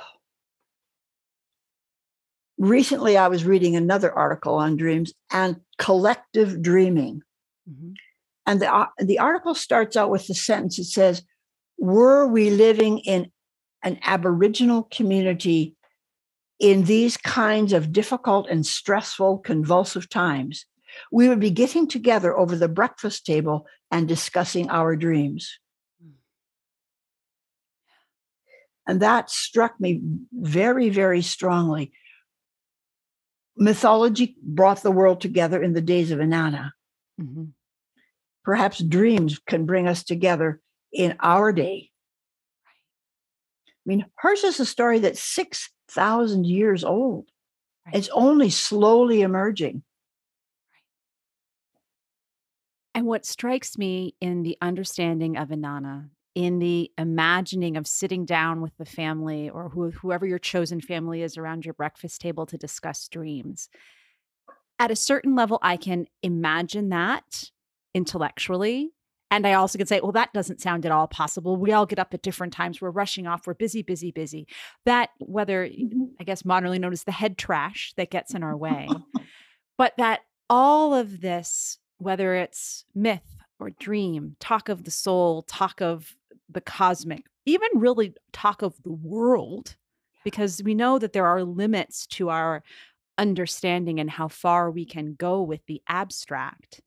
recently 2.58 3.16
I 3.16 3.28
was 3.28 3.44
reading 3.44 3.76
another 3.76 4.12
article 4.12 4.54
on 4.54 4.76
dreams 4.76 5.12
and 5.32 5.56
collective 5.78 6.62
dreaming. 6.62 7.22
Mm-hmm. 7.68 7.92
And 8.46 8.60
the, 8.60 8.74
uh, 8.74 8.86
the 8.98 9.18
article 9.18 9.54
starts 9.54 9.96
out 9.96 10.10
with 10.10 10.26
the 10.26 10.34
sentence 10.34 10.78
it 10.78 10.84
says, 10.84 11.22
Were 11.78 12.26
we 12.26 12.50
living 12.50 12.98
in 13.00 13.30
an 13.82 13.98
Aboriginal 14.02 14.84
community 14.90 15.74
in 16.58 16.84
these 16.84 17.16
kinds 17.16 17.72
of 17.72 17.92
difficult 17.92 18.46
and 18.50 18.66
stressful, 18.66 19.38
convulsive 19.38 20.08
times, 20.08 20.66
we 21.10 21.28
would 21.28 21.40
be 21.40 21.50
getting 21.50 21.88
together 21.88 22.36
over 22.36 22.56
the 22.56 22.68
breakfast 22.68 23.26
table 23.26 23.66
and 23.90 24.06
discussing 24.06 24.70
our 24.70 24.96
dreams. 24.96 25.58
And 28.86 29.00
that 29.00 29.30
struck 29.30 29.78
me 29.80 30.00
very, 30.32 30.88
very 30.88 31.22
strongly. 31.22 31.92
Mythology 33.56 34.36
brought 34.42 34.82
the 34.82 34.90
world 34.90 35.20
together 35.20 35.62
in 35.62 35.74
the 35.74 35.80
days 35.80 36.10
of 36.10 36.18
Inanna. 36.18 36.72
Mm-hmm. 37.20 37.44
Perhaps 38.42 38.78
dreams 38.78 39.38
can 39.46 39.66
bring 39.66 39.86
us 39.86 40.02
together 40.02 40.60
in 40.92 41.16
our 41.20 41.52
day. 41.52 41.90
I 42.56 43.84
mean, 43.84 44.06
hers 44.16 44.44
is 44.44 44.60
a 44.60 44.66
story 44.66 44.98
that's 44.98 45.22
six 45.22 45.70
thousand 45.88 46.46
years 46.46 46.82
old. 46.82 47.26
Right. 47.86 47.96
It's 47.96 48.08
only 48.12 48.50
slowly 48.50 49.22
emerging. 49.22 49.82
And 52.94 53.06
what 53.06 53.24
strikes 53.24 53.78
me 53.78 54.14
in 54.20 54.42
the 54.42 54.58
understanding 54.60 55.36
of 55.36 55.48
Inanna, 55.48 56.10
in 56.34 56.58
the 56.58 56.90
imagining 56.98 57.76
of 57.76 57.86
sitting 57.86 58.24
down 58.24 58.60
with 58.60 58.76
the 58.78 58.84
family 58.84 59.48
or 59.48 59.68
who, 59.68 59.90
whoever 59.90 60.26
your 60.26 60.38
chosen 60.38 60.80
family 60.80 61.22
is 61.22 61.36
around 61.36 61.64
your 61.64 61.74
breakfast 61.74 62.20
table 62.20 62.46
to 62.46 62.58
discuss 62.58 63.08
dreams, 63.08 63.68
at 64.80 64.90
a 64.90 64.96
certain 64.96 65.36
level, 65.36 65.58
I 65.62 65.76
can 65.76 66.06
imagine 66.22 66.88
that 66.88 67.50
intellectually. 67.94 68.90
And 69.30 69.46
I 69.46 69.52
also 69.52 69.78
could 69.78 69.88
say, 69.88 70.00
well, 70.00 70.12
that 70.12 70.32
doesn't 70.32 70.60
sound 70.60 70.84
at 70.86 70.90
all 70.90 71.06
possible. 71.06 71.56
We 71.56 71.72
all 71.72 71.86
get 71.86 72.00
up 72.00 72.14
at 72.14 72.22
different 72.22 72.52
times. 72.52 72.80
We're 72.80 72.90
rushing 72.90 73.26
off. 73.26 73.46
We're 73.46 73.54
busy, 73.54 73.82
busy, 73.82 74.10
busy. 74.10 74.48
That, 74.86 75.10
whether 75.18 75.68
mm-hmm. 75.68 76.04
I 76.18 76.24
guess 76.24 76.44
modernly 76.44 76.78
known 76.80 76.92
as 76.92 77.04
the 77.04 77.12
head 77.12 77.38
trash 77.38 77.92
that 77.96 78.10
gets 78.10 78.34
in 78.34 78.42
our 78.42 78.56
way. 78.56 78.88
but 79.78 79.92
that 79.98 80.20
all 80.48 80.94
of 80.94 81.20
this, 81.20 81.78
whether 82.00 82.34
it's 82.34 82.84
myth 82.94 83.36
or 83.58 83.70
dream, 83.70 84.36
talk 84.40 84.68
of 84.68 84.84
the 84.84 84.90
soul, 84.90 85.42
talk 85.42 85.80
of 85.80 86.16
the 86.48 86.60
cosmic, 86.60 87.26
even 87.44 87.68
really 87.74 88.14
talk 88.32 88.62
of 88.62 88.82
the 88.82 88.92
world, 88.92 89.76
because 90.24 90.62
we 90.62 90.74
know 90.74 90.98
that 90.98 91.12
there 91.12 91.26
are 91.26 91.44
limits 91.44 92.06
to 92.06 92.30
our 92.30 92.62
understanding 93.18 94.00
and 94.00 94.10
how 94.10 94.28
far 94.28 94.70
we 94.70 94.84
can 94.84 95.14
go 95.14 95.42
with 95.42 95.64
the 95.66 95.82
abstract. 95.88 96.80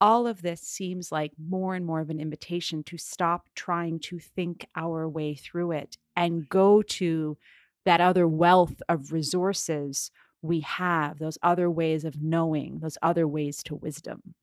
All 0.00 0.26
of 0.26 0.42
this 0.42 0.62
seems 0.62 1.12
like 1.12 1.32
more 1.38 1.74
and 1.74 1.84
more 1.84 2.00
of 2.00 2.08
an 2.08 2.20
invitation 2.20 2.82
to 2.84 2.96
stop 2.96 3.48
trying 3.54 3.98
to 4.00 4.18
think 4.18 4.66
our 4.74 5.08
way 5.08 5.34
through 5.34 5.72
it 5.72 5.98
and 6.16 6.48
go 6.48 6.82
to 6.82 7.36
that 7.84 8.00
other 8.00 8.26
wealth 8.26 8.80
of 8.88 9.12
resources 9.12 10.10
we 10.42 10.60
have, 10.60 11.18
those 11.18 11.38
other 11.42 11.70
ways 11.70 12.04
of 12.04 12.20
knowing, 12.20 12.78
those 12.80 12.98
other 13.02 13.26
ways 13.26 13.62
to 13.64 13.74
wisdom. 13.74 14.34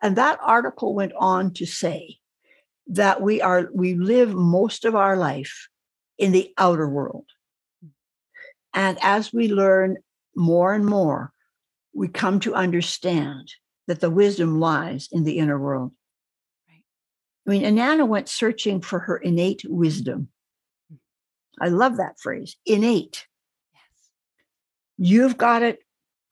And 0.00 0.16
that 0.16 0.38
article 0.42 0.94
went 0.94 1.12
on 1.18 1.52
to 1.54 1.66
say 1.66 2.18
that 2.88 3.22
we 3.22 3.40
are 3.40 3.68
we 3.72 3.94
live 3.94 4.34
most 4.34 4.84
of 4.84 4.96
our 4.96 5.16
life 5.16 5.68
in 6.18 6.32
the 6.32 6.52
outer 6.58 6.88
world. 6.88 7.26
And 8.74 8.98
as 9.02 9.32
we 9.32 9.48
learn 9.48 9.98
more 10.34 10.72
and 10.74 10.84
more, 10.84 11.32
we 11.94 12.08
come 12.08 12.40
to 12.40 12.54
understand 12.54 13.52
that 13.86 14.00
the 14.00 14.10
wisdom 14.10 14.58
lies 14.58 15.08
in 15.12 15.24
the 15.24 15.38
inner 15.38 15.58
world. 15.58 15.92
Right. 16.68 16.84
I 17.46 17.50
mean, 17.50 17.62
Inanna 17.62 18.06
went 18.08 18.28
searching 18.28 18.80
for 18.80 19.00
her 19.00 19.16
innate 19.16 19.62
wisdom. 19.66 20.28
Hmm. 20.88 20.96
I 21.60 21.68
love 21.68 21.98
that 21.98 22.18
phrase, 22.20 22.56
innate. 22.64 23.26
You've 25.04 25.36
got 25.36 25.64
it. 25.64 25.80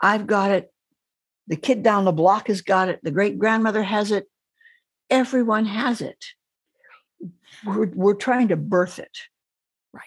I've 0.00 0.28
got 0.28 0.52
it. 0.52 0.72
The 1.48 1.56
kid 1.56 1.82
down 1.82 2.04
the 2.04 2.12
block 2.12 2.46
has 2.46 2.62
got 2.62 2.88
it. 2.88 3.00
The 3.02 3.10
great 3.10 3.36
grandmother 3.36 3.82
has 3.82 4.12
it. 4.12 4.26
Everyone 5.10 5.66
has 5.66 6.00
it. 6.00 6.24
We're, 7.66 7.86
we're 7.86 8.14
trying 8.14 8.46
to 8.48 8.56
birth 8.56 9.00
it. 9.00 9.18
Right. 9.92 10.04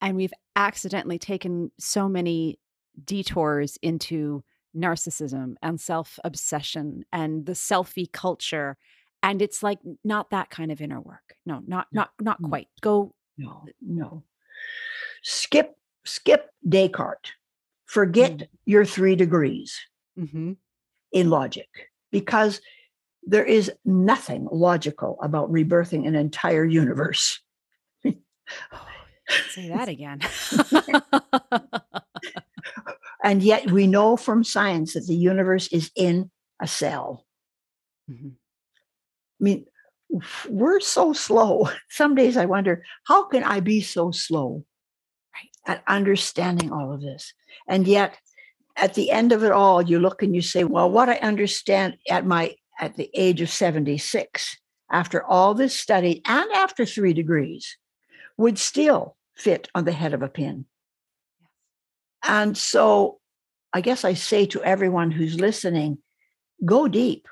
And 0.00 0.16
we've 0.16 0.32
accidentally 0.54 1.18
taken 1.18 1.72
so 1.80 2.08
many 2.08 2.60
detours 3.04 3.78
into 3.82 4.44
narcissism 4.76 5.56
and 5.60 5.80
self 5.80 6.20
obsession 6.22 7.04
and 7.12 7.46
the 7.46 7.52
selfie 7.52 8.10
culture 8.12 8.76
and 9.24 9.42
it's 9.42 9.62
like 9.62 9.78
not 10.04 10.30
that 10.30 10.50
kind 10.50 10.70
of 10.70 10.80
inner 10.80 11.00
work 11.00 11.34
no 11.46 11.62
not 11.66 11.86
not 11.90 12.10
not 12.20 12.40
quite 12.42 12.68
go 12.82 13.14
no 13.38 13.64
no 13.80 14.22
skip 15.22 15.74
skip 16.08 16.50
descartes 16.68 17.32
forget 17.86 18.32
mm. 18.32 18.48
your 18.66 18.84
three 18.84 19.16
degrees 19.16 19.78
mm-hmm. 20.18 20.52
in 21.12 21.30
logic 21.30 21.68
because 22.12 22.60
there 23.22 23.44
is 23.44 23.72
nothing 23.84 24.48
logical 24.50 25.18
about 25.22 25.50
rebirthing 25.50 26.06
an 26.06 26.14
entire 26.14 26.64
universe. 26.64 27.40
Say 29.50 29.68
that 29.68 29.88
again. 29.88 30.20
and 33.24 33.42
yet 33.42 33.70
we 33.70 33.86
know 33.86 34.16
from 34.16 34.42
science 34.42 34.94
that 34.94 35.06
the 35.06 35.14
universe 35.14 35.68
is 35.68 35.90
in 35.94 36.30
a 36.60 36.66
cell. 36.66 37.26
Mm-hmm. 38.10 38.28
I 38.28 39.44
mean, 39.44 39.66
we're 40.48 40.80
so 40.80 41.12
slow. 41.12 41.68
Some 41.90 42.14
days 42.14 42.36
I 42.38 42.46
wonder, 42.46 42.82
how 43.04 43.28
can 43.28 43.44
I 43.44 43.60
be 43.60 43.82
so 43.82 44.10
slow. 44.10 44.64
At 45.68 45.84
understanding 45.86 46.72
all 46.72 46.92
of 46.92 47.00
this? 47.00 47.32
And 47.68 47.86
yet, 47.86 48.18
at 48.76 48.94
the 48.94 49.10
end 49.10 49.32
of 49.32 49.44
it 49.44 49.52
all, 49.52 49.82
you 49.82 50.00
look 50.00 50.22
and 50.22 50.34
you 50.34 50.42
say, 50.42 50.64
well, 50.64 50.90
what 50.90 51.08
I 51.08 51.16
understand 51.16 51.98
at 52.08 52.26
my 52.26 52.56
at 52.80 52.96
the 52.96 53.10
age 53.12 53.40
of 53.40 53.50
76, 53.50 54.56
after 54.90 55.24
all 55.24 55.54
this 55.54 55.78
study 55.78 56.22
and 56.24 56.50
after 56.52 56.86
three 56.86 57.12
degrees, 57.12 57.76
would 58.36 58.58
still 58.58 59.16
fit 59.36 59.68
on 59.74 59.84
the 59.84 59.92
head 59.92 60.14
of 60.14 60.22
a 60.22 60.28
pin. 60.28 60.64
And 62.22 62.56
so 62.56 63.18
I 63.72 63.80
guess 63.80 64.04
I 64.04 64.14
say 64.14 64.46
to 64.46 64.62
everyone 64.62 65.10
who's 65.10 65.40
listening 65.40 65.98
go 66.64 66.88
deep. 66.88 67.26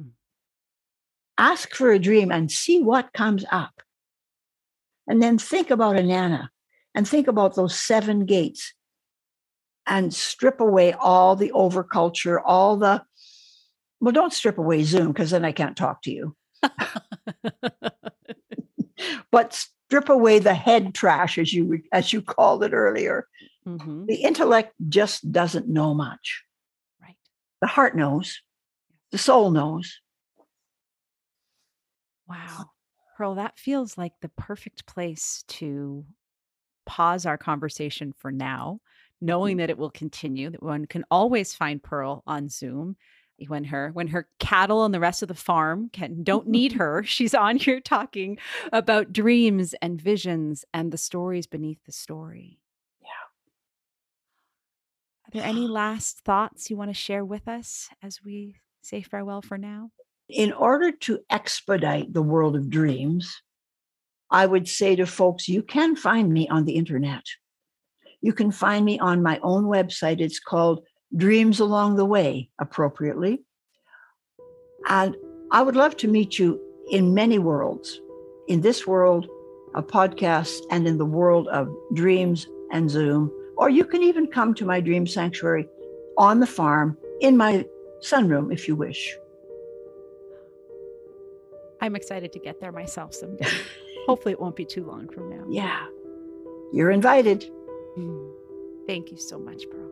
Hmm. 0.00 0.08
Ask 1.36 1.74
for 1.74 1.90
a 1.90 1.98
dream 1.98 2.30
and 2.32 2.50
see 2.50 2.82
what 2.82 3.12
comes 3.12 3.44
up. 3.50 3.82
And 5.06 5.22
then 5.22 5.38
think 5.38 5.70
about 5.70 5.96
Inanna 5.96 6.48
and 6.94 7.06
think 7.06 7.28
about 7.28 7.54
those 7.54 7.78
seven 7.78 8.24
gates 8.26 8.74
and 9.86 10.12
strip 10.12 10.60
away 10.60 10.92
all 10.92 11.36
the 11.36 11.50
overculture, 11.50 12.40
all 12.44 12.76
the, 12.76 13.02
well, 14.00 14.12
don't 14.12 14.32
strip 14.32 14.58
away 14.58 14.82
Zoom 14.82 15.08
because 15.08 15.30
then 15.30 15.44
I 15.44 15.52
can't 15.52 15.76
talk 15.76 16.02
to 16.02 16.10
you. 16.10 16.36
but 19.30 19.66
strip 19.88 20.08
away 20.08 20.38
the 20.38 20.54
head 20.54 20.94
trash, 20.94 21.38
as 21.38 21.52
you 21.52 21.82
as 21.92 22.12
you 22.12 22.20
called 22.22 22.62
it 22.62 22.72
earlier. 22.72 23.26
Mm-hmm. 23.66 24.06
The 24.06 24.16
intellect 24.16 24.74
just 24.88 25.30
doesn't 25.30 25.68
know 25.68 25.94
much. 25.94 26.44
Right. 27.02 27.16
The 27.60 27.66
heart 27.66 27.96
knows. 27.96 28.40
The 29.12 29.18
soul 29.18 29.50
knows. 29.50 30.00
Wow. 32.28 32.70
Pearl, 33.16 33.34
that 33.36 33.58
feels 33.58 33.98
like 33.98 34.12
the 34.20 34.28
perfect 34.28 34.86
place 34.86 35.44
to 35.48 36.04
pause 36.88 37.26
our 37.26 37.38
conversation 37.38 38.12
for 38.16 38.32
now 38.32 38.80
knowing 39.20 39.54
mm-hmm. 39.54 39.58
that 39.60 39.70
it 39.70 39.78
will 39.78 39.90
continue, 39.90 40.50
that 40.50 40.62
one 40.62 40.86
can 40.86 41.04
always 41.10 41.54
find 41.54 41.82
Pearl 41.82 42.22
on 42.26 42.48
Zoom 42.48 42.96
when 43.46 43.62
her 43.62 43.90
when 43.92 44.08
her 44.08 44.28
cattle 44.40 44.84
and 44.84 44.92
the 44.92 44.98
rest 44.98 45.22
of 45.22 45.28
the 45.28 45.34
farm 45.34 45.90
can 45.92 46.24
don't 46.24 46.48
need 46.48 46.72
her. 46.74 47.02
She's 47.06 47.34
on 47.34 47.56
here 47.56 47.80
talking 47.80 48.38
about 48.72 49.12
dreams 49.12 49.74
and 49.80 50.00
visions 50.00 50.64
and 50.74 50.92
the 50.92 50.98
stories 50.98 51.46
beneath 51.46 51.78
the 51.84 51.92
story. 51.92 52.58
Yeah. 53.00 53.08
Are 55.26 55.30
there 55.32 55.48
any 55.48 55.66
last 55.68 56.20
thoughts 56.20 56.70
you 56.70 56.76
want 56.76 56.90
to 56.90 56.94
share 56.94 57.24
with 57.24 57.46
us 57.48 57.88
as 58.02 58.20
we 58.24 58.56
say 58.82 59.02
farewell 59.02 59.42
for 59.42 59.58
now? 59.58 59.90
In 60.28 60.52
order 60.52 60.92
to 60.92 61.20
expedite 61.30 62.12
the 62.12 62.22
world 62.22 62.54
of 62.54 62.68
dreams 62.68 63.42
i 64.30 64.46
would 64.46 64.68
say 64.68 64.96
to 64.96 65.06
folks 65.06 65.48
you 65.48 65.62
can 65.62 65.96
find 65.96 66.32
me 66.32 66.48
on 66.48 66.64
the 66.64 66.72
internet 66.72 67.24
you 68.20 68.32
can 68.32 68.50
find 68.50 68.84
me 68.84 68.98
on 68.98 69.22
my 69.22 69.38
own 69.42 69.64
website. 69.64 70.20
It's 70.20 70.40
called 70.40 70.84
Dreams 71.16 71.60
Along 71.60 71.96
the 71.96 72.04
Way, 72.04 72.50
appropriately. 72.58 73.42
And 74.88 75.16
I 75.52 75.62
would 75.62 75.76
love 75.76 75.96
to 75.98 76.08
meet 76.08 76.38
you 76.38 76.60
in 76.90 77.14
many 77.14 77.38
worlds 77.38 78.00
in 78.48 78.60
this 78.60 78.86
world 78.86 79.28
of 79.74 79.86
podcasts 79.86 80.60
and 80.70 80.88
in 80.88 80.98
the 80.98 81.06
world 81.06 81.48
of 81.48 81.68
dreams 81.94 82.46
and 82.72 82.90
Zoom. 82.90 83.30
Or 83.56 83.68
you 83.68 83.84
can 83.84 84.02
even 84.02 84.26
come 84.26 84.54
to 84.54 84.64
my 84.64 84.80
dream 84.80 85.06
sanctuary 85.06 85.68
on 86.16 86.40
the 86.40 86.46
farm 86.46 86.96
in 87.20 87.36
my 87.36 87.64
sunroom 88.02 88.52
if 88.52 88.66
you 88.66 88.74
wish. 88.74 89.16
I'm 91.80 91.94
excited 91.94 92.32
to 92.32 92.38
get 92.40 92.60
there 92.60 92.72
myself 92.72 93.14
someday. 93.14 93.46
Hopefully, 94.08 94.32
it 94.32 94.40
won't 94.40 94.56
be 94.56 94.64
too 94.64 94.84
long 94.84 95.06
from 95.10 95.28
now. 95.28 95.44
Yeah. 95.50 95.84
You're 96.72 96.90
invited. 96.90 97.44
Mm. 97.98 98.32
Thank 98.86 99.10
you 99.10 99.18
so 99.18 99.38
much, 99.38 99.64
Pearl. 99.70 99.90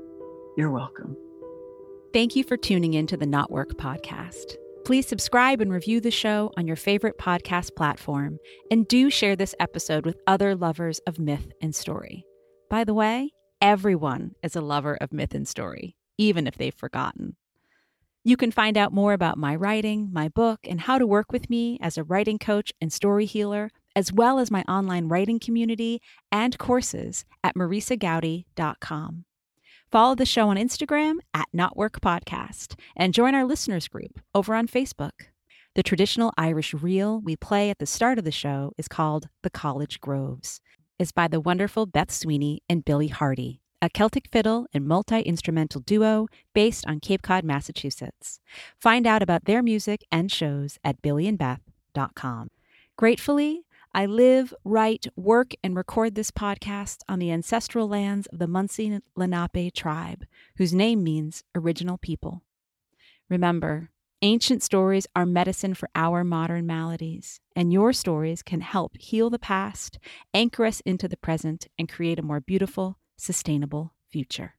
You're 0.56 0.70
welcome. 0.70 1.14
Thank 2.14 2.34
you 2.34 2.42
for 2.42 2.56
tuning 2.56 2.94
in 2.94 3.06
to 3.08 3.18
the 3.18 3.26
Knotwork 3.26 3.74
podcast. 3.74 4.56
Please 4.86 5.06
subscribe 5.06 5.60
and 5.60 5.70
review 5.70 6.00
the 6.00 6.10
show 6.10 6.50
on 6.56 6.66
your 6.66 6.76
favorite 6.76 7.18
podcast 7.18 7.76
platform, 7.76 8.38
and 8.70 8.88
do 8.88 9.10
share 9.10 9.36
this 9.36 9.54
episode 9.60 10.06
with 10.06 10.16
other 10.26 10.54
lovers 10.54 10.98
of 11.06 11.18
myth 11.18 11.52
and 11.60 11.74
story. 11.74 12.24
By 12.70 12.84
the 12.84 12.94
way, 12.94 13.32
everyone 13.60 14.30
is 14.42 14.56
a 14.56 14.62
lover 14.62 14.96
of 14.98 15.12
myth 15.12 15.34
and 15.34 15.46
story, 15.46 15.94
even 16.16 16.46
if 16.46 16.56
they've 16.56 16.72
forgotten. 16.72 17.36
You 18.24 18.38
can 18.38 18.50
find 18.50 18.78
out 18.78 18.94
more 18.94 19.12
about 19.12 19.36
my 19.36 19.54
writing, 19.54 20.08
my 20.10 20.28
book, 20.28 20.60
and 20.64 20.80
how 20.80 20.96
to 20.96 21.06
work 21.06 21.32
with 21.32 21.50
me 21.50 21.78
as 21.82 21.98
a 21.98 22.04
writing 22.04 22.38
coach 22.38 22.72
and 22.80 22.90
story 22.90 23.26
healer 23.26 23.70
as 23.96 24.12
well 24.12 24.38
as 24.38 24.50
my 24.50 24.62
online 24.68 25.08
writing 25.08 25.40
community 25.40 26.00
and 26.30 26.56
courses 26.58 27.24
at 27.42 27.56
marisagoudy.com. 27.56 29.24
Follow 29.90 30.14
the 30.14 30.26
show 30.26 30.50
on 30.50 30.56
Instagram 30.56 31.16
at 31.32 31.46
Knotwork 31.56 32.00
Podcast 32.00 32.78
and 32.94 33.14
join 33.14 33.34
our 33.34 33.44
listeners 33.44 33.88
group 33.88 34.20
over 34.34 34.54
on 34.54 34.68
Facebook. 34.68 35.30
The 35.74 35.82
traditional 35.82 36.32
Irish 36.36 36.74
reel 36.74 37.20
we 37.20 37.36
play 37.36 37.70
at 37.70 37.78
the 37.78 37.86
start 37.86 38.18
of 38.18 38.24
the 38.24 38.32
show 38.32 38.72
is 38.76 38.88
called 38.88 39.28
The 39.42 39.50
College 39.50 40.00
Groves. 40.00 40.60
It's 40.98 41.12
by 41.12 41.28
the 41.28 41.40
wonderful 41.40 41.86
Beth 41.86 42.10
Sweeney 42.10 42.62
and 42.68 42.84
Billy 42.84 43.08
Hardy, 43.08 43.60
a 43.82 43.90
Celtic 43.90 44.28
fiddle 44.32 44.66
and 44.72 44.86
multi 44.86 45.20
instrumental 45.20 45.82
duo 45.82 46.26
based 46.54 46.86
on 46.86 47.00
Cape 47.00 47.22
Cod, 47.22 47.44
Massachusetts. 47.44 48.40
Find 48.80 49.06
out 49.06 49.22
about 49.22 49.44
their 49.44 49.62
music 49.62 50.02
and 50.10 50.32
shows 50.32 50.78
at 50.82 51.02
billyandbeth.com. 51.02 52.48
Gratefully, 52.96 53.65
I 53.96 54.04
live, 54.04 54.52
write, 54.62 55.06
work, 55.16 55.54
and 55.64 55.74
record 55.74 56.16
this 56.16 56.30
podcast 56.30 56.98
on 57.08 57.18
the 57.18 57.32
ancestral 57.32 57.88
lands 57.88 58.26
of 58.26 58.38
the 58.38 58.46
Munsee 58.46 59.00
Lenape 59.16 59.72
tribe, 59.72 60.26
whose 60.58 60.74
name 60.74 61.02
means 61.02 61.44
original 61.54 61.96
people. 61.96 62.42
Remember, 63.30 63.88
ancient 64.20 64.62
stories 64.62 65.06
are 65.16 65.24
medicine 65.24 65.72
for 65.72 65.88
our 65.94 66.24
modern 66.24 66.66
maladies, 66.66 67.40
and 67.56 67.72
your 67.72 67.94
stories 67.94 68.42
can 68.42 68.60
help 68.60 68.98
heal 68.98 69.30
the 69.30 69.38
past, 69.38 69.98
anchor 70.34 70.66
us 70.66 70.80
into 70.80 71.08
the 71.08 71.16
present, 71.16 71.66
and 71.78 71.88
create 71.88 72.18
a 72.18 72.22
more 72.22 72.40
beautiful, 72.40 72.98
sustainable 73.16 73.94
future. 74.10 74.56